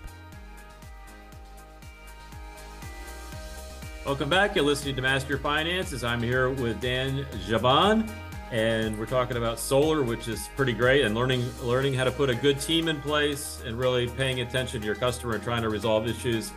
Welcome 4.04 4.28
back. 4.28 4.56
You're 4.56 4.64
listening 4.64 4.96
to 4.96 5.02
Master 5.02 5.28
Your 5.28 5.38
Finances. 5.38 6.02
I'm 6.02 6.20
here 6.20 6.50
with 6.50 6.80
Dan 6.80 7.24
Javan, 7.46 8.10
and 8.50 8.98
we're 8.98 9.06
talking 9.06 9.36
about 9.36 9.60
solar, 9.60 10.02
which 10.02 10.26
is 10.26 10.48
pretty 10.56 10.72
great, 10.72 11.04
and 11.04 11.14
learning 11.14 11.48
learning 11.62 11.94
how 11.94 12.02
to 12.02 12.10
put 12.10 12.28
a 12.28 12.34
good 12.34 12.58
team 12.60 12.88
in 12.88 13.00
place 13.00 13.62
and 13.64 13.78
really 13.78 14.08
paying 14.08 14.40
attention 14.40 14.80
to 14.80 14.86
your 14.86 14.96
customer 14.96 15.34
and 15.34 15.44
trying 15.44 15.62
to 15.62 15.68
resolve 15.68 16.08
issues, 16.08 16.50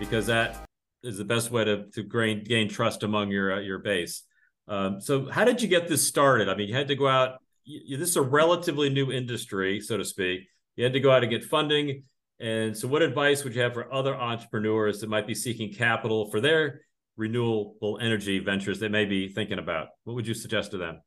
because 0.00 0.26
that 0.26 0.68
is 1.04 1.16
the 1.18 1.24
best 1.24 1.52
way 1.52 1.64
to 1.64 1.84
to 1.92 2.02
gain 2.02 2.42
gain 2.42 2.68
trust 2.68 3.04
among 3.04 3.30
your 3.30 3.52
uh, 3.52 3.60
your 3.60 3.78
base. 3.78 4.24
Um, 4.66 5.00
so, 5.00 5.30
how 5.30 5.44
did 5.44 5.62
you 5.62 5.68
get 5.68 5.86
this 5.86 6.06
started? 6.06 6.48
I 6.48 6.56
mean, 6.56 6.68
you 6.68 6.74
had 6.74 6.88
to 6.88 6.96
go 6.96 7.06
out. 7.06 7.40
You, 7.62 7.96
this 7.96 8.08
is 8.08 8.16
a 8.16 8.22
relatively 8.22 8.90
new 8.90 9.12
industry, 9.12 9.80
so 9.80 9.98
to 9.98 10.04
speak. 10.04 10.48
You 10.74 10.82
had 10.82 10.94
to 10.94 11.00
go 11.00 11.12
out 11.12 11.22
and 11.22 11.30
get 11.30 11.44
funding. 11.44 12.02
And 12.40 12.76
so, 12.76 12.88
what 12.88 13.02
advice 13.02 13.44
would 13.44 13.54
you 13.54 13.62
have 13.62 13.74
for 13.74 13.92
other 13.94 14.16
entrepreneurs 14.16 15.00
that 15.00 15.08
might 15.08 15.28
be 15.28 15.34
seeking 15.34 15.72
capital 15.72 16.28
for 16.32 16.40
their 16.40 16.80
renewable 17.18 17.98
energy 18.00 18.38
ventures 18.38 18.78
they 18.78 18.88
may 18.88 19.04
be 19.04 19.28
thinking 19.28 19.58
about? 19.58 19.88
What 20.04 20.14
would 20.14 20.26
you 20.26 20.34
suggest 20.34 20.70
to 20.70 20.78
them? 20.78 21.02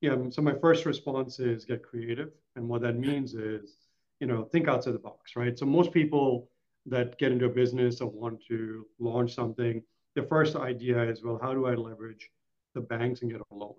Yeah, 0.00 0.16
so 0.30 0.42
my 0.42 0.54
first 0.54 0.86
response 0.86 1.40
is 1.40 1.64
get 1.64 1.82
creative. 1.82 2.30
And 2.56 2.68
what 2.68 2.82
that 2.82 2.96
means 2.96 3.34
is, 3.34 3.76
you 4.20 4.26
know, 4.26 4.44
think 4.44 4.68
outside 4.68 4.94
the 4.94 4.98
box, 4.98 5.34
right? 5.36 5.58
So 5.58 5.66
most 5.66 5.92
people 5.92 6.48
that 6.86 7.18
get 7.18 7.32
into 7.32 7.46
a 7.46 7.50
business 7.50 8.00
or 8.00 8.10
want 8.10 8.42
to 8.48 8.86
launch 8.98 9.34
something, 9.34 9.82
the 10.14 10.22
first 10.22 10.56
idea 10.56 11.02
is, 11.02 11.22
well, 11.22 11.38
how 11.42 11.54
do 11.54 11.66
I 11.66 11.74
leverage 11.74 12.30
the 12.74 12.80
banks 12.80 13.22
and 13.22 13.30
get 13.30 13.40
a 13.40 13.54
loan, 13.54 13.74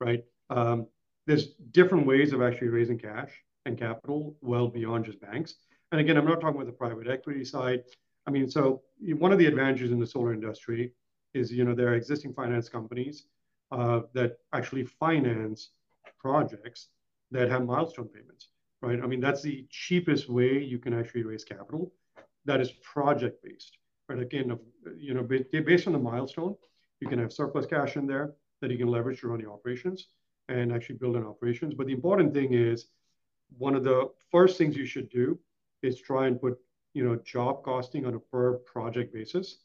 right? 0.00 0.22
Um, 0.50 0.86
there's 1.26 1.54
different 1.70 2.06
ways 2.06 2.32
of 2.32 2.42
actually 2.42 2.68
raising 2.68 2.98
cash 2.98 3.30
and 3.66 3.78
capital 3.78 4.36
well 4.40 4.68
beyond 4.68 5.06
just 5.06 5.20
banks. 5.20 5.54
And 5.90 6.00
again, 6.00 6.16
I'm 6.16 6.26
not 6.26 6.40
talking 6.40 6.56
about 6.56 6.66
the 6.66 6.72
private 6.72 7.08
equity 7.08 7.44
side. 7.44 7.82
I 8.26 8.30
mean, 8.30 8.48
so 8.48 8.82
one 9.18 9.32
of 9.32 9.38
the 9.38 9.46
advantages 9.46 9.90
in 9.90 9.98
the 9.98 10.06
solar 10.06 10.32
industry 10.32 10.92
is 11.34 11.52
you 11.52 11.64
know 11.64 11.74
there 11.74 11.88
are 11.88 11.94
existing 11.94 12.32
finance 12.32 12.68
companies 12.68 13.24
uh, 13.72 14.00
that 14.14 14.38
actually 14.52 14.84
finance 14.84 15.70
projects 16.18 16.88
that 17.30 17.50
have 17.50 17.64
milestone 17.64 18.08
payments, 18.08 18.48
right? 18.80 19.00
I 19.02 19.06
mean 19.06 19.20
that's 19.20 19.42
the 19.42 19.66
cheapest 19.70 20.28
way 20.28 20.58
you 20.58 20.78
can 20.78 20.94
actually 20.94 21.24
raise 21.24 21.44
capital. 21.44 21.92
That 22.44 22.60
is 22.60 22.70
project 22.72 23.42
based, 23.42 23.78
right? 24.08 24.20
Again, 24.20 24.58
you 24.96 25.14
know, 25.14 25.22
based 25.22 25.86
on 25.86 25.92
the 25.92 25.98
milestone, 25.98 26.54
you 27.00 27.08
can 27.08 27.18
have 27.18 27.32
surplus 27.32 27.66
cash 27.66 27.96
in 27.96 28.06
there 28.06 28.34
that 28.60 28.70
you 28.70 28.78
can 28.78 28.88
leverage 28.88 29.20
to 29.20 29.28
run 29.28 29.40
your 29.40 29.52
operations 29.52 30.08
and 30.48 30.72
actually 30.72 30.96
build 30.96 31.16
an 31.16 31.24
operations. 31.24 31.74
But 31.74 31.86
the 31.86 31.92
important 31.92 32.32
thing 32.34 32.52
is, 32.52 32.86
one 33.58 33.74
of 33.74 33.84
the 33.84 34.10
first 34.30 34.58
things 34.58 34.76
you 34.76 34.86
should 34.86 35.08
do 35.10 35.38
is 35.82 36.00
try 36.00 36.26
and 36.26 36.40
put 36.40 36.58
you 36.92 37.04
know 37.04 37.16
job 37.16 37.64
costing 37.64 38.06
on 38.06 38.14
a 38.14 38.20
per 38.20 38.54
project 38.58 39.12
basis 39.12 39.58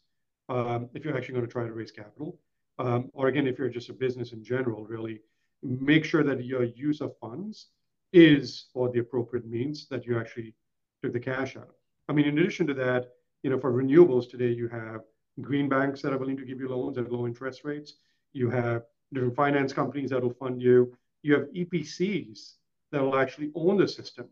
um, 0.50 0.90
if 0.94 1.06
you're 1.06 1.16
actually 1.16 1.36
going 1.36 1.46
to 1.46 1.52
try 1.52 1.66
to 1.66 1.72
raise 1.74 1.92
capital. 1.92 2.38
Um, 2.80 3.10
or 3.14 3.28
again, 3.28 3.48
if 3.48 3.58
you're 3.58 3.70
just 3.70 3.90
a 3.90 3.94
business 3.94 4.32
in 4.32 4.44
general, 4.44 4.86
really 4.86 5.20
make 5.62 6.06
sure 6.06 6.24
that 6.24 6.44
your 6.44 6.64
use 6.64 7.02
of 7.02 7.18
funds 7.20 7.68
is 8.14 8.66
for 8.74 8.90
the 8.90 9.00
appropriate 9.00 9.46
means 9.46 9.88
that 9.90 10.06
you 10.06 10.20
actually 10.20 10.56
took 11.04 11.14
the 11.14 11.20
cash 11.20 11.56
out 11.56 11.64
of. 11.64 11.76
I 12.08 12.14
mean, 12.14 12.26
in 12.26 12.38
addition 12.38 12.66
to 12.68 12.74
that, 12.76 13.10
you 13.44 13.50
know, 13.50 13.60
for 13.60 13.72
renewables 13.72 14.30
today, 14.30 14.50
you 14.50 14.68
have 14.70 15.02
green 15.42 15.70
banks 15.70 16.02
that 16.02 16.14
are 16.14 16.18
willing 16.18 16.38
to 16.38 16.46
give 16.46 16.60
you 16.60 16.70
loans 16.70 16.98
at 16.98 17.12
low 17.12 17.28
interest 17.28 17.64
rates. 17.64 17.94
You 18.34 18.50
have 18.50 18.84
different 19.14 19.36
finance 19.36 19.74
companies 19.74 20.10
that 20.10 20.22
will 20.22 20.34
fund 20.34 20.62
you. 20.62 20.96
You 21.22 21.34
have 21.36 21.44
EPCs 21.56 22.54
that 22.92 23.02
will 23.02 23.18
actually 23.18 23.52
own 23.56 23.78
the 23.78 23.88
system 23.88 24.28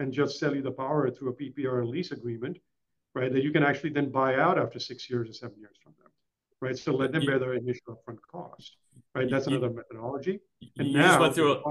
and 0.00 0.12
just 0.12 0.38
sell 0.38 0.54
you 0.54 0.62
the 0.62 0.70
power 0.70 1.10
through 1.10 1.30
a 1.30 1.34
PPR 1.34 1.86
lease 1.86 2.10
agreement, 2.10 2.58
right? 3.14 3.32
That 3.32 3.42
you 3.42 3.52
can 3.52 3.62
actually 3.62 3.90
then 3.90 4.10
buy 4.10 4.36
out 4.36 4.58
after 4.58 4.78
six 4.78 5.08
years 5.10 5.28
or 5.28 5.32
seven 5.32 5.56
years 5.58 5.76
from 5.82 5.94
them, 5.98 6.10
right? 6.60 6.76
So 6.76 6.92
let 6.92 7.12
them 7.12 7.24
bear 7.26 7.38
their 7.38 7.54
initial 7.54 7.98
upfront 7.98 8.18
cost, 8.30 8.76
right? 9.14 9.28
That's 9.30 9.46
another 9.46 9.70
methodology. 9.70 10.40
And 10.78 10.88
you 10.88 10.98
now, 10.98 11.08
just 11.08 11.20
went 11.20 11.34
through 11.34 11.52
a, 11.54 11.62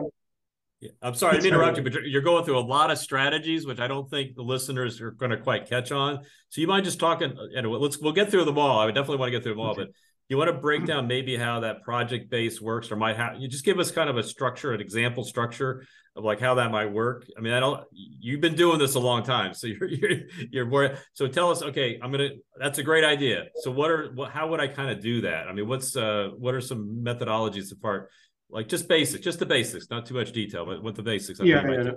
yeah. 0.82 0.92
I'm 1.02 1.16
sorry 1.16 1.42
to 1.42 1.48
interrupt 1.48 1.78
you, 1.78 1.84
but 1.84 1.94
you're 2.06 2.22
going 2.22 2.46
through 2.46 2.58
a 2.58 2.62
lot 2.62 2.90
of 2.90 2.98
strategies, 2.98 3.66
which 3.66 3.80
I 3.80 3.88
don't 3.88 4.10
think 4.10 4.36
the 4.36 4.44
listeners 4.44 5.02
are 5.02 5.12
going 5.12 5.32
to 5.32 5.38
quite 5.38 5.70
catch 5.70 5.92
on. 5.92 6.20
So 6.48 6.62
you 6.62 6.68
mind 6.68 6.86
just 6.86 7.00
talking? 7.00 7.34
Anyway, 7.56 7.78
let's 7.80 7.98
we'll 8.00 8.14
get 8.14 8.32
through 8.32 8.46
them 8.46 8.58
all. 8.58 8.80
I 8.80 8.86
would 8.86 8.96
definitely 8.96 9.18
want 9.18 9.28
to 9.28 9.38
get 9.38 9.44
through 9.44 9.54
them 9.54 9.60
all, 9.60 9.72
okay. 9.72 9.84
but 9.84 9.92
you 10.30 10.38
want 10.38 10.50
to 10.50 10.58
break 10.58 10.86
down 10.86 11.08
maybe 11.08 11.36
how 11.36 11.60
that 11.62 11.82
project 11.84 12.30
base 12.30 12.62
works, 12.62 12.92
or 12.92 12.96
might 12.96 13.18
have 13.18 13.38
you 13.40 13.48
just 13.48 13.66
give 13.66 13.80
us 13.80 13.92
kind 13.92 14.10
of 14.10 14.18
a 14.18 14.24
structure, 14.24 14.74
an 14.74 14.80
example 14.80 15.24
structure 15.24 15.86
of 16.16 16.24
like 16.24 16.40
how 16.40 16.56
that 16.56 16.72
might 16.72 16.92
work. 16.92 17.26
I 17.38 17.42
mean, 17.42 17.54
I 17.54 17.60
don't. 17.60 17.84
You've 17.92 18.42
been 18.42 18.56
doing 18.56 18.80
this 18.80 18.96
a 18.96 19.00
long 19.00 19.24
time, 19.24 19.54
so 19.54 19.68
you're 19.68 19.88
you're, 19.88 20.12
you're 20.52 20.66
more. 20.66 20.96
So 21.14 21.28
tell 21.28 21.52
us, 21.52 21.62
okay, 21.64 22.00
I'm 22.02 22.12
gonna. 22.12 22.30
That's 22.58 22.78
a 22.78 22.84
great 22.84 23.04
idea. 23.04 23.46
So 23.64 23.72
what 23.72 23.90
are 23.92 24.12
what? 24.14 24.32
How 24.32 24.48
would 24.50 24.60
I 24.60 24.68
kind 24.68 24.92
of 24.92 25.02
do 25.02 25.22
that? 25.22 25.48
I 25.48 25.54
mean, 25.54 25.68
what's 25.68 25.96
uh 25.96 26.30
what 26.38 26.54
are 26.54 26.62
some 26.62 27.02
methodologies 27.04 27.72
apart? 27.72 28.10
like 28.50 28.68
just 28.68 28.88
basic 28.88 29.22
just 29.22 29.40
the 29.40 29.46
basics, 29.46 29.90
not 29.90 30.06
too 30.06 30.16
much 30.16 30.32
detail, 30.32 30.66
but 30.66 30.82
what 30.84 30.96
the 30.96 31.04
basics. 31.04 31.40
yeah, 31.40 31.64
yeah. 31.68 31.92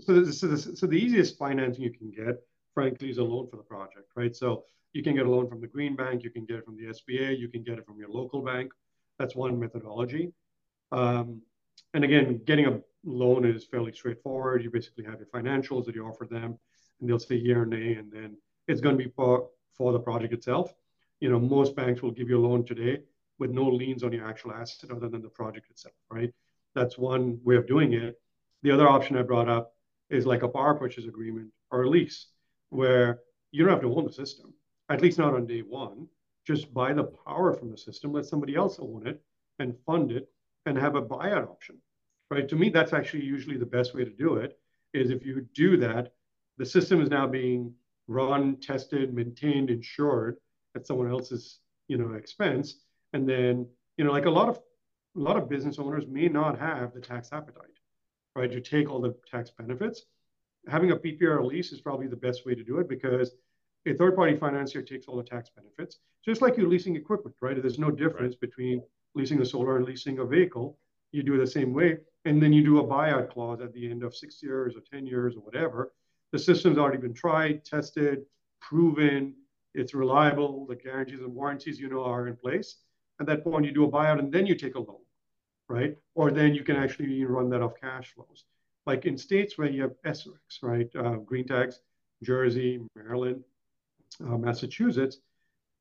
So, 0.00 0.24
so, 0.24 0.46
the, 0.46 0.58
so 0.58 0.86
the 0.86 0.96
easiest 0.96 1.38
financing 1.38 1.82
you 1.82 1.92
can 1.92 2.10
get, 2.10 2.36
frankly, 2.74 3.10
is 3.10 3.18
a 3.18 3.24
loan 3.24 3.48
for 3.50 3.56
the 3.56 3.62
project, 3.62 4.08
right? 4.14 4.34
So 4.34 4.64
you 4.98 5.04
can 5.04 5.14
get 5.14 5.26
a 5.26 5.30
loan 5.30 5.48
from 5.48 5.60
the 5.60 5.68
Green 5.68 5.94
Bank, 5.94 6.24
you 6.24 6.30
can 6.30 6.44
get 6.44 6.56
it 6.56 6.64
from 6.64 6.76
the 6.76 6.86
SBA, 6.86 7.38
you 7.38 7.48
can 7.48 7.62
get 7.62 7.78
it 7.78 7.86
from 7.86 8.00
your 8.00 8.08
local 8.08 8.42
bank. 8.42 8.72
That's 9.16 9.36
one 9.36 9.56
methodology. 9.56 10.32
Um, 10.90 11.40
and 11.94 12.02
again, 12.02 12.40
getting 12.44 12.66
a 12.66 12.80
loan 13.04 13.44
is 13.44 13.64
fairly 13.64 13.92
straightforward. 13.92 14.64
You 14.64 14.72
basically 14.72 15.04
have 15.04 15.20
your 15.20 15.28
financials 15.28 15.86
that 15.86 15.94
you 15.94 16.04
offer 16.04 16.26
them, 16.28 16.58
and 16.98 17.08
they'll 17.08 17.20
say 17.20 17.36
yeah 17.36 17.54
or 17.54 17.64
nay, 17.64 17.94
and 17.94 18.10
then 18.10 18.38
it's 18.66 18.80
going 18.80 18.98
to 18.98 19.04
be 19.04 19.08
for, 19.14 19.50
for 19.72 19.92
the 19.92 20.00
project 20.00 20.32
itself. 20.34 20.74
You 21.20 21.30
know, 21.30 21.38
most 21.38 21.76
banks 21.76 22.02
will 22.02 22.10
give 22.10 22.28
you 22.28 22.36
a 22.36 22.44
loan 22.44 22.64
today 22.64 22.98
with 23.38 23.52
no 23.52 23.68
liens 23.68 24.02
on 24.02 24.10
your 24.10 24.26
actual 24.26 24.50
asset 24.50 24.90
other 24.90 25.08
than 25.08 25.22
the 25.22 25.28
project 25.28 25.70
itself, 25.70 25.94
right? 26.10 26.34
That's 26.74 26.98
one 26.98 27.38
way 27.44 27.54
of 27.54 27.68
doing 27.68 27.92
it. 27.92 28.20
The 28.64 28.72
other 28.72 28.88
option 28.88 29.16
I 29.16 29.22
brought 29.22 29.48
up 29.48 29.76
is 30.10 30.26
like 30.26 30.42
a 30.42 30.48
power 30.48 30.74
purchase 30.74 31.04
agreement 31.04 31.52
or 31.70 31.84
a 31.84 31.88
lease, 31.88 32.26
where 32.70 33.20
you 33.52 33.62
don't 33.62 33.72
have 33.72 33.82
to 33.82 33.94
own 33.94 34.04
the 34.04 34.12
system, 34.12 34.52
at 34.88 35.02
least 35.02 35.18
not 35.18 35.34
on 35.34 35.46
day 35.46 35.60
one. 35.60 36.06
Just 36.46 36.72
buy 36.72 36.92
the 36.92 37.04
power 37.04 37.52
from 37.52 37.70
the 37.70 37.76
system, 37.76 38.12
let 38.12 38.24
somebody 38.24 38.54
else 38.54 38.78
own 38.80 39.06
it 39.06 39.22
and 39.58 39.76
fund 39.86 40.12
it 40.12 40.30
and 40.66 40.78
have 40.78 40.94
a 40.94 41.02
buyout 41.02 41.48
option, 41.48 41.76
right? 42.30 42.48
To 42.48 42.56
me, 42.56 42.70
that's 42.70 42.92
actually 42.92 43.24
usually 43.24 43.58
the 43.58 43.66
best 43.66 43.94
way 43.94 44.04
to 44.04 44.10
do 44.10 44.36
it 44.36 44.58
is 44.94 45.10
if 45.10 45.24
you 45.24 45.46
do 45.54 45.76
that, 45.78 46.12
the 46.56 46.64
system 46.64 47.00
is 47.02 47.10
now 47.10 47.26
being 47.26 47.74
run, 48.06 48.56
tested, 48.56 49.12
maintained, 49.12 49.70
insured 49.70 50.38
at 50.74 50.86
someone 50.86 51.10
else's, 51.10 51.60
you 51.88 51.98
know, 51.98 52.14
expense 52.14 52.76
and 53.12 53.28
then, 53.28 53.66
you 53.96 54.04
know, 54.04 54.12
like 54.12 54.26
a 54.26 54.30
lot 54.30 54.48
of 54.48 54.60
a 55.16 55.20
lot 55.20 55.36
of 55.36 55.48
business 55.48 55.78
owners 55.78 56.06
may 56.06 56.28
not 56.28 56.58
have 56.58 56.92
the 56.92 57.00
tax 57.00 57.30
appetite, 57.32 57.78
right, 58.36 58.52
to 58.52 58.60
take 58.60 58.88
all 58.88 59.00
the 59.00 59.14
tax 59.30 59.50
benefits. 59.50 60.04
Having 60.68 60.92
a 60.92 60.96
PPA 60.96 61.44
lease 61.44 61.72
is 61.72 61.80
probably 61.80 62.06
the 62.06 62.16
best 62.16 62.46
way 62.46 62.54
to 62.54 62.62
do 62.62 62.78
it 62.78 62.88
because 62.88 63.32
a 63.86 63.94
third-party 63.94 64.36
financier 64.36 64.82
takes 64.82 65.06
all 65.06 65.16
the 65.16 65.22
tax 65.22 65.50
benefits, 65.54 65.98
just 66.24 66.42
like 66.42 66.56
you're 66.56 66.68
leasing 66.68 66.96
equipment, 66.96 67.36
right? 67.40 67.60
There's 67.60 67.78
no 67.78 67.90
difference 67.90 68.34
right. 68.34 68.40
between 68.40 68.82
leasing 69.14 69.40
a 69.40 69.44
solar 69.44 69.76
and 69.76 69.86
leasing 69.86 70.18
a 70.18 70.24
vehicle. 70.24 70.78
You 71.12 71.22
do 71.22 71.34
it 71.34 71.38
the 71.38 71.46
same 71.46 71.72
way, 71.72 71.98
and 72.24 72.42
then 72.42 72.52
you 72.52 72.62
do 72.62 72.78
a 72.78 72.84
buyout 72.84 73.30
clause 73.30 73.60
at 73.60 73.72
the 73.72 73.90
end 73.90 74.02
of 74.02 74.14
six 74.14 74.42
years 74.42 74.76
or 74.76 74.80
ten 74.80 75.06
years 75.06 75.36
or 75.36 75.40
whatever. 75.40 75.92
The 76.32 76.38
system's 76.38 76.76
already 76.76 76.98
been 76.98 77.14
tried, 77.14 77.64
tested, 77.64 78.26
proven. 78.60 79.34
It's 79.74 79.94
reliable. 79.94 80.66
The 80.66 80.76
guarantees 80.76 81.20
and 81.20 81.34
warranties 81.34 81.80
you 81.80 81.88
know 81.88 82.04
are 82.04 82.26
in 82.26 82.36
place 82.36 82.76
at 83.20 83.26
that 83.26 83.44
point, 83.44 83.64
you 83.64 83.72
do 83.72 83.84
a 83.84 83.90
buyout 83.90 84.18
and 84.18 84.32
then 84.32 84.46
you 84.46 84.54
take 84.54 84.74
a 84.76 84.80
loan, 84.80 85.00
right? 85.68 85.96
Or 86.14 86.30
then 86.30 86.54
you 86.54 86.62
can 86.62 86.76
actually 86.76 87.24
run 87.24 87.50
that 87.50 87.62
off 87.62 87.72
cash 87.80 88.12
flows. 88.14 88.44
Like 88.86 89.06
in 89.06 89.18
states 89.18 89.58
where 89.58 89.68
you 89.68 89.82
have 89.82 89.94
SRECs, 90.06 90.62
right? 90.62 90.88
Uh, 90.96 91.16
green 91.16 91.46
tags, 91.46 91.80
Jersey, 92.22 92.80
Maryland, 92.94 93.42
Massachusetts, 94.20 95.18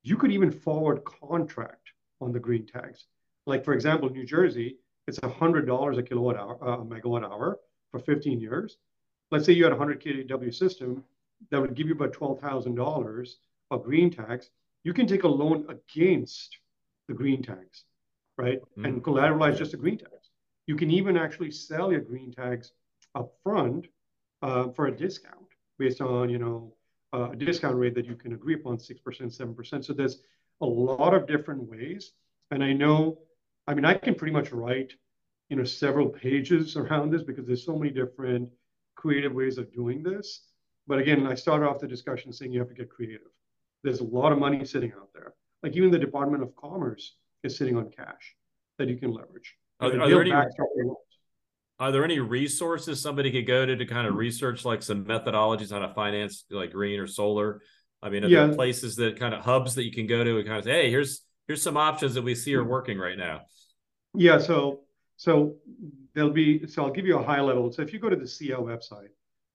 you 0.03 0.17
could 0.17 0.31
even 0.31 0.51
forward 0.51 1.03
contract 1.03 1.91
on 2.21 2.31
the 2.31 2.39
green 2.39 2.65
tags. 2.65 3.05
Like 3.45 3.63
for 3.63 3.73
example, 3.73 4.09
New 4.09 4.25
Jersey, 4.25 4.77
it's 5.07 5.19
$100 5.19 5.97
a 5.97 6.03
kilowatt 6.03 6.37
hour, 6.37 6.57
uh, 6.61 6.77
megawatt 6.77 7.23
hour 7.23 7.59
for 7.91 7.99
15 7.99 8.39
years. 8.39 8.77
Let's 9.31 9.45
say 9.45 9.53
you 9.53 9.63
had 9.63 9.73
a 9.73 9.77
100 9.77 10.01
kW 10.01 10.53
system 10.53 11.03
that 11.51 11.61
would 11.61 11.75
give 11.75 11.87
you 11.87 11.93
about 11.93 12.13
$12,000 12.13 13.29
of 13.71 13.83
green 13.83 14.09
tags. 14.09 14.49
You 14.83 14.93
can 14.93 15.07
take 15.07 15.23
a 15.23 15.27
loan 15.27 15.65
against 15.69 16.57
the 17.07 17.13
green 17.13 17.41
tags, 17.41 17.85
right? 18.37 18.61
Mm-hmm. 18.61 18.85
And 18.85 19.03
collateralize 19.03 19.57
just 19.57 19.71
the 19.71 19.77
green 19.77 19.97
tags. 19.97 20.29
You 20.65 20.75
can 20.75 20.91
even 20.91 21.17
actually 21.17 21.51
sell 21.51 21.91
your 21.91 22.01
green 22.01 22.31
tags 22.31 22.71
up 23.15 23.33
front 23.43 23.87
uh, 24.41 24.69
for 24.69 24.87
a 24.87 24.95
discount 24.95 25.47
based 25.79 26.01
on, 26.01 26.29
you 26.29 26.37
know, 26.37 26.73
uh, 27.13 27.31
a 27.31 27.35
discount 27.35 27.75
rate 27.75 27.95
that 27.95 28.05
you 28.05 28.15
can 28.15 28.33
agree 28.33 28.55
upon, 28.55 28.77
6%, 28.77 28.99
7%. 29.01 29.85
So 29.85 29.93
there's 29.93 30.19
a 30.61 30.65
lot 30.65 31.13
of 31.13 31.27
different 31.27 31.69
ways. 31.69 32.11
And 32.51 32.63
I 32.63 32.73
know, 32.73 33.19
I 33.67 33.73
mean, 33.73 33.85
I 33.85 33.93
can 33.93 34.15
pretty 34.15 34.33
much 34.33 34.51
write, 34.51 34.93
you 35.49 35.55
know, 35.55 35.63
several 35.63 36.09
pages 36.09 36.75
around 36.75 37.11
this 37.11 37.23
because 37.23 37.45
there's 37.45 37.65
so 37.65 37.77
many 37.77 37.91
different 37.91 38.49
creative 38.95 39.33
ways 39.33 39.57
of 39.57 39.73
doing 39.73 40.03
this. 40.03 40.41
But 40.87 40.99
again, 40.99 41.27
I 41.27 41.35
started 41.35 41.67
off 41.67 41.79
the 41.79 41.87
discussion 41.87 42.31
saying 42.31 42.51
you 42.51 42.59
have 42.59 42.69
to 42.69 42.75
get 42.75 42.89
creative. 42.89 43.27
There's 43.83 43.99
a 43.99 44.05
lot 44.05 44.31
of 44.31 44.39
money 44.39 44.63
sitting 44.65 44.93
out 44.93 45.09
there. 45.13 45.33
Like 45.63 45.75
even 45.75 45.91
the 45.91 45.99
Department 45.99 46.43
of 46.43 46.55
Commerce 46.55 47.15
is 47.43 47.57
sitting 47.57 47.77
on 47.77 47.89
cash 47.89 48.35
that 48.77 48.87
you 48.87 48.97
can 48.97 49.11
leverage. 49.11 49.55
Are, 49.79 49.87
are 49.99 50.09
there 50.09 50.21
any, 50.21 50.31
are 51.79 51.91
there 51.91 52.03
any 52.03 52.19
resources 52.19 53.01
somebody 53.01 53.31
could 53.31 53.45
go 53.45 53.65
to 53.65 53.75
to 53.75 53.85
kind 53.85 54.07
of 54.07 54.15
research 54.15 54.65
like 54.65 54.81
some 54.81 55.05
methodologies 55.05 55.71
on 55.71 55.83
a 55.83 55.93
finance 55.93 56.45
like 56.49 56.71
green 56.71 56.99
or 56.99 57.07
solar? 57.07 57.61
I 58.01 58.09
mean, 58.09 58.23
are 58.23 58.27
yeah. 58.27 58.47
there 58.47 58.55
places 58.55 58.95
that 58.97 59.19
kind 59.19 59.33
of 59.33 59.41
hubs 59.41 59.75
that 59.75 59.83
you 59.83 59.91
can 59.91 60.07
go 60.07 60.23
to 60.23 60.37
and 60.37 60.45
kind 60.45 60.59
of 60.59 60.63
say, 60.63 60.83
hey, 60.83 60.89
here's 60.89 61.21
here's 61.47 61.61
some 61.61 61.77
options 61.77 62.13
that 62.15 62.23
we 62.23 62.35
see 62.35 62.55
are 62.55 62.63
working 62.63 62.97
right 62.97 63.17
now. 63.17 63.41
Yeah, 64.13 64.37
so 64.39 64.81
so 65.17 65.55
there'll 66.13 66.31
be 66.31 66.67
so 66.67 66.83
I'll 66.83 66.91
give 66.91 67.05
you 67.05 67.17
a 67.17 67.23
high 67.23 67.41
level. 67.41 67.71
So 67.71 67.81
if 67.81 67.93
you 67.93 67.99
go 67.99 68.09
to 68.09 68.15
the 68.15 68.25
SEIA 68.25 68.59
website, 68.59 69.09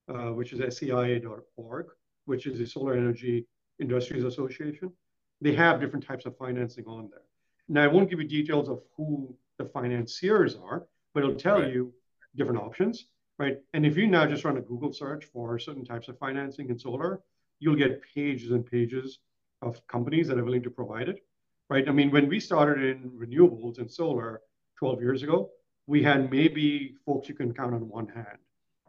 uh, 0.08 0.32
which 0.32 0.52
is 0.52 0.78
seia.org, 0.78 1.87
which 2.26 2.46
is 2.46 2.58
the 2.58 2.66
Solar 2.66 2.94
Energy 2.94 3.46
Industries 3.80 4.24
Association, 4.24 4.92
they 5.40 5.54
have 5.54 5.80
different 5.80 6.06
types 6.06 6.26
of 6.26 6.37
financing 6.37 6.85
on 6.87 7.08
there. 7.11 7.22
Now, 7.68 7.85
I 7.85 7.87
won't 7.88 8.11
give 8.11 8.20
you 8.20 8.28
details 8.28 8.68
of 8.68 8.80
who 8.96 9.37
the 9.58 9.64
financiers 9.66 10.56
are, 10.56 10.87
but 11.14 11.22
it'll 11.22 11.37
tell 11.37 11.61
right. 11.61 11.72
you 11.72 11.92
different 12.37 12.61
options, 12.61 13.07
right? 13.38 13.59
And 13.75 13.85
if 13.85 13.97
you 13.97 14.07
now 14.07 14.27
just 14.27 14.45
run 14.45 14.57
a 14.57 14.61
Google 14.61 14.92
search 14.92 15.25
for 15.27 15.59
certain 15.59 15.85
types 15.85 16.09
of 16.09 16.18
financing 16.18 16.71
in 16.71 16.79
solar, 16.79 17.21
you'll 17.61 17.77
get 17.77 18.03
pages 18.14 18.51
and 18.51 18.64
pages 18.64 19.18
of 19.62 19.87
companies 19.87 20.29
that 20.29 20.38
are 20.38 20.45
willing 20.45 20.62
to 20.62 20.71
provide 20.71 21.09
it, 21.09 21.25
right? 21.68 21.88
I 21.88 21.92
mean, 21.92 22.11
when 22.11 22.29
we 22.29 22.40
started 22.40 22.85
in 22.85 23.11
renewables 23.11 23.79
and 23.79 23.90
solar 23.90 24.40
12 24.77 25.01
years 25.01 25.23
ago, 25.23 25.51
we 25.87 26.03
had 26.03 26.31
maybe 26.31 26.97
folks 27.05 27.29
you 27.29 27.35
can 27.35 27.53
count 27.55 27.75
on 27.75 27.88
one 27.88 28.09
hand, 28.09 28.38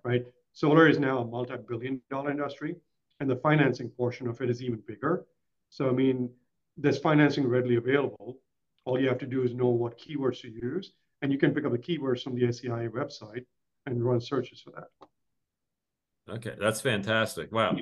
right? 0.03 0.25
Solar 0.53 0.87
is 0.87 0.99
now 0.99 1.19
a 1.19 1.25
multi-billion 1.25 2.01
dollar 2.09 2.31
industry, 2.31 2.75
and 3.19 3.29
the 3.29 3.35
financing 3.37 3.89
portion 3.89 4.27
of 4.27 4.41
it 4.41 4.49
is 4.49 4.61
even 4.61 4.81
bigger. 4.87 5.25
So, 5.69 5.89
I 5.89 5.91
mean, 5.91 6.29
there's 6.77 6.99
financing 6.99 7.47
readily 7.47 7.75
available. 7.75 8.37
All 8.85 8.99
you 8.99 9.07
have 9.07 9.17
to 9.19 9.25
do 9.25 9.43
is 9.43 9.53
know 9.53 9.69
what 9.69 9.99
keywords 9.99 10.41
to 10.41 10.49
use, 10.49 10.93
and 11.23 11.31
you 11.31 11.39
can 11.39 11.53
pick 11.53 11.65
up 11.65 11.71
the 11.71 11.77
keywords 11.77 12.21
from 12.21 12.35
the 12.35 12.43
SEIA 12.43 12.89
website 12.89 13.45
and 13.85 14.03
run 14.03 14.19
searches 14.19 14.61
for 14.61 14.71
that. 14.71 16.35
Okay, 16.35 16.53
that's 16.59 16.81
fantastic. 16.81 17.51
Wow. 17.51 17.75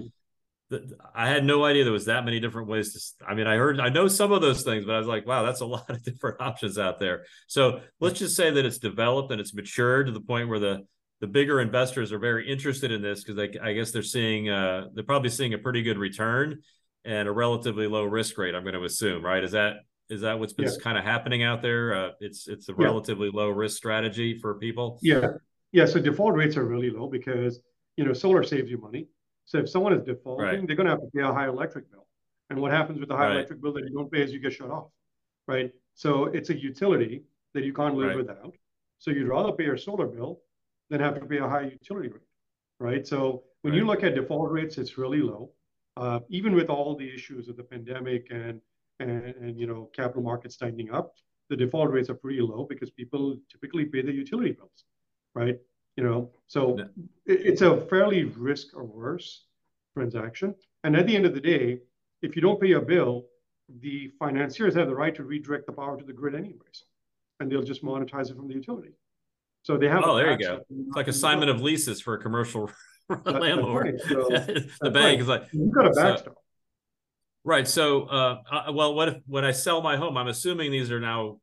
I 1.14 1.28
had 1.28 1.44
no 1.44 1.66
idea 1.66 1.84
there 1.84 1.92
was 1.92 2.06
that 2.06 2.24
many 2.24 2.40
different 2.40 2.70
ways 2.70 2.94
to. 3.20 3.26
I 3.28 3.34
mean, 3.34 3.48
I 3.48 3.58
heard, 3.58 3.80
I 3.82 3.90
know 3.90 4.08
some 4.08 4.32
of 4.32 4.42
those 4.42 4.64
things, 4.64 4.86
but 4.86 4.96
I 4.96 5.00
was 5.00 5.08
like, 5.08 5.28
wow, 5.28 5.44
that's 5.44 5.60
a 5.60 5.66
lot 5.76 5.90
of 5.90 6.02
different 6.04 6.40
options 6.40 6.78
out 6.78 7.00
there. 7.00 7.26
So 7.48 7.82
let's 8.00 8.20
just 8.20 8.38
say 8.38 8.52
that 8.52 8.66
it's 8.66 8.78
developed 8.78 9.32
and 9.32 9.42
it's 9.42 9.54
matured 9.54 10.06
to 10.06 10.14
the 10.14 10.22
point 10.22 10.48
where 10.48 10.60
the 10.60 10.86
the 11.20 11.28
bigger 11.28 11.62
investors 11.62 12.12
are 12.12 12.18
very 12.18 12.50
interested 12.50 12.92
in 12.92 13.02
this 13.02 13.24
because 13.24 13.50
I 13.62 13.74
guess 13.74 13.92
they're 13.92 14.02
seeing, 14.02 14.50
uh, 14.50 14.86
they're 14.96 15.04
probably 15.04 15.30
seeing 15.30 15.54
a 15.54 15.60
pretty 15.60 15.84
good 15.84 16.00
return 16.00 16.62
and 17.06 17.28
a 17.28 17.32
relatively 17.32 17.86
low 17.86 18.06
risk 18.06 18.40
rate. 18.40 18.56
I'm 18.56 18.64
going 18.64 18.74
to 18.74 18.84
assume, 18.84 19.24
right? 19.24 19.44
Is 19.44 19.52
that 19.52 19.76
is 20.12 20.22
that 20.22 20.38
what's 20.40 20.54
been 20.54 20.66
yeah. 20.66 20.78
kind 20.82 20.98
of 20.98 21.04
happening 21.04 21.42
out 21.42 21.62
there? 21.62 21.96
Uh, 21.96 22.10
it's 22.20 22.48
it's 22.48 22.70
a 22.70 22.76
relatively 22.76 23.30
yeah. 23.34 23.40
low 23.40 23.50
risk 23.50 23.78
strategy 23.78 24.38
for 24.38 24.56
people. 24.56 25.00
Yeah, 25.02 25.28
yeah. 25.72 25.86
So 25.86 26.00
default 26.00 26.36
rates 26.36 26.58
are 26.58 26.66
really 26.66 26.90
low 26.90 27.08
because 27.08 27.62
you 27.96 28.04
know 28.04 28.14
solar 28.14 28.44
saves 28.44 28.70
you 28.70 28.78
money. 28.78 29.08
So 29.46 29.60
if 29.60 29.70
someone 29.70 29.94
is 29.94 30.04
defaulting, 30.04 30.46
right. 30.46 30.68
they're 30.68 30.76
going 30.76 30.86
to 30.86 30.92
have 30.92 31.02
to 31.02 31.10
pay 31.16 31.22
a 31.22 31.34
high 31.34 31.48
electric 31.48 31.90
bill. 31.90 32.06
And 32.50 32.60
what 32.60 32.72
happens 32.72 33.00
with 33.00 33.10
the 33.10 33.16
high 33.16 33.28
right. 33.28 33.36
electric 33.38 33.62
bill 33.62 33.74
that 33.74 33.84
you 33.84 33.96
don't 33.96 34.12
pay 34.12 34.22
is 34.22 34.32
you 34.34 34.40
get 34.40 34.54
shut 34.54 34.70
off, 34.70 34.88
right? 35.48 35.72
So 35.96 36.26
it's 36.26 36.50
a 36.50 36.60
utility 36.60 37.24
that 37.54 37.64
you 37.64 37.74
can't 37.74 37.96
live 37.96 38.10
right. 38.10 38.18
without. 38.18 38.54
So 39.00 39.12
you'd 39.12 39.28
rather 39.28 39.54
pay 39.54 39.64
your 39.64 39.78
solar 39.78 40.08
bill 40.08 40.42
than 40.90 41.00
have 41.00 41.16
to 41.20 41.26
pay 41.26 41.38
a 41.38 41.48
high 41.48 41.64
utility 41.64 42.10
rate, 42.10 42.22
right? 42.80 43.08
So 43.08 43.44
when 43.62 43.74
you 43.74 43.86
look 43.86 44.04
at 44.04 44.16
default 44.16 44.52
rates, 44.52 44.78
it's 44.78 44.98
really 44.98 45.22
low. 45.22 45.52
Uh, 45.98 46.20
even 46.30 46.54
with 46.54 46.70
all 46.70 46.96
the 46.96 47.10
issues 47.14 47.48
of 47.48 47.58
the 47.58 47.64
pandemic 47.64 48.28
and, 48.30 48.62
and 49.02 49.36
and 49.36 49.60
you 49.60 49.68
know 49.68 49.90
capital 49.96 50.24
markets 50.24 50.58
tightening 50.58 50.92
up, 50.92 51.14
the 51.50 51.56
default 51.56 51.92
rates 51.92 52.10
are 52.10 52.16
pretty 52.16 52.42
low 52.42 52.66
because 52.70 52.90
people 52.92 53.38
typically 53.52 53.86
pay 53.86 54.02
their 54.02 54.14
utility 54.14 54.52
bills, 54.52 54.86
right? 55.36 55.58
You 55.98 56.04
know, 56.04 56.32
so 56.48 56.78
yeah. 56.78 56.86
it, 57.26 57.42
it's 57.46 57.62
a 57.62 57.82
fairly 57.88 58.24
risk 58.24 58.68
averse 58.76 59.46
transaction. 59.94 60.56
And 60.84 60.96
at 60.96 61.06
the 61.08 61.16
end 61.16 61.26
of 61.26 61.34
the 61.34 61.42
day, 61.42 61.80
if 62.22 62.36
you 62.36 62.42
don't 62.42 62.60
pay 62.60 62.68
your 62.68 62.82
bill, 62.82 63.26
the 63.82 64.12
financiers 64.20 64.76
have 64.76 64.88
the 64.88 64.96
right 64.96 65.14
to 65.16 65.24
redirect 65.24 65.66
the 65.66 65.74
power 65.74 65.98
to 65.98 66.06
the 66.06 66.14
grid 66.14 66.36
anyways, 66.36 66.86
and 67.40 67.52
they'll 67.52 67.64
just 67.64 67.84
monetize 67.84 68.30
it 68.30 68.38
from 68.38 68.48
the 68.48 68.54
utility. 68.54 68.94
So 69.64 69.78
they 69.78 69.88
have. 69.88 70.04
Oh, 70.06 70.16
there 70.16 70.32
you 70.32 70.38
go. 70.38 70.62
It's 70.70 70.96
like 70.96 71.08
assignment 71.08 71.52
of 71.52 71.62
leases 71.62 72.02
for 72.02 72.16
a 72.16 72.18
commercial 72.22 72.72
landlord. 73.26 74.00
So, 74.08 74.28
the 74.82 74.90
bank 74.90 74.96
right. 74.96 75.20
is 75.20 75.28
like 75.28 75.48
you've 75.52 75.74
got 75.74 75.88
a 75.88 75.92
backstop. 75.92 76.36
So, 76.36 76.42
right. 77.44 77.68
So, 77.68 78.04
uh, 78.04 78.42
uh, 78.52 78.72
well, 78.72 78.94
what 78.94 79.08
if 79.10 79.16
when 79.28 79.46
I 79.46 79.52
sell 79.52 79.82
my 79.82 79.98
home? 79.98 80.18
I'm 80.18 80.28
assuming 80.28 80.72
these 80.72 80.92
are 80.92 81.00
now 81.00 81.40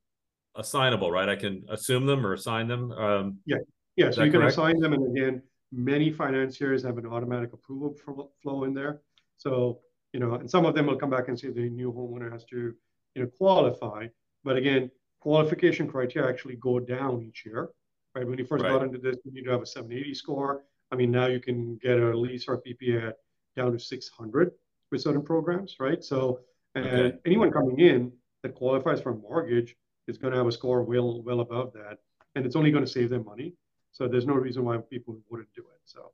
assignable, 0.56 1.10
right? 1.10 1.28
I 1.28 1.36
can 1.36 1.64
assume 1.68 2.06
them 2.06 2.26
or 2.26 2.34
assign 2.34 2.68
them. 2.68 2.92
Um, 2.92 3.38
yeah. 3.46 3.56
Yeah. 3.96 4.10
So 4.10 4.22
you 4.22 4.30
can 4.30 4.40
correct? 4.40 4.52
assign 4.52 4.78
them, 4.78 4.92
and 4.92 5.16
again, 5.16 5.42
many 5.72 6.10
financiers 6.10 6.82
have 6.84 6.98
an 6.98 7.06
automatic 7.06 7.52
approval 7.52 7.96
flow 8.42 8.64
in 8.64 8.74
there. 8.74 9.00
So 9.36 9.80
you 10.12 10.20
know, 10.20 10.34
and 10.34 10.50
some 10.50 10.64
of 10.64 10.74
them 10.74 10.86
will 10.86 10.96
come 10.96 11.10
back 11.10 11.28
and 11.28 11.38
say 11.38 11.50
the 11.50 11.68
new 11.68 11.92
homeowner 11.92 12.30
has 12.32 12.44
to 12.46 12.74
you 13.14 13.22
know 13.22 13.28
qualify. 13.36 14.06
But 14.44 14.56
again, 14.56 14.90
qualification 15.20 15.88
criteria 15.88 16.28
actually 16.28 16.56
go 16.56 16.78
down 16.78 17.22
each 17.22 17.44
year. 17.44 17.70
Right. 18.14 18.26
When 18.26 18.38
you 18.38 18.44
first 18.44 18.64
right. 18.64 18.72
got 18.72 18.82
into 18.82 18.98
this, 18.98 19.16
you 19.24 19.32
need 19.32 19.44
to 19.44 19.50
have 19.50 19.62
a 19.62 19.66
780 19.66 20.14
score. 20.14 20.64
I 20.90 20.96
mean, 20.96 21.10
now 21.10 21.26
you 21.26 21.40
can 21.40 21.76
get 21.76 21.98
a 21.98 22.16
lease 22.16 22.46
or 22.48 22.62
PPA 22.62 23.12
down 23.54 23.72
to 23.72 23.78
600 23.78 24.52
with 24.90 25.00
certain 25.00 25.22
programs, 25.22 25.76
right? 25.78 26.02
So, 26.02 26.40
and 26.74 26.86
okay. 26.86 27.18
anyone 27.26 27.50
coming 27.50 27.80
in 27.80 28.12
that 28.42 28.54
qualifies 28.54 29.00
for 29.00 29.10
a 29.10 29.16
mortgage 29.16 29.74
is 30.06 30.18
going 30.18 30.32
to 30.32 30.38
have 30.38 30.46
a 30.46 30.52
score 30.52 30.82
well 30.82 31.22
well 31.22 31.40
above 31.40 31.72
that, 31.74 31.98
and 32.34 32.46
it's 32.46 32.56
only 32.56 32.70
going 32.70 32.84
to 32.84 32.90
save 32.90 33.10
them 33.10 33.24
money. 33.24 33.54
So 33.92 34.06
there's 34.08 34.26
no 34.26 34.34
reason 34.34 34.64
why 34.64 34.78
people 34.90 35.18
wouldn't 35.30 35.52
do 35.54 35.62
it. 35.62 35.80
So. 35.84 36.12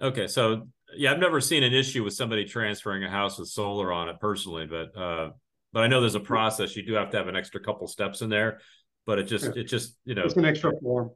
Okay, 0.00 0.26
so 0.26 0.68
yeah, 0.96 1.12
I've 1.12 1.20
never 1.20 1.40
seen 1.40 1.62
an 1.62 1.72
issue 1.72 2.04
with 2.04 2.14
somebody 2.14 2.44
transferring 2.44 3.04
a 3.04 3.10
house 3.10 3.38
with 3.38 3.48
solar 3.48 3.92
on 3.92 4.08
it 4.08 4.20
personally, 4.20 4.66
but 4.66 4.96
uh, 5.00 5.30
but 5.72 5.82
I 5.82 5.86
know 5.86 6.00
there's 6.00 6.14
a 6.14 6.20
process. 6.20 6.76
You 6.76 6.84
do 6.84 6.94
have 6.94 7.10
to 7.10 7.16
have 7.16 7.28
an 7.28 7.36
extra 7.36 7.60
couple 7.60 7.86
steps 7.86 8.20
in 8.20 8.28
there, 8.28 8.60
but 9.06 9.18
it 9.18 9.24
just 9.24 9.44
yeah. 9.44 9.62
it 9.62 9.64
just 9.64 9.96
you 10.04 10.14
know 10.14 10.22
it's 10.24 10.36
an 10.36 10.44
extra 10.44 10.72
form 10.80 11.10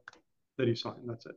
that 0.57 0.67
you 0.67 0.75
sign. 0.75 1.05
That's 1.05 1.25
it. 1.25 1.35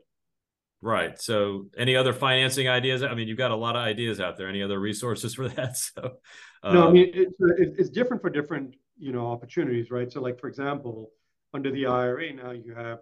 Right. 0.82 1.18
So, 1.20 1.68
any 1.78 1.94
other 1.94 2.12
financing 2.12 2.68
ideas? 2.68 3.04
I 3.04 3.14
mean, 3.14 3.28
you've 3.28 3.38
got 3.38 3.52
a 3.52 3.56
lot 3.56 3.76
of 3.76 3.82
ideas 3.82 4.20
out 4.20 4.36
there. 4.36 4.48
Any 4.48 4.62
other 4.62 4.80
resources 4.80 5.34
for 5.34 5.48
that? 5.56 5.76
So, 5.76 6.16
um, 6.64 6.74
no, 6.74 6.88
I 6.88 6.90
mean, 6.90 7.10
it's, 7.14 7.34
it's 7.78 7.90
different 7.90 8.20
for 8.20 8.30
different, 8.30 8.74
you 8.98 9.12
know, 9.12 9.28
opportunities, 9.28 9.92
right? 9.92 10.10
So, 10.10 10.20
like 10.20 10.40
for 10.40 10.48
example, 10.48 11.10
under 11.54 11.70
the 11.70 11.86
IRA 11.86 12.32
now 12.32 12.50
you 12.50 12.74
have 12.74 13.00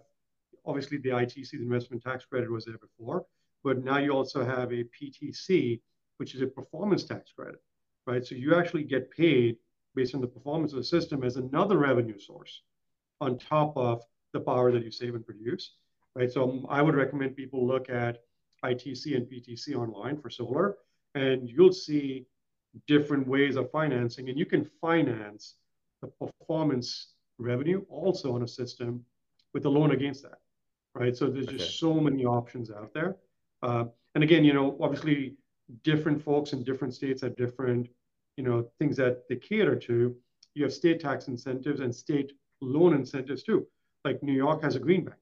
obviously 0.65 0.97
the 0.97 1.09
ITC, 1.09 1.51
the 1.51 1.61
investment 1.61 2.03
tax 2.03 2.25
credit, 2.25 2.51
was 2.51 2.65
there 2.65 2.77
before, 2.77 3.25
but 3.63 3.83
now 3.83 3.97
you 3.97 4.11
also 4.11 4.45
have 4.45 4.71
a 4.71 4.83
PTC, 4.83 5.81
which 6.17 6.35
is 6.35 6.41
a 6.41 6.47
performance 6.47 7.03
tax 7.03 7.31
credit, 7.31 7.61
right? 8.05 8.25
So 8.25 8.35
you 8.35 8.55
actually 8.55 8.83
get 8.83 9.09
paid 9.11 9.57
based 9.95 10.13
on 10.13 10.21
the 10.21 10.27
performance 10.27 10.71
of 10.71 10.77
the 10.77 10.83
system 10.83 11.23
as 11.23 11.37
another 11.37 11.77
revenue 11.77 12.19
source 12.19 12.61
on 13.19 13.37
top 13.37 13.75
of 13.75 14.03
the 14.33 14.39
power 14.39 14.71
that 14.71 14.83
you 14.83 14.91
save 14.91 15.15
and 15.15 15.25
produce 15.25 15.73
right? 16.15 16.31
So 16.31 16.65
I 16.69 16.81
would 16.81 16.95
recommend 16.95 17.35
people 17.35 17.65
look 17.65 17.89
at 17.89 18.19
ITC 18.63 19.15
and 19.15 19.25
PTC 19.27 19.75
online 19.75 20.19
for 20.19 20.29
solar, 20.29 20.77
and 21.15 21.49
you'll 21.49 21.73
see 21.73 22.25
different 22.87 23.27
ways 23.27 23.55
of 23.55 23.69
financing, 23.71 24.29
and 24.29 24.37
you 24.37 24.45
can 24.45 24.69
finance 24.79 25.55
the 26.01 26.07
performance 26.07 27.13
revenue 27.37 27.83
also 27.89 28.33
on 28.35 28.43
a 28.43 28.47
system 28.47 29.03
with 29.53 29.65
a 29.65 29.69
loan 29.69 29.91
against 29.91 30.23
that, 30.23 30.39
right? 30.95 31.15
So 31.15 31.29
there's 31.29 31.47
just 31.47 31.79
so 31.79 31.93
many 31.93 32.25
options 32.25 32.71
out 32.71 32.93
there. 32.93 33.17
Uh, 33.61 33.85
and 34.15 34.23
again, 34.23 34.43
you 34.43 34.53
know, 34.53 34.77
obviously 34.79 35.35
different 35.83 36.21
folks 36.21 36.53
in 36.53 36.63
different 36.63 36.93
states 36.93 37.21
have 37.21 37.35
different, 37.35 37.87
you 38.37 38.43
know, 38.43 38.67
things 38.79 38.97
that 38.97 39.27
they 39.29 39.35
cater 39.35 39.75
to. 39.75 40.15
You 40.53 40.63
have 40.63 40.73
state 40.73 40.99
tax 40.99 41.27
incentives 41.27 41.79
and 41.79 41.93
state 41.93 42.33
loan 42.61 42.93
incentives 42.93 43.43
too. 43.43 43.67
Like 44.03 44.21
New 44.23 44.33
York 44.33 44.63
has 44.63 44.75
a 44.75 44.79
green 44.79 45.05
bank, 45.05 45.19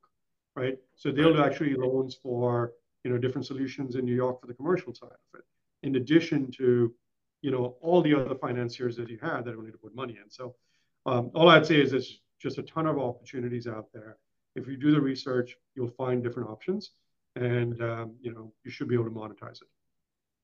right? 0.60 0.78
So 0.96 1.12
they'll 1.12 1.34
do 1.34 1.44
actually 1.44 1.74
loans 1.76 2.18
for 2.22 2.74
you 3.04 3.12
know 3.12 3.18
different 3.18 3.48
solutions 3.48 3.96
in 3.96 4.06
New 4.06 4.16
York 4.16 4.42
for 4.42 4.48
the 4.48 4.54
commercial 4.54 4.94
side 4.94 5.10
of 5.12 5.40
it, 5.40 5.46
in 5.88 5.96
addition 5.96 6.52
to 6.58 6.94
you 7.42 7.52
know 7.52 7.78
all 7.82 8.02
the 8.02 8.14
other 8.14 8.36
financiers 8.36 8.96
that 8.98 9.10
you 9.10 9.18
have 9.22 9.46
that 9.46 9.56
will 9.56 9.64
need 9.64 9.72
to 9.72 9.78
put 9.78 9.96
money 9.96 10.18
in. 10.22 10.30
So 10.30 10.56
um, 11.06 11.32
all 11.34 11.50
I'd 11.50 11.66
say 11.66 11.82
is 11.82 11.92
there's 11.92 12.20
just 12.42 12.58
a 12.58 12.64
ton 12.64 12.86
of 12.86 13.00
opportunities 13.00 13.68
out 13.68 13.88
there. 13.94 14.18
If 14.56 14.68
you 14.68 14.76
do 14.78 14.92
the 14.92 15.02
research, 15.02 15.56
you'll 15.76 15.96
find 16.04 16.22
different 16.22 16.50
options, 16.50 16.92
and 17.36 17.82
um, 17.82 18.16
you 18.22 18.34
know 18.34 18.52
you 18.64 18.72
should 18.72 18.90
be 18.90 18.96
able 18.96 19.06
to 19.06 19.12
monetize 19.12 19.62
it. 19.62 19.70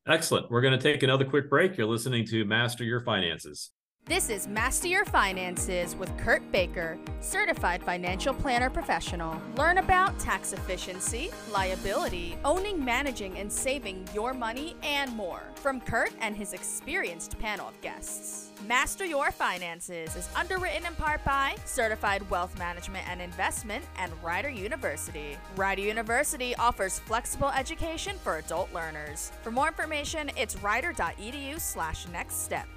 Excellent. 0.08 0.52
We're 0.52 0.62
going 0.62 0.78
to 0.80 0.92
take 0.92 1.02
another 1.04 1.26
quick 1.26 1.50
break. 1.50 1.78
You're 1.78 1.88
listening 1.88 2.26
to 2.28 2.46
Master 2.46 2.84
Your 2.84 3.02
Finances. 3.02 3.72
This 4.08 4.30
is 4.30 4.48
Master 4.48 4.88
Your 4.88 5.04
Finances 5.04 5.96
with 5.96 6.16
Kurt 6.20 6.44
Baker, 6.52 7.00
certified 7.22 7.82
financial 7.82 8.36
planner 8.36 8.70
professional. 8.70 9.42
Learn 9.58 9.80
about 9.80 10.20
tax 10.20 10.54
efficiency, 10.54 11.32
liability, 11.52 12.38
owning, 12.46 12.86
managing, 12.86 13.40
and 13.40 13.52
saving 13.52 14.08
your 14.14 14.36
money, 14.36 14.76
and 14.84 15.12
more 15.16 15.42
from 15.56 15.82
Kurt 15.82 16.12
and 16.22 16.38
his 16.38 16.54
experienced 16.54 17.40
panel 17.40 17.68
of 17.68 17.82
guests. 17.82 18.52
Master 18.68 19.06
Your 19.06 19.32
Finances 19.32 20.16
is 20.16 20.30
underwritten 20.36 20.86
in 20.86 20.94
part 20.94 21.26
by 21.26 21.56
Certified 21.66 22.30
Wealth 22.30 22.56
Management 22.60 23.10
and 23.10 23.20
Investment 23.20 23.84
and 23.98 24.12
Rider 24.22 24.50
University. 24.50 25.36
Rider 25.56 25.82
University 25.82 26.56
offers 26.58 27.00
flexible 27.00 27.50
education 27.50 28.18
for 28.24 28.38
adult 28.38 28.72
learners. 28.72 29.32
For 29.42 29.50
more 29.50 29.70
information, 29.70 30.30
it's 30.38 30.62
rider.edu 30.62 31.60
slash 31.60 32.08
next 32.10 32.44
step. 32.44 32.68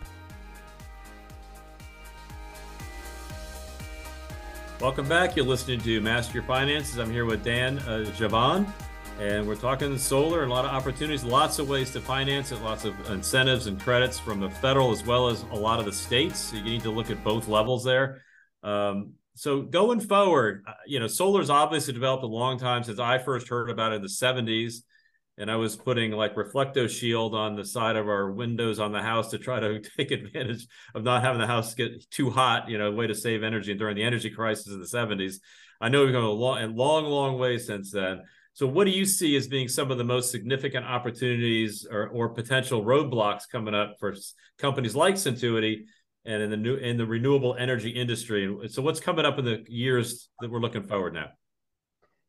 Welcome 4.81 5.09
back. 5.09 5.35
You're 5.35 5.45
listening 5.45 5.81
to 5.81 6.01
Master 6.01 6.35
Your 6.35 6.45
Finances. 6.45 6.99
I'm 6.99 7.11
here 7.11 7.25
with 7.25 7.43
Dan 7.43 7.81
uh, 7.81 8.05
Javan, 8.15 8.73
and 9.19 9.45
we're 9.49 9.57
talking 9.57 9.99
solar 9.99 10.45
and 10.45 10.53
a 10.53 10.55
lot 10.55 10.65
of 10.65 10.71
opportunities, 10.71 11.25
lots 11.25 11.59
of 11.59 11.69
ways 11.69 11.91
to 11.95 12.01
finance 12.01 12.53
it, 12.53 12.63
lots 12.63 12.85
of 12.85 12.95
incentives 13.11 13.67
and 13.67 13.81
credits 13.81 14.21
from 14.21 14.39
the 14.39 14.49
federal 14.49 14.93
as 14.93 15.05
well 15.05 15.27
as 15.27 15.43
a 15.51 15.57
lot 15.57 15.81
of 15.81 15.85
the 15.85 15.93
states. 15.93 16.39
So 16.39 16.57
you 16.59 16.63
need 16.63 16.83
to 16.83 16.93
look 16.93 17.11
at 17.11 17.25
both 17.25 17.49
levels 17.49 17.83
there. 17.83 18.23
Um, 18.63 19.15
so 19.35 19.63
going 19.63 19.99
forward, 19.99 20.63
uh, 20.65 20.75
you 20.87 21.01
know, 21.01 21.09
solar's 21.09 21.51
obviously 21.51 21.93
developed 21.93 22.23
a 22.23 22.29
long 22.29 22.57
time 22.57 22.85
since 22.85 23.01
I 23.01 23.19
first 23.19 23.49
heard 23.49 23.71
about 23.71 23.91
it 23.91 23.97
in 23.97 24.03
the 24.03 24.09
70s 24.09 24.83
and 25.39 25.51
I 25.51 25.57
was 25.57 25.77
putting 25.77 26.11
like 26.13 26.35
reflecto 26.35 26.91
shield 26.91 27.35
on 27.35 27.55
the 27.55 27.65
side 27.65 27.97
of 27.97 28.09
our 28.09 28.33
windows 28.33 28.81
on 28.81 28.91
the 28.93 29.01
house 29.01 29.31
to 29.31 29.39
try 29.39 29.61
to 29.61 29.81
take 29.97 30.11
advantage 30.11 30.67
of 30.95 31.05
not 31.05 31.23
having 31.23 31.41
the 31.41 31.47
house 31.47 31.75
get 31.75 32.11
too 32.11 32.29
hot, 32.29 32.69
you 32.69 32.77
know, 32.77 32.89
a 32.89 32.93
way 32.93 33.07
to 33.07 33.15
save 33.15 33.43
energy 33.45 33.71
And 33.71 33.79
during 33.79 33.97
the 33.97 34.03
energy 34.03 34.31
crisis 34.31 34.67
in 34.67 34.81
the 34.81 34.87
70s. 34.87 35.37
I 35.81 35.89
know 35.89 36.05
we've 36.05 36.13
gone 36.13 36.25
a 36.25 36.31
long, 36.31 36.63
a 36.63 36.67
long, 36.67 37.05
long 37.05 37.39
way 37.39 37.57
since 37.57 37.93
then. 37.93 38.23
So 38.53 38.67
what 38.67 38.85
do 38.85 38.91
you 38.91 39.05
see 39.05 39.37
as 39.37 39.47
being 39.47 39.69
some 39.69 39.93
of 39.93 39.99
the 39.99 40.05
most 40.05 40.33
significant 40.33 40.85
opportunities 40.85 41.87
or, 41.89 42.09
or 42.09 42.31
potential 42.31 42.85
roadblocks 42.85 43.43
coming 43.51 43.75
up 43.75 43.95
for 44.01 44.17
companies 44.59 44.97
like 44.97 45.15
Suntuity 45.15 45.85
and 46.25 46.43
in 46.43 46.51
the 46.51 46.57
new 46.57 46.75
in 46.75 46.97
the 46.97 47.07
renewable 47.07 47.55
energy 47.55 47.91
industry? 47.91 48.59
So 48.69 48.83
what's 48.83 48.99
coming 48.99 49.25
up 49.25 49.39
in 49.39 49.45
the 49.45 49.65
years 49.69 50.29
that 50.41 50.51
we're 50.51 50.59
looking 50.59 50.83
forward 50.83 51.15
now? 51.15 51.29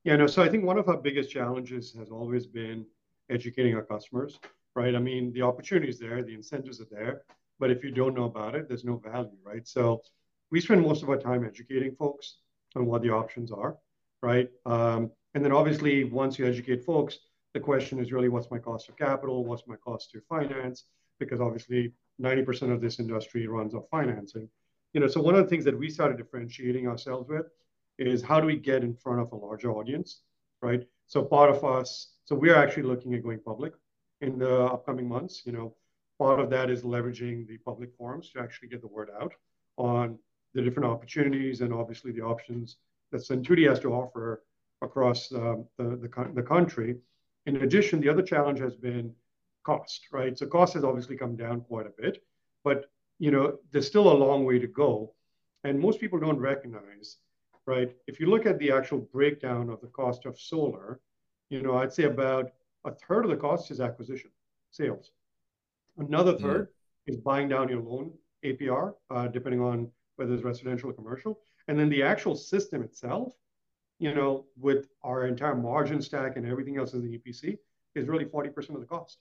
Yeah, 0.04 0.18
no. 0.18 0.28
So 0.28 0.44
I 0.44 0.50
think 0.50 0.64
one 0.64 0.78
of 0.78 0.88
our 0.88 0.98
biggest 0.98 1.32
challenges 1.32 1.96
has 1.98 2.12
always 2.12 2.46
been 2.46 2.86
educating 3.30 3.76
our 3.76 3.84
customers, 3.84 4.40
right? 4.76 4.96
I 4.96 5.00
mean, 5.00 5.32
the 5.34 5.42
opportunity 5.42 5.90
is 5.90 6.00
there, 6.00 6.24
the 6.24 6.34
incentives 6.34 6.82
are 6.82 6.88
there, 6.92 7.24
but 7.60 7.72
if 7.72 7.84
you 7.84 7.92
don't 7.92 8.16
know 8.16 8.26
about 8.26 8.56
it, 8.56 8.68
there's 8.68 8.86
no 8.86 8.98
value, 8.98 9.38
right? 9.44 9.68
So 9.68 10.02
we 10.52 10.62
spend 10.62 10.82
most 10.82 11.04
of 11.04 11.10
our 11.10 11.18
time 11.18 11.46
educating 11.46 11.96
folks 11.96 12.38
on 12.76 12.86
what 12.86 13.02
the 13.02 13.10
options 13.10 13.52
are, 13.52 13.78
right? 14.22 14.50
Um, 14.66 15.12
and 15.34 15.44
then 15.44 15.52
obviously, 15.52 16.06
once 16.06 16.40
you 16.40 16.48
educate 16.48 16.84
folks, 16.84 17.20
the 17.54 17.60
question 17.60 18.00
is 18.00 18.12
really 18.12 18.30
what's 18.30 18.52
my 18.52 18.60
cost 18.60 18.90
of 18.90 18.98
capital? 18.98 19.46
What's 19.46 19.68
my 19.68 19.76
cost 19.76 20.12
to 20.12 20.22
finance? 20.22 20.86
Because 21.20 21.42
obviously, 21.42 21.94
90% 22.22 22.72
of 22.74 22.82
this 22.82 23.00
industry 23.00 23.48
runs 23.48 23.74
off 23.74 23.86
financing. 23.90 24.50
You 24.94 25.02
know, 25.02 25.08
so 25.08 25.22
one 25.22 25.36
of 25.36 25.44
the 25.44 25.50
things 25.50 25.66
that 25.66 25.78
we 25.78 25.90
started 25.90 26.18
differentiating 26.18 26.88
ourselves 26.88 27.30
with 27.30 27.46
is 27.98 28.22
how 28.22 28.40
do 28.40 28.48
we 28.48 28.56
get 28.56 28.84
in 28.84 28.96
front 28.96 29.20
of 29.20 29.32
a 29.32 29.36
larger 29.36 29.72
audience, 29.72 30.22
right? 30.62 30.84
So 31.08 31.24
part 31.24 31.50
of 31.50 31.64
us 31.64 32.14
so 32.30 32.36
we're 32.36 32.56
actually 32.56 32.84
looking 32.84 33.16
at 33.16 33.24
going 33.24 33.40
public. 33.40 33.74
in 34.22 34.38
the 34.38 34.66
upcoming 34.66 35.10
months. 35.10 35.42
You 35.48 35.52
know, 35.52 35.76
part 36.20 36.40
of 36.40 36.52
that 36.52 36.70
is 36.70 36.84
leveraging 36.84 37.48
the 37.48 37.58
public 37.58 37.90
forums 37.98 38.30
to 38.32 38.40
actually 38.40 38.68
get 38.68 38.82
the 38.82 38.88
word 38.88 39.10
out 39.20 39.34
on 39.78 40.20
the 40.54 40.62
different 40.62 40.88
opportunities 40.88 41.62
and 41.62 41.74
obviously 41.74 42.12
the 42.12 42.22
options 42.22 42.78
that 43.12 43.22
Suntuity 43.22 43.68
has 43.68 43.80
to 43.80 43.94
offer 43.94 44.44
across 44.84 45.32
um, 45.32 45.66
the, 45.80 45.86
the, 46.04 46.32
the 46.36 46.44
country. 46.44 46.98
In 47.48 47.56
addition, 47.64 48.00
the 48.00 48.10
other 48.10 48.22
challenge 48.22 48.60
has 48.60 48.76
been 48.76 49.12
cost, 49.66 50.02
right? 50.12 50.38
So 50.38 50.46
cost 50.46 50.76
has 50.76 50.84
obviously 50.84 51.18
come 51.18 51.36
down 51.36 51.62
quite 51.62 51.88
a 51.88 52.02
bit, 52.02 52.22
but 52.64 52.92
you 53.18 53.32
know, 53.32 53.58
there's 53.72 53.88
still 53.88 54.12
a 54.12 54.22
long 54.24 54.46
way 54.46 54.60
to 54.60 54.68
go. 54.68 55.16
And 55.64 55.80
most 55.80 56.00
people 56.00 56.20
don't 56.20 56.38
recognize, 56.38 57.18
right? 57.66 57.90
If 58.06 58.20
you 58.20 58.28
look 58.28 58.46
at 58.46 58.60
the 58.60 58.72
actual 58.72 59.00
breakdown 59.00 59.72
of 59.72 59.82
the 59.82 59.88
cost 59.88 60.28
of 60.28 60.40
solar, 60.40 61.00
you 61.50 61.62
know, 61.62 61.78
I'd 61.78 61.94
say 61.94 62.04
about 62.04 62.52
a 62.86 62.92
third 62.92 63.26
of 63.26 63.32
the 63.32 63.38
cost 63.38 63.72
is 63.72 63.82
acquisition, 63.82 64.32
sales. 64.72 65.12
Another 65.98 66.38
third 66.38 66.70
yeah. 67.06 67.14
is 67.14 67.20
buying 67.20 67.50
down 67.50 67.70
your 67.70 67.82
loan 67.82 68.12
APR, 68.46 68.94
uh, 69.10 69.28
depending 69.28 69.62
on 69.62 69.92
whether 70.16 70.34
it's 70.34 70.44
residential 70.44 70.90
or 70.90 70.94
commercial. 70.94 71.40
And 71.68 71.78
then 71.78 71.90
the 71.90 72.04
actual 72.04 72.36
system 72.36 72.84
itself, 72.84 73.34
you 74.00 74.14
know, 74.14 74.46
with 74.58 74.88
our 75.04 75.28
entire 75.28 75.56
margin 75.56 76.02
stack 76.02 76.38
and 76.38 76.46
everything 76.46 76.78
else 76.78 76.94
in 76.94 77.02
the 77.02 77.18
EPC, 77.18 77.58
is 77.96 78.08
really 78.08 78.26
40% 78.26 78.70
of 78.76 78.80
the 78.80 78.86
cost, 78.86 79.18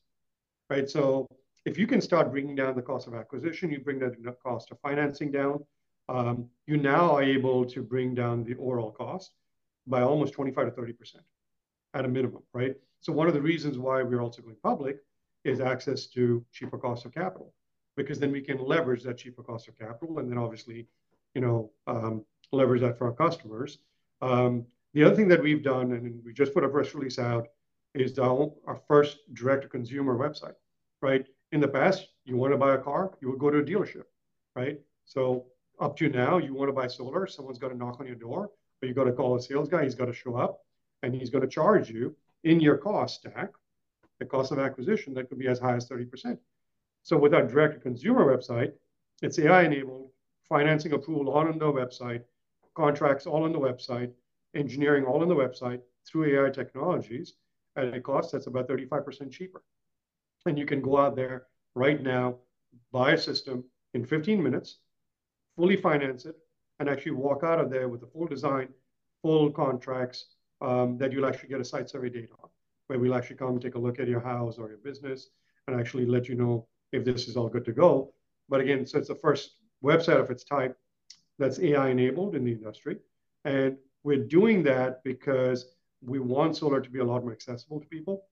right? 0.70 0.88
So 0.88 1.26
if 1.64 1.78
you 1.78 1.86
can 1.86 2.00
start 2.00 2.30
bringing 2.30 2.54
down 2.54 2.76
the 2.76 2.82
cost 2.82 3.06
of 3.06 3.14
acquisition, 3.14 3.70
you 3.70 3.80
bring 3.80 3.98
that 4.00 4.16
cost 4.42 4.70
of 4.70 4.78
financing 4.80 5.32
down, 5.32 5.64
um, 6.08 6.48
you 6.66 6.76
now 6.76 7.16
are 7.16 7.22
able 7.22 7.64
to 7.66 7.82
bring 7.82 8.14
down 8.14 8.44
the 8.44 8.54
overall 8.56 8.92
cost 8.92 9.32
by 9.86 10.02
almost 10.02 10.32
25 10.34 10.66
to 10.66 10.70
30 10.70 10.92
percent 10.92 11.24
at 11.94 12.04
a 12.04 12.08
minimum, 12.08 12.42
right? 12.52 12.74
So 13.00 13.12
one 13.12 13.28
of 13.28 13.34
the 13.34 13.40
reasons 13.40 13.78
why 13.78 14.02
we're 14.02 14.20
also 14.20 14.42
going 14.42 14.56
public 14.62 14.98
is 15.44 15.60
access 15.60 16.06
to 16.08 16.44
cheaper 16.52 16.78
cost 16.78 17.04
of 17.04 17.14
capital, 17.14 17.54
because 17.96 18.18
then 18.18 18.32
we 18.32 18.40
can 18.40 18.58
leverage 18.58 19.02
that 19.04 19.18
cheaper 19.18 19.42
cost 19.42 19.68
of 19.68 19.78
capital, 19.78 20.18
and 20.18 20.30
then 20.30 20.38
obviously, 20.38 20.86
you 21.34 21.40
know, 21.40 21.70
um, 21.86 22.24
leverage 22.52 22.80
that 22.80 22.98
for 22.98 23.06
our 23.06 23.12
customers. 23.12 23.78
Um, 24.20 24.66
the 24.94 25.04
other 25.04 25.14
thing 25.14 25.28
that 25.28 25.42
we've 25.42 25.62
done, 25.62 25.92
and 25.92 26.22
we 26.24 26.32
just 26.32 26.54
put 26.54 26.64
a 26.64 26.68
press 26.68 26.94
release 26.94 27.18
out, 27.18 27.48
is 27.94 28.18
our, 28.18 28.52
our 28.66 28.80
first 28.88 29.18
direct-to-consumer 29.34 30.16
website, 30.16 30.54
right? 31.02 31.26
In 31.52 31.60
the 31.60 31.68
past, 31.68 32.08
you 32.24 32.36
want 32.36 32.52
to 32.52 32.58
buy 32.58 32.74
a 32.74 32.78
car, 32.78 33.12
you 33.20 33.30
would 33.30 33.38
go 33.38 33.50
to 33.50 33.58
a 33.58 33.62
dealership, 33.62 34.04
right? 34.54 34.78
So 35.04 35.46
up 35.80 35.96
to 35.98 36.08
now, 36.08 36.38
you 36.38 36.54
want 36.54 36.68
to 36.68 36.72
buy 36.72 36.88
solar, 36.88 37.26
someone's 37.26 37.58
got 37.58 37.68
to 37.68 37.76
knock 37.76 38.00
on 38.00 38.06
your 38.06 38.16
door, 38.16 38.50
or 38.82 38.88
you 38.88 38.94
got 38.94 39.04
to 39.04 39.12
call 39.12 39.36
a 39.36 39.40
sales 39.40 39.68
guy, 39.68 39.84
he's 39.84 39.94
got 39.94 40.06
to 40.06 40.12
show 40.12 40.36
up, 40.36 40.60
and 41.02 41.14
he's 41.14 41.30
going 41.30 41.42
to 41.42 41.48
charge 41.48 41.90
you 41.90 42.14
in 42.44 42.60
your 42.60 42.76
cost 42.76 43.20
stack, 43.20 43.50
the 44.18 44.24
cost 44.24 44.52
of 44.52 44.58
acquisition 44.58 45.14
that 45.14 45.28
could 45.28 45.38
be 45.38 45.48
as 45.48 45.58
high 45.58 45.76
as 45.76 45.88
30%. 45.88 46.38
So 47.02 47.16
with 47.16 47.34
our 47.34 47.46
direct-to-consumer 47.46 48.24
website, 48.24 48.72
it's 49.22 49.38
AI-enabled, 49.38 50.10
financing 50.48 50.92
approval 50.92 51.28
all 51.28 51.46
on 51.46 51.58
the 51.58 51.66
website, 51.66 52.22
contracts 52.74 53.26
all 53.26 53.44
on 53.44 53.52
the 53.52 53.58
website, 53.58 54.10
engineering 54.54 55.04
all 55.04 55.22
on 55.22 55.28
the 55.28 55.34
website 55.34 55.80
through 56.06 56.36
AI 56.36 56.50
technologies 56.50 57.34
at 57.76 57.94
a 57.94 58.00
cost 58.00 58.32
that's 58.32 58.46
about 58.46 58.68
35% 58.68 59.30
cheaper. 59.30 59.62
And 60.46 60.58
you 60.58 60.66
can 60.66 60.80
go 60.80 60.98
out 60.98 61.16
there 61.16 61.46
right 61.74 62.02
now, 62.02 62.36
buy 62.92 63.12
a 63.12 63.18
system 63.18 63.64
in 63.94 64.04
15 64.04 64.42
minutes, 64.42 64.78
fully 65.56 65.76
finance 65.76 66.24
it, 66.24 66.36
and 66.78 66.88
actually 66.88 67.12
walk 67.12 67.42
out 67.42 67.60
of 67.60 67.70
there 67.70 67.88
with 67.88 68.02
a 68.02 68.06
full 68.06 68.26
design, 68.26 68.68
full 69.22 69.50
contracts 69.50 70.26
um, 70.60 70.98
that 70.98 71.12
you'll 71.12 71.26
actually 71.26 71.48
get 71.48 71.60
a 71.60 71.64
site 71.64 71.88
survey 71.88 72.10
date 72.10 72.30
on, 72.42 72.48
where 72.86 72.98
we'll 72.98 73.14
actually 73.14 73.36
come 73.36 73.58
take 73.58 73.74
a 73.74 73.78
look 73.78 73.98
at 73.98 74.08
your 74.08 74.20
house 74.20 74.58
or 74.58 74.68
your 74.68 74.78
business 74.78 75.28
and 75.66 75.78
actually 75.78 76.06
let 76.06 76.28
you 76.28 76.34
know 76.34 76.66
if 76.92 77.04
this 77.04 77.28
is 77.28 77.36
all 77.36 77.48
good 77.48 77.64
to 77.64 77.72
go. 77.72 78.12
But 78.48 78.60
again, 78.60 78.86
so 78.86 78.98
it's 78.98 79.08
the 79.08 79.14
first 79.14 79.56
website 79.84 80.20
of 80.20 80.30
its 80.30 80.44
type 80.44 80.76
that's 81.38 81.60
AI 81.60 81.90
enabled 81.90 82.34
in 82.34 82.44
the 82.44 82.52
industry. 82.52 82.96
And 83.44 83.76
we're 84.02 84.24
doing 84.24 84.62
that 84.64 85.04
because 85.04 85.66
we 86.00 86.18
want 86.18 86.56
solar 86.56 86.80
to 86.80 86.90
be 86.90 87.00
a 87.00 87.04
lot 87.04 87.22
more 87.22 87.32
accessible 87.32 87.80
to 87.80 87.86
people. 87.88 88.24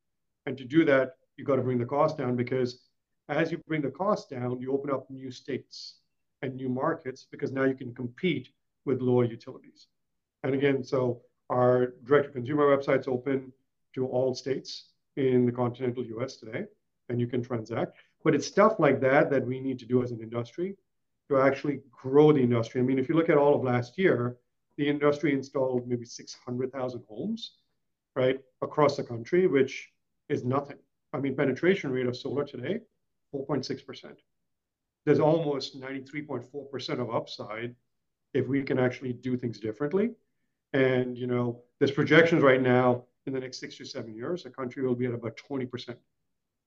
And 0.46 0.56
to 0.58 0.64
do 0.64 0.84
that, 0.84 1.16
you've 1.36 1.46
got 1.46 1.56
to 1.56 1.62
bring 1.62 1.78
the 1.78 1.86
cost 1.86 2.18
down 2.18 2.36
because 2.36 2.86
as 3.28 3.50
you 3.50 3.58
bring 3.66 3.82
the 3.82 3.90
cost 3.90 4.30
down, 4.30 4.60
you 4.60 4.72
open 4.72 4.90
up 4.90 5.10
new 5.10 5.30
states 5.30 5.96
and 6.42 6.54
new 6.54 6.68
markets 6.68 7.26
because 7.30 7.52
now 7.52 7.64
you 7.64 7.74
can 7.74 7.94
compete 7.94 8.48
with 8.84 9.00
lower 9.00 9.24
utilities. 9.24 9.88
And 10.42 10.54
again, 10.54 10.84
so 10.84 11.22
our 11.50 11.94
direct 12.04 12.26
to 12.26 12.32
consumer 12.32 12.76
website's 12.76 13.08
open 13.08 13.52
to 13.94 14.06
all 14.06 14.34
states 14.34 14.90
in 15.16 15.46
the 15.46 15.52
continental 15.52 16.04
US 16.04 16.36
today, 16.36 16.64
and 17.08 17.20
you 17.20 17.26
can 17.26 17.42
transact. 17.42 17.98
But 18.24 18.34
it's 18.34 18.46
stuff 18.46 18.78
like 18.78 19.00
that 19.00 19.30
that 19.30 19.46
we 19.46 19.60
need 19.60 19.78
to 19.78 19.86
do 19.86 20.02
as 20.02 20.10
an 20.10 20.20
industry 20.20 20.76
to 21.28 21.40
actually 21.40 21.80
grow 21.90 22.32
the 22.32 22.40
industry. 22.40 22.80
I 22.80 22.84
mean, 22.84 22.98
if 22.98 23.08
you 23.08 23.14
look 23.14 23.30
at 23.30 23.38
all 23.38 23.54
of 23.54 23.62
last 23.62 23.98
year, 23.98 24.36
the 24.76 24.88
industry 24.88 25.32
installed 25.32 25.88
maybe 25.88 26.04
600,000 26.04 27.04
homes, 27.08 27.52
right, 28.14 28.38
across 28.62 28.96
the 28.96 29.04
country, 29.04 29.46
which 29.46 29.88
is 30.28 30.44
nothing. 30.44 30.78
I 31.12 31.18
mean, 31.18 31.34
penetration 31.36 31.90
rate 31.90 32.06
of 32.06 32.16
solar 32.16 32.44
today, 32.44 32.80
4.6%. 33.34 34.16
There's 35.04 35.20
almost 35.20 35.80
93.4% 35.80 37.00
of 37.00 37.14
upside 37.14 37.74
if 38.34 38.46
we 38.48 38.62
can 38.62 38.78
actually 38.78 39.12
do 39.12 39.36
things 39.36 39.58
differently. 39.58 40.10
And, 40.76 41.16
you 41.16 41.26
know, 41.26 41.62
there's 41.78 41.90
projections 41.90 42.42
right 42.42 42.60
now 42.60 43.04
in 43.26 43.32
the 43.32 43.40
next 43.40 43.60
six 43.60 43.78
to 43.78 43.84
seven 43.86 44.14
years, 44.14 44.42
the 44.42 44.50
country 44.50 44.86
will 44.86 44.94
be 44.94 45.06
at 45.06 45.14
about 45.14 45.40
20% 45.50 45.96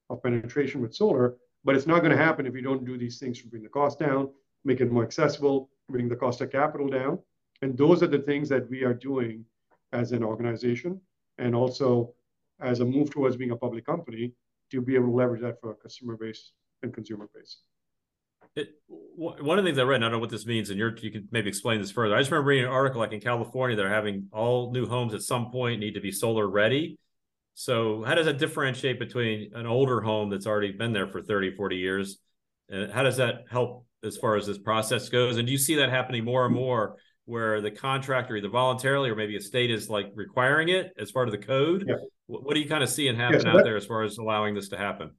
of 0.09 0.23
penetration 0.23 0.81
with 0.81 0.95
solar, 0.95 1.35
but 1.63 1.75
it's 1.75 1.85
not 1.85 1.99
going 1.99 2.09
to 2.09 2.17
happen 2.17 2.47
if 2.47 2.55
you 2.55 2.63
don't 2.63 2.85
do 2.85 2.97
these 2.97 3.19
things 3.19 3.39
to 3.39 3.47
bring 3.47 3.61
the 3.61 3.69
cost 3.69 3.99
down, 3.99 4.27
make 4.65 4.81
it 4.81 4.91
more 4.91 5.03
accessible, 5.03 5.69
bring 5.89 6.09
the 6.09 6.15
cost 6.15 6.41
of 6.41 6.51
capital 6.51 6.89
down. 6.89 7.19
And 7.61 7.77
those 7.77 8.01
are 8.01 8.07
the 8.07 8.17
things 8.17 8.49
that 8.49 8.67
we 8.67 8.83
are 8.83 8.95
doing 8.95 9.45
as 9.93 10.11
an 10.11 10.23
organization 10.23 10.99
and 11.37 11.53
also 11.53 12.15
as 12.61 12.79
a 12.79 12.85
move 12.85 13.11
towards 13.11 13.37
being 13.37 13.51
a 13.51 13.55
public 13.55 13.85
company 13.85 14.33
to 14.71 14.81
be 14.81 14.95
able 14.95 15.09
to 15.09 15.11
leverage 15.11 15.41
that 15.41 15.61
for 15.61 15.69
our 15.69 15.75
customer 15.75 16.17
base 16.17 16.51
and 16.81 16.95
consumer 16.95 17.29
base. 17.35 17.57
It, 18.55 18.69
one 18.87 19.59
of 19.59 19.63
the 19.63 19.69
things 19.69 19.77
I 19.77 19.83
read, 19.83 19.97
and 19.97 20.05
I 20.05 20.07
don't 20.07 20.13
know 20.13 20.19
what 20.19 20.29
this 20.29 20.45
means, 20.45 20.69
and 20.69 20.79
you 20.79 20.91
you 21.01 21.11
can 21.11 21.27
maybe 21.31 21.49
explain 21.49 21.81
this 21.81 21.91
further. 21.91 22.15
I 22.15 22.19
just 22.19 22.31
remember 22.31 22.49
reading 22.49 22.65
an 22.65 22.71
article 22.71 22.99
like 22.99 23.11
in 23.11 23.19
California, 23.19 23.75
they're 23.75 23.89
having 23.89 24.27
all 24.31 24.71
new 24.71 24.87
homes 24.87 25.13
at 25.13 25.21
some 25.21 25.51
point 25.51 25.79
need 25.79 25.93
to 25.93 26.01
be 26.01 26.11
solar 26.11 26.47
ready. 26.47 26.97
So 27.59 28.03
how 28.05 28.15
does 28.15 28.25
that 28.25 28.37
differentiate 28.37 28.99
between 28.99 29.51
an 29.53 29.65
older 29.65 29.99
home 29.99 30.29
that's 30.29 30.47
already 30.47 30.71
been 30.71 30.93
there 30.93 31.07
for 31.07 31.21
30, 31.21 31.55
40 31.55 31.75
years? 31.75 32.17
And 32.69 32.89
how 32.89 33.03
does 33.03 33.17
that 33.17 33.45
help 33.51 33.85
as 34.01 34.15
far 34.15 34.37
as 34.37 34.47
this 34.47 34.57
process 34.57 35.09
goes? 35.09 35.35
And 35.37 35.45
do 35.45 35.51
you 35.51 35.57
see 35.57 35.75
that 35.75 35.89
happening 35.89 36.23
more 36.23 36.45
and 36.45 36.55
more 36.55 36.95
where 37.25 37.59
the 37.59 37.69
contractor 37.69 38.37
either 38.37 38.47
voluntarily 38.47 39.09
or 39.09 39.15
maybe 39.15 39.35
a 39.35 39.41
state 39.41 39.71
is 39.71 39.89
like 39.89 40.09
requiring 40.15 40.69
it 40.69 40.93
as 40.97 41.11
part 41.11 41.27
of 41.27 41.33
the 41.33 41.45
code? 41.45 41.83
Yeah. 41.85 41.95
What, 42.27 42.45
what, 42.45 42.53
do 42.53 42.61
you 42.61 42.69
kind 42.69 42.81
of 42.81 42.89
see 42.89 43.09
and 43.09 43.19
happen 43.19 43.45
out 43.45 43.57
that, 43.57 43.63
there 43.65 43.75
as 43.75 43.85
far 43.85 44.03
as 44.03 44.17
allowing 44.17 44.55
this 44.55 44.69
to 44.69 44.77
happen? 44.77 45.11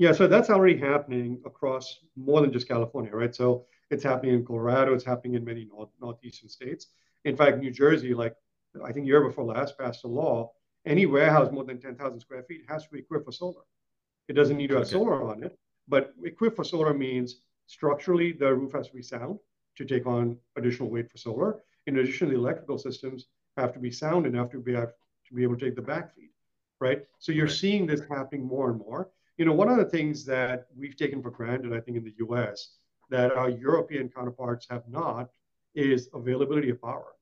Yeah, 0.00 0.12
so 0.12 0.26
that's 0.26 0.48
already 0.48 0.78
happening 0.78 1.42
across 1.44 1.98
more 2.16 2.40
than 2.40 2.50
just 2.50 2.66
California, 2.66 3.14
right? 3.14 3.34
So 3.34 3.66
it's 3.90 4.02
happening 4.02 4.32
in 4.32 4.46
Colorado, 4.46 4.94
it's 4.94 5.04
happening 5.04 5.34
in 5.34 5.44
many 5.44 5.66
north, 5.66 5.90
northeastern 6.00 6.48
states. 6.48 6.86
In 7.26 7.36
fact, 7.36 7.58
New 7.58 7.70
Jersey, 7.70 8.14
like 8.14 8.34
I 8.82 8.92
think 8.92 9.06
year 9.06 9.20
before 9.20 9.44
last, 9.44 9.76
passed 9.76 10.04
a 10.04 10.08
law. 10.08 10.52
Any 10.86 11.04
warehouse 11.04 11.52
more 11.52 11.64
than 11.64 11.78
10,000 11.78 12.18
square 12.18 12.42
feet 12.44 12.62
has 12.66 12.84
to 12.84 12.90
be 12.90 13.00
equipped 13.00 13.26
for 13.26 13.32
solar. 13.32 13.60
It 14.26 14.32
doesn't 14.32 14.56
need 14.56 14.68
to 14.68 14.76
have 14.76 14.84
okay. 14.84 14.92
solar 14.92 15.22
on 15.22 15.42
it, 15.42 15.58
but 15.86 16.14
equipped 16.24 16.56
for 16.56 16.64
solar 16.64 16.94
means 16.94 17.42
structurally 17.66 18.32
the 18.32 18.54
roof 18.54 18.72
has 18.72 18.88
to 18.88 18.94
be 18.94 19.02
sound 19.02 19.38
to 19.76 19.84
take 19.84 20.06
on 20.06 20.38
additional 20.56 20.88
weight 20.88 21.10
for 21.10 21.18
solar. 21.18 21.58
In 21.86 21.98
addition, 21.98 22.30
the 22.30 22.36
electrical 22.36 22.78
systems 22.78 23.26
have 23.58 23.74
to 23.74 23.78
be 23.78 23.90
sound 23.90 24.24
enough 24.24 24.50
to 24.52 24.60
be, 24.60 24.72
to 24.72 25.34
be 25.34 25.42
able 25.42 25.58
to 25.58 25.66
take 25.66 25.76
the 25.76 25.82
back 25.82 26.16
feed, 26.16 26.30
right? 26.80 27.02
So 27.18 27.32
you're 27.32 27.44
right. 27.44 27.54
seeing 27.54 27.86
this 27.86 28.00
happening 28.08 28.46
more 28.46 28.70
and 28.70 28.78
more 28.78 29.10
you 29.40 29.46
know, 29.46 29.54
one 29.54 29.70
of 29.70 29.78
the 29.78 29.86
things 29.86 30.22
that 30.26 30.66
we've 30.76 30.98
taken 30.98 31.22
for 31.22 31.30
granted, 31.30 31.72
I 31.72 31.80
think, 31.80 31.96
in 31.96 32.04
the 32.04 32.12
US 32.26 32.72
that 33.08 33.32
our 33.32 33.48
European 33.48 34.10
counterparts 34.10 34.66
have 34.68 34.86
not 34.86 35.30
is 35.74 36.10
availability 36.12 36.68
of 36.68 36.82
power, 36.82 37.14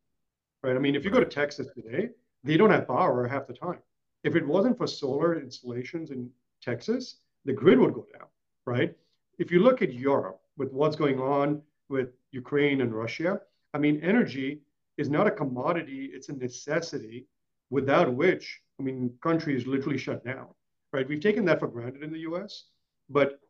right? 0.64 0.75
I 0.75 0.81
mean, 0.81 0.97
if 0.97 1.05
you 1.05 1.12
go 1.12 1.21
to 1.21 1.25
Texas 1.41 1.69
today, 1.77 2.09
they 2.43 2.57
don't 2.57 2.73
have 2.73 2.89
power 2.89 3.29
half 3.29 3.47
the 3.47 3.53
time. 3.53 3.79
If 4.25 4.35
it 4.35 4.45
wasn't 4.45 4.77
for 4.77 4.89
solar 4.89 5.41
installations 5.41 6.11
in 6.11 6.29
Texas, 6.61 7.19
the 7.45 7.53
grid 7.53 7.79
would 7.79 7.95
go 7.95 8.05
down, 8.12 8.27
right? 8.66 8.97
If 9.39 9.53
you 9.53 9.61
look 9.61 9.81
at 9.81 9.95
Europe 9.95 10.41
with 10.57 10.73
what's 10.73 10.97
going 10.97 11.21
on 11.21 11.62
with 11.89 12.09
Ukraine 12.33 12.81
and 12.81 12.93
Russia, 12.93 13.41
I 13.75 13.79
mean, 13.79 14.01
energy 14.03 14.62
is 14.97 15.09
not 15.09 15.29
a 15.29 15.31
commodity, 15.31 16.11
it's 16.12 16.31
a 16.31 16.33
necessity 16.33 17.29
without 17.71 18.12
which, 18.12 18.61
I 18.81 18.83
mean, 18.83 19.14
countries 19.23 19.69
literally 19.69 19.99
shut 19.99 20.25
down 20.25 20.49
right? 20.93 21.09
We've 21.09 21.20
taken 21.20 21.45
that 21.47 21.61
for 21.61 21.68
granted 21.68 22.03
in 22.03 22.12
the 22.12 22.20
US, 22.20 22.64
but 23.09 23.41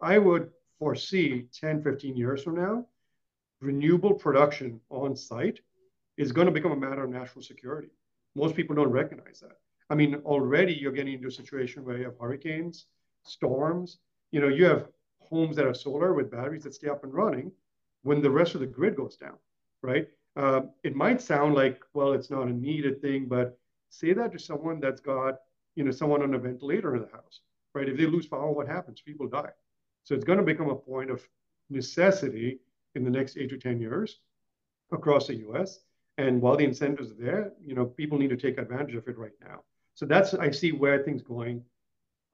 I 0.00 0.18
would 0.18 0.50
foresee 0.78 1.46
10, 1.52 1.82
15 1.82 2.16
years 2.16 2.42
from 2.42 2.56
now, 2.56 2.86
renewable 3.60 4.14
production 4.14 4.80
on 4.90 5.16
site 5.16 5.60
is 6.16 6.32
going 6.32 6.46
to 6.46 6.52
become 6.52 6.72
a 6.72 6.76
matter 6.76 7.04
of 7.04 7.10
national 7.10 7.42
security. 7.42 7.88
Most 8.34 8.54
people 8.54 8.76
don't 8.76 8.90
recognize 8.90 9.40
that. 9.40 9.56
I 9.90 9.94
mean, 9.94 10.16
already 10.24 10.74
you're 10.74 10.92
getting 10.92 11.14
into 11.14 11.28
a 11.28 11.32
situation 11.32 11.84
where 11.84 11.96
you 11.96 12.04
have 12.04 12.18
hurricanes, 12.20 12.86
storms. 13.24 13.98
You 14.30 14.40
know, 14.40 14.48
you 14.48 14.64
have 14.66 14.88
homes 15.20 15.56
that 15.56 15.66
are 15.66 15.74
solar 15.74 16.12
with 16.14 16.30
batteries 16.30 16.64
that 16.64 16.74
stay 16.74 16.88
up 16.88 17.04
and 17.04 17.12
running 17.12 17.52
when 18.02 18.22
the 18.22 18.30
rest 18.30 18.54
of 18.54 18.60
the 18.60 18.66
grid 18.66 18.96
goes 18.96 19.16
down, 19.16 19.36
right? 19.82 20.08
Uh, 20.36 20.62
it 20.84 20.94
might 20.94 21.20
sound 21.20 21.54
like, 21.54 21.80
well, 21.94 22.12
it's 22.12 22.30
not 22.30 22.48
a 22.48 22.52
needed 22.52 23.00
thing, 23.00 23.26
but 23.26 23.58
say 23.90 24.12
that 24.12 24.32
to 24.32 24.38
someone 24.38 24.80
that's 24.80 25.00
got, 25.00 25.36
you 25.78 25.84
know, 25.84 25.92
someone 25.92 26.22
on 26.22 26.34
a 26.34 26.38
ventilator 26.38 26.96
in 26.96 27.02
the 27.02 27.08
house, 27.12 27.38
right? 27.72 27.88
If 27.88 27.96
they 27.96 28.06
lose 28.06 28.26
power, 28.26 28.50
what 28.50 28.66
happens? 28.66 29.00
People 29.00 29.28
die. 29.28 29.52
So 30.02 30.16
it's 30.16 30.24
going 30.24 30.40
to 30.40 30.44
become 30.44 30.70
a 30.70 30.74
point 30.74 31.08
of 31.08 31.22
necessity 31.70 32.58
in 32.96 33.04
the 33.04 33.10
next 33.10 33.36
eight 33.36 33.50
to 33.50 33.58
10 33.58 33.80
years 33.80 34.18
across 34.90 35.28
the 35.28 35.36
US. 35.48 35.78
And 36.16 36.42
while 36.42 36.56
the 36.56 36.64
incentives 36.64 37.12
are 37.12 37.22
there, 37.22 37.52
you 37.64 37.76
know, 37.76 37.86
people 37.86 38.18
need 38.18 38.30
to 38.30 38.36
take 38.36 38.58
advantage 38.58 38.96
of 38.96 39.06
it 39.06 39.16
right 39.16 39.38
now. 39.40 39.62
So 39.94 40.04
that's 40.04 40.34
I 40.34 40.50
see 40.50 40.72
where 40.72 41.04
things 41.04 41.22
going 41.22 41.62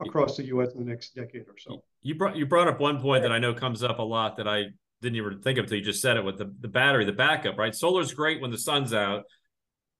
across 0.00 0.38
the 0.38 0.44
U.S. 0.46 0.72
in 0.72 0.78
the 0.78 0.90
next 0.90 1.14
decade 1.14 1.42
or 1.46 1.58
so. 1.58 1.82
You 2.00 2.14
brought 2.14 2.36
you 2.36 2.46
brought 2.46 2.68
up 2.68 2.80
one 2.80 2.98
point 2.98 3.24
that 3.24 3.32
I 3.32 3.38
know 3.38 3.52
comes 3.52 3.82
up 3.82 3.98
a 3.98 4.02
lot 4.02 4.38
that 4.38 4.48
I 4.48 4.64
didn't 5.02 5.16
even 5.16 5.42
think 5.42 5.58
of 5.58 5.64
until 5.64 5.76
you 5.78 5.84
just 5.84 6.00
said 6.00 6.16
it 6.16 6.24
with 6.24 6.38
the, 6.38 6.50
the 6.60 6.68
battery, 6.68 7.04
the 7.04 7.12
backup, 7.12 7.58
right? 7.58 7.74
Solar's 7.74 8.14
great 8.14 8.40
when 8.40 8.50
the 8.50 8.58
sun's 8.58 8.94
out, 8.94 9.24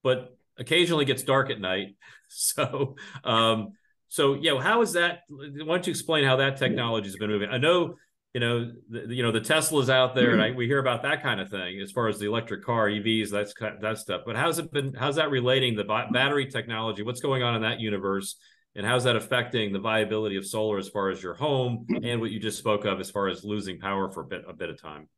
but 0.03 0.35
occasionally 0.59 1.05
gets 1.05 1.23
dark 1.23 1.51
at 1.51 1.61
night. 1.61 1.89
So 2.37 2.97
um, 3.23 3.75
so 4.09 4.35
yeah, 4.35 4.61
how 4.61 4.81
is 4.83 4.95
that? 4.95 5.21
Why 5.29 5.65
don't 5.65 5.87
you 5.87 5.91
explain 5.91 6.25
how 6.25 6.37
that 6.37 6.57
technology 6.57 7.07
has 7.07 7.17
been 7.17 7.31
moving? 7.31 7.51
I 7.51 7.59
know 7.59 7.95
you 8.33 8.41
know 8.41 8.73
the, 8.89 9.15
you 9.15 9.23
know 9.23 9.31
the 9.31 9.41
Tesla's 9.41 9.89
out 9.91 10.17
there, 10.17 10.31
mm-hmm. 10.31 10.41
and 10.41 10.55
I, 10.55 10.57
we 10.57 10.67
hear 10.67 10.81
about 10.81 11.03
that 11.03 11.23
kind 11.23 11.41
of 11.41 11.49
thing 11.49 11.81
as 11.81 11.93
far 11.93 12.09
as 12.09 12.19
the 12.19 12.27
electric 12.27 12.65
car, 12.65 12.89
EVs, 12.89 13.31
that's 13.31 13.55
that 13.83 13.99
stuff. 13.99 14.23
But 14.27 14.35
how's 14.37 14.59
it 14.59 14.73
been? 14.73 14.95
How's 14.95 15.17
that 15.17 15.31
relating 15.31 15.77
the 15.77 15.85
battery 15.85 16.47
technology? 16.47 17.03
What's 17.03 17.21
going 17.21 17.43
on 17.43 17.55
in 17.55 17.63
that 17.63 17.79
universe? 17.79 18.37
and 18.77 18.85
how's 18.85 19.05
that 19.05 19.17
affecting 19.17 19.73
the 19.73 19.79
viability 19.79 20.37
of 20.37 20.47
solar 20.47 20.79
as 20.79 20.89
far 20.89 21.11
as 21.11 21.23
your 21.23 21.35
home 21.35 21.87
and 22.03 22.21
what 22.21 22.31
you 22.31 22.41
just 22.41 22.59
spoke 22.59 22.85
of 22.85 23.01
as 23.01 23.11
far 23.11 23.29
as 23.29 23.45
losing 23.45 23.79
power 23.79 24.11
for 24.11 24.23
a 24.23 24.27
bit 24.27 24.45
a 24.49 24.53
bit 24.53 24.71
of 24.71 24.81
time 24.81 25.09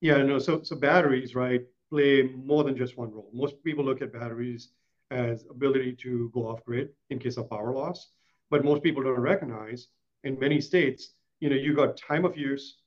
yeah 0.00 0.22
no 0.22 0.38
so 0.38 0.62
so 0.62 0.76
batteries 0.76 1.34
right 1.34 1.62
play 1.90 2.22
more 2.22 2.64
than 2.64 2.76
just 2.76 2.96
one 2.96 3.10
role 3.10 3.30
most 3.32 3.62
people 3.64 3.84
look 3.84 4.02
at 4.02 4.12
batteries 4.12 4.70
as 5.10 5.44
ability 5.50 5.92
to 5.92 6.30
go 6.34 6.48
off 6.48 6.64
grid 6.64 6.90
in 7.10 7.18
case 7.18 7.36
of 7.36 7.48
power 7.48 7.72
loss 7.72 8.10
but 8.50 8.64
most 8.64 8.82
people 8.82 9.02
don't 9.02 9.20
recognize 9.20 9.88
in 10.24 10.38
many 10.38 10.60
states 10.60 11.10
you 11.40 11.48
know 11.48 11.56
you 11.56 11.74
got 11.74 11.96
time 11.96 12.24
of 12.24 12.36
use 12.36 12.78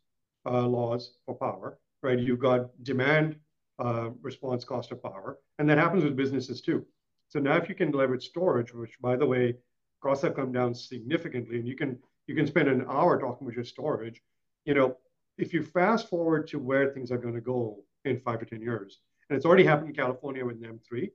uh, 0.45 0.67
laws 0.67 1.17
for 1.25 1.35
power 1.35 1.79
right 2.03 2.19
you've 2.19 2.39
got 2.39 2.69
demand 2.83 3.35
uh, 3.79 4.09
response 4.21 4.63
cost 4.63 4.91
of 4.91 5.01
power 5.01 5.37
and 5.57 5.69
that 5.69 5.77
happens 5.77 6.03
with 6.03 6.15
businesses 6.15 6.61
too 6.61 6.85
so 7.29 7.39
now 7.39 7.55
if 7.55 7.69
you 7.69 7.75
can 7.75 7.91
leverage 7.91 8.25
storage 8.27 8.73
which 8.73 8.99
by 8.99 9.15
the 9.15 9.25
way 9.25 9.55
costs 10.01 10.23
have 10.23 10.35
come 10.35 10.51
down 10.51 10.73
significantly, 10.73 11.57
and 11.57 11.67
you 11.67 11.75
can 11.75 11.97
you 12.27 12.35
can 12.35 12.47
spend 12.47 12.67
an 12.67 12.85
hour 12.87 13.19
talking 13.19 13.45
with 13.45 13.55
your 13.55 13.65
storage. 13.65 14.21
You 14.65 14.73
know, 14.73 14.97
if 15.37 15.53
you 15.53 15.63
fast 15.63 16.09
forward 16.09 16.47
to 16.49 16.59
where 16.59 16.89
things 16.89 17.11
are 17.11 17.17
going 17.17 17.33
to 17.33 17.41
go 17.41 17.83
in 18.05 18.19
five 18.21 18.39
to 18.39 18.45
ten 18.45 18.61
years, 18.61 18.99
and 19.29 19.37
it's 19.37 19.45
already 19.45 19.63
happened 19.63 19.89
in 19.89 19.95
California 19.95 20.45
with 20.45 20.59
NEM 20.59 20.79
three, 20.87 21.11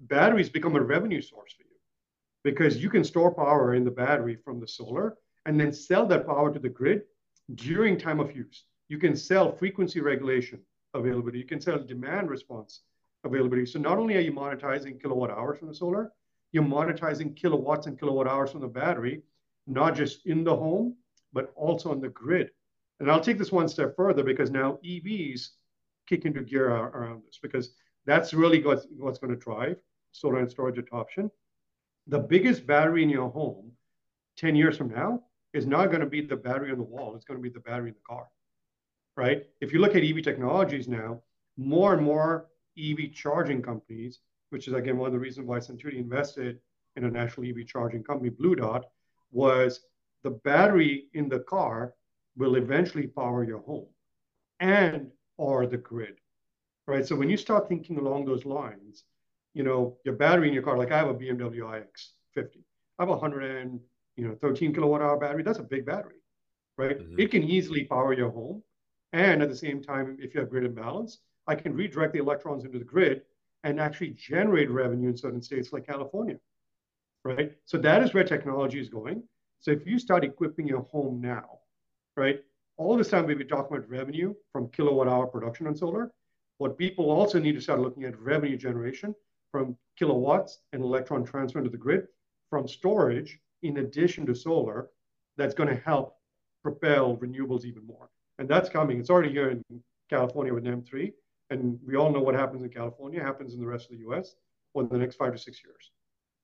batteries 0.00 0.48
become 0.48 0.76
a 0.76 0.80
revenue 0.82 1.22
source 1.22 1.52
for 1.52 1.62
you 1.62 1.68
because 2.44 2.82
you 2.82 2.90
can 2.90 3.04
store 3.04 3.32
power 3.32 3.74
in 3.74 3.84
the 3.84 3.90
battery 3.90 4.36
from 4.44 4.60
the 4.60 4.66
solar 4.68 5.16
and 5.46 5.58
then 5.58 5.72
sell 5.72 6.06
that 6.06 6.26
power 6.26 6.52
to 6.52 6.58
the 6.58 6.68
grid 6.68 7.02
during 7.54 7.98
time 7.98 8.20
of 8.20 8.34
use. 8.34 8.64
You 8.88 8.98
can 8.98 9.16
sell 9.16 9.52
frequency 9.52 10.00
regulation 10.00 10.60
availability. 10.94 11.38
You 11.38 11.46
can 11.46 11.60
sell 11.60 11.78
demand 11.78 12.30
response 12.30 12.82
availability. 13.24 13.66
So 13.66 13.78
not 13.78 13.98
only 13.98 14.16
are 14.16 14.20
you 14.20 14.32
monetizing 14.32 15.00
kilowatt 15.00 15.30
hours 15.30 15.58
from 15.58 15.68
the 15.68 15.74
solar, 15.74 16.12
you're 16.52 16.64
monetizing 16.64 17.34
kilowatts 17.34 17.86
and 17.86 17.98
kilowatt 17.98 18.26
hours 18.26 18.50
from 18.50 18.60
the 18.60 18.68
battery, 18.68 19.22
not 19.66 19.94
just 19.94 20.26
in 20.26 20.44
the 20.44 20.54
home, 20.54 20.96
but 21.32 21.52
also 21.56 21.90
on 21.90 22.00
the 22.00 22.08
grid. 22.08 22.50
And 23.00 23.10
I'll 23.10 23.20
take 23.20 23.38
this 23.38 23.52
one 23.52 23.68
step 23.68 23.96
further 23.96 24.22
because 24.22 24.50
now 24.50 24.78
EVs 24.84 25.48
kick 26.16 26.24
into 26.24 26.42
gear 26.42 26.68
around 26.68 27.22
this 27.24 27.38
because 27.42 27.70
that's 28.06 28.34
really 28.34 28.62
what's, 28.62 28.86
what's 28.96 29.18
going 29.18 29.32
to 29.32 29.38
drive 29.38 29.76
solar 30.12 30.38
and 30.38 30.50
storage 30.50 30.78
adoption. 30.78 31.30
The 32.06 32.18
biggest 32.18 32.66
battery 32.66 33.02
in 33.02 33.08
your 33.08 33.30
home 33.30 33.72
10 34.36 34.56
years 34.56 34.76
from 34.76 34.90
now 34.90 35.22
is 35.54 35.66
not 35.66 35.86
going 35.86 36.00
to 36.00 36.06
be 36.06 36.20
the 36.20 36.36
battery 36.36 36.70
on 36.70 36.78
the 36.78 36.84
wall, 36.84 37.14
it's 37.14 37.24
going 37.24 37.38
to 37.38 37.42
be 37.42 37.48
the 37.48 37.60
battery 37.60 37.88
in 37.88 37.94
the 37.94 38.14
car, 38.14 38.26
right? 39.16 39.44
If 39.60 39.72
you 39.72 39.80
look 39.80 39.94
at 39.94 40.02
EV 40.02 40.22
technologies 40.22 40.88
now, 40.88 41.22
more 41.56 41.94
and 41.94 42.02
more 42.02 42.48
EV 42.78 43.12
charging 43.12 43.62
companies 43.62 44.20
which 44.52 44.68
is 44.68 44.74
again 44.74 44.98
one 44.98 45.06
of 45.06 45.12
the 45.14 45.18
reasons 45.18 45.46
why 45.46 45.58
Suntuity 45.58 45.96
invested 45.96 46.58
in 46.96 47.04
a 47.04 47.10
national 47.10 47.48
EV 47.48 47.66
charging 47.66 48.04
company, 48.04 48.28
Blue 48.28 48.54
Dot, 48.54 48.84
was 49.30 49.80
the 50.22 50.30
battery 50.30 51.06
in 51.14 51.28
the 51.28 51.40
car 51.40 51.94
will 52.36 52.56
eventually 52.56 53.06
power 53.06 53.44
your 53.44 53.60
home 53.60 53.86
and 54.60 55.10
or 55.42 55.66
the 55.66 55.76
grid, 55.76 56.16
right? 56.86 57.06
So 57.06 57.16
when 57.16 57.28
you 57.28 57.36
start 57.36 57.68
thinking 57.68 57.98
along 57.98 58.24
those 58.24 58.44
lines, 58.44 59.04
you 59.54 59.64
know, 59.64 59.98
your 60.04 60.14
battery 60.14 60.48
in 60.48 60.54
your 60.54 60.62
car, 60.62 60.78
like 60.78 60.92
I 60.92 60.98
have 60.98 61.08
a 61.08 61.14
BMW 61.14 61.64
iX50, 61.76 62.64
I 62.98 63.02
have 63.02 63.08
a 63.08 63.12
100 63.12 63.56
and, 63.62 63.80
you 64.16 64.28
know, 64.28 64.36
13 64.40 64.72
kilowatt 64.72 65.02
hour 65.02 65.18
battery. 65.18 65.42
That's 65.42 65.58
a 65.58 65.64
big 65.74 65.84
battery, 65.84 66.20
right? 66.78 66.98
Mm-hmm. 66.98 67.20
It 67.20 67.30
can 67.30 67.42
easily 67.42 67.84
power 67.84 68.12
your 68.12 68.30
home. 68.30 68.62
And 69.12 69.42
at 69.42 69.48
the 69.48 69.56
same 69.56 69.82
time, 69.82 70.16
if 70.20 70.32
you 70.32 70.40
have 70.40 70.48
grid 70.48 70.64
imbalance, 70.64 71.18
I 71.46 71.54
can 71.56 71.74
redirect 71.74 72.12
the 72.12 72.20
electrons 72.20 72.64
into 72.64 72.78
the 72.78 72.84
grid 72.84 73.22
and 73.64 73.80
actually 73.80 74.10
generate 74.10 74.70
revenue 74.70 75.10
in 75.10 75.16
certain 75.16 75.42
states 75.42 75.72
like 75.72 75.86
California, 75.86 76.38
right? 77.24 77.52
So 77.64 77.78
that 77.78 78.02
is 78.02 78.14
where 78.14 78.24
technology 78.24 78.80
is 78.80 78.88
going. 78.88 79.22
So 79.60 79.70
if 79.72 79.86
you 79.86 79.98
start 79.98 80.24
equipping 80.24 80.66
your 80.66 80.82
home 80.82 81.20
now, 81.20 81.58
right, 82.16 82.40
all 82.82 82.96
this 82.96 83.08
time 83.08 83.26
we've 83.26 83.38
been 83.38 83.48
talking 83.48 83.76
about 83.76 83.88
revenue 83.88 84.34
from 84.52 84.68
kilowatt 84.68 85.08
hour 85.08 85.26
production 85.26 85.66
on 85.66 85.76
solar. 85.76 86.10
What 86.58 86.78
people 86.78 87.10
also 87.10 87.38
need 87.38 87.54
to 87.54 87.60
start 87.60 87.80
looking 87.80 88.04
at 88.04 88.18
revenue 88.20 88.56
generation 88.56 89.14
from 89.50 89.76
kilowatts 89.98 90.58
and 90.72 90.82
electron 90.82 91.24
transfer 91.24 91.58
into 91.58 91.70
the 91.70 91.76
grid 91.76 92.06
from 92.50 92.66
storage 92.66 93.38
in 93.62 93.78
addition 93.78 94.26
to 94.26 94.34
solar 94.34 94.88
that's 95.36 95.54
going 95.54 95.68
to 95.68 95.80
help 95.82 96.16
propel 96.62 97.16
renewables 97.16 97.64
even 97.64 97.86
more. 97.86 98.10
And 98.38 98.48
that's 98.48 98.68
coming. 98.68 98.98
It's 98.98 99.10
already 99.10 99.30
here 99.30 99.50
in 99.50 99.64
California 100.10 100.52
with 100.52 100.64
NEM3 100.64 101.12
and 101.50 101.78
we 101.86 101.96
all 101.96 102.10
know 102.10 102.20
what 102.20 102.34
happens 102.34 102.62
in 102.62 102.70
California 102.70 103.22
happens 103.22 103.54
in 103.54 103.60
the 103.60 103.66
rest 103.66 103.90
of 103.90 103.96
the 103.96 104.02
U.S. 104.04 104.34
over 104.74 104.88
the 104.88 104.98
next 104.98 105.16
five 105.16 105.32
to 105.32 105.38
six 105.38 105.62
years. 105.64 105.90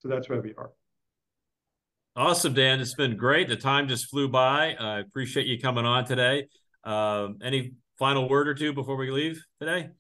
So 0.01 0.09
that's 0.09 0.29
where 0.29 0.41
we 0.41 0.55
are. 0.57 0.71
Awesome, 2.19 2.53
Dan. 2.53 2.81
It's 2.81 2.95
been 2.95 3.17
great. 3.17 3.49
The 3.49 3.55
time 3.55 3.87
just 3.87 4.11
flew 4.11 4.29
by. 4.29 4.75
I 4.75 4.99
appreciate 4.99 5.47
you 5.47 5.61
coming 5.61 5.85
on 5.85 6.05
today. 6.05 6.49
Um, 6.83 7.39
any 7.45 7.75
final 7.97 8.29
word 8.29 8.49
or 8.49 8.55
two 8.55 8.73
before 8.73 8.97
we 8.97 9.13
leave 9.13 9.41
today? 9.61 9.91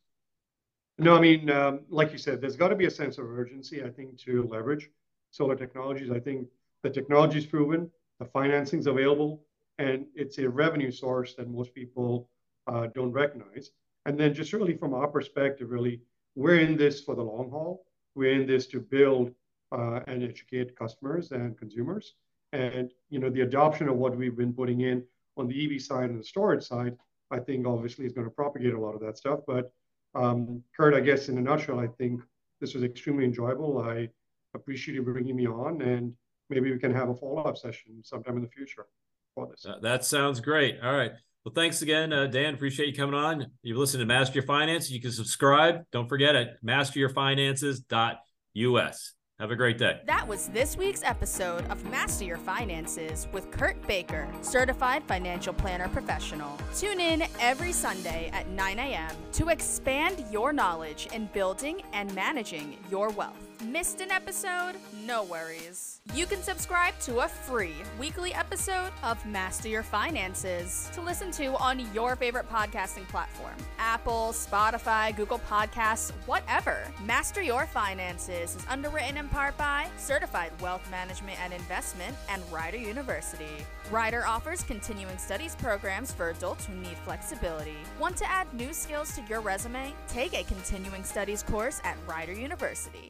No, 0.98 1.16
I 1.16 1.20
mean, 1.20 1.48
um, 1.48 1.82
like 1.88 2.10
you 2.10 2.18
said, 2.18 2.40
there's 2.40 2.56
got 2.56 2.70
to 2.70 2.74
be 2.74 2.86
a 2.86 2.90
sense 2.90 3.18
of 3.18 3.26
urgency, 3.26 3.84
I 3.84 3.90
think, 3.90 4.18
to 4.22 4.48
leverage 4.50 4.90
solar 5.30 5.54
technologies. 5.54 6.10
I 6.10 6.18
think 6.18 6.48
the 6.82 6.90
technology 6.90 7.38
is 7.38 7.46
proven, 7.46 7.88
the 8.18 8.26
financing's 8.26 8.88
available, 8.88 9.44
and 9.78 10.04
it's 10.16 10.38
a 10.38 10.48
revenue 10.48 10.90
source 10.90 11.36
that 11.36 11.48
most 11.48 11.72
people 11.72 12.28
uh, 12.66 12.88
don't 12.96 13.12
recognize. 13.12 13.70
And 14.06 14.18
then 14.18 14.34
just 14.34 14.52
really 14.52 14.76
from 14.76 14.92
our 14.92 15.06
perspective, 15.06 15.70
really, 15.70 16.00
we're 16.34 16.58
in 16.58 16.76
this 16.76 17.00
for 17.00 17.14
the 17.14 17.22
long 17.22 17.48
haul. 17.48 17.86
We're 18.16 18.32
in 18.32 18.48
this 18.48 18.66
to 18.68 18.80
build 18.80 19.30
uh, 19.72 20.00
and 20.06 20.22
educate 20.22 20.76
customers 20.76 21.32
and 21.32 21.58
consumers. 21.58 22.14
And 22.52 22.90
you 23.10 23.18
know, 23.18 23.30
the 23.30 23.42
adoption 23.42 23.88
of 23.88 23.96
what 23.96 24.16
we've 24.16 24.36
been 24.36 24.52
putting 24.52 24.80
in 24.80 25.04
on 25.36 25.48
the 25.48 25.64
EV 25.64 25.80
side 25.80 26.10
and 26.10 26.18
the 26.18 26.24
storage 26.24 26.62
side, 26.62 26.96
I 27.30 27.38
think 27.38 27.66
obviously 27.66 28.06
is 28.06 28.12
going 28.12 28.26
to 28.26 28.30
propagate 28.30 28.74
a 28.74 28.80
lot 28.80 28.94
of 28.94 29.00
that 29.02 29.18
stuff. 29.18 29.40
But 29.46 29.72
um, 30.14 30.62
Kurt, 30.76 30.94
I 30.94 31.00
guess 31.00 31.28
in 31.28 31.38
a 31.38 31.40
nutshell, 31.40 31.78
I 31.78 31.86
think 31.86 32.20
this 32.60 32.74
was 32.74 32.82
extremely 32.82 33.24
enjoyable. 33.24 33.78
I 33.78 34.08
appreciate 34.54 34.94
you 34.94 35.02
bringing 35.02 35.36
me 35.36 35.46
on, 35.46 35.82
and 35.82 36.14
maybe 36.50 36.72
we 36.72 36.78
can 36.78 36.94
have 36.94 37.10
a 37.10 37.14
follow-up 37.14 37.58
session 37.58 38.02
sometime 38.02 38.36
in 38.36 38.42
the 38.42 38.48
future 38.48 38.86
for 39.34 39.48
this. 39.48 39.66
that 39.82 40.04
sounds 40.04 40.40
great. 40.40 40.78
All 40.82 40.96
right. 40.96 41.12
Well, 41.44 41.52
thanks 41.54 41.82
again, 41.82 42.12
uh, 42.12 42.26
Dan. 42.26 42.54
Appreciate 42.54 42.88
you 42.88 42.94
coming 42.94 43.14
on. 43.14 43.46
You've 43.62 43.78
listened 43.78 44.00
to 44.00 44.06
Master 44.06 44.34
Your 44.34 44.42
Finances. 44.44 44.90
You 44.90 45.00
can 45.00 45.12
subscribe. 45.12 45.84
Don't 45.92 46.08
forget 46.08 46.34
it, 46.34 46.56
masteryourfinances.us. 46.64 49.17
Have 49.40 49.52
a 49.52 49.56
great 49.56 49.78
day. 49.78 50.00
That 50.04 50.26
was 50.26 50.48
this 50.48 50.76
week's 50.76 51.04
episode 51.04 51.64
of 51.70 51.84
Master 51.92 52.24
Your 52.24 52.38
Finances 52.38 53.28
with 53.30 53.52
Kurt 53.52 53.80
Baker, 53.86 54.28
certified 54.42 55.04
financial 55.04 55.52
planner 55.52 55.86
professional. 55.86 56.58
Tune 56.76 56.98
in 56.98 57.22
every 57.38 57.70
Sunday 57.70 58.30
at 58.32 58.48
9 58.48 58.80
a.m. 58.80 59.14
to 59.34 59.50
expand 59.50 60.24
your 60.32 60.52
knowledge 60.52 61.06
in 61.14 61.26
building 61.26 61.82
and 61.92 62.12
managing 62.16 62.78
your 62.90 63.10
wealth. 63.10 63.47
Missed 63.64 64.00
an 64.00 64.12
episode? 64.12 64.74
No 65.04 65.24
worries. 65.24 66.00
You 66.14 66.26
can 66.26 66.42
subscribe 66.42 66.96
to 67.00 67.20
a 67.20 67.28
free 67.28 67.74
weekly 67.98 68.32
episode 68.32 68.92
of 69.02 69.24
Master 69.26 69.68
Your 69.68 69.82
Finances 69.82 70.88
to 70.94 71.00
listen 71.00 71.32
to 71.32 71.56
on 71.56 71.80
your 71.92 72.14
favorite 72.14 72.48
podcasting 72.48 73.06
platform 73.08 73.54
Apple, 73.78 74.30
Spotify, 74.32 75.14
Google 75.16 75.40
Podcasts, 75.40 76.12
whatever. 76.26 76.78
Master 77.04 77.42
Your 77.42 77.66
Finances 77.66 78.54
is 78.54 78.66
underwritten 78.68 79.16
in 79.16 79.28
part 79.28 79.58
by 79.58 79.88
Certified 79.96 80.52
Wealth 80.60 80.88
Management 80.88 81.40
and 81.40 81.52
Investment 81.52 82.14
and 82.28 82.42
Rider 82.52 82.78
University. 82.78 83.66
Rider 83.90 84.24
offers 84.24 84.62
continuing 84.62 85.18
studies 85.18 85.56
programs 85.56 86.12
for 86.12 86.30
adults 86.30 86.66
who 86.66 86.74
need 86.74 86.96
flexibility. 86.98 87.76
Want 87.98 88.16
to 88.18 88.30
add 88.30 88.52
new 88.54 88.72
skills 88.72 89.16
to 89.16 89.22
your 89.28 89.40
resume? 89.40 89.94
Take 90.06 90.34
a 90.34 90.44
continuing 90.44 91.02
studies 91.02 91.42
course 91.42 91.80
at 91.82 91.96
Rider 92.06 92.34
University. 92.34 93.00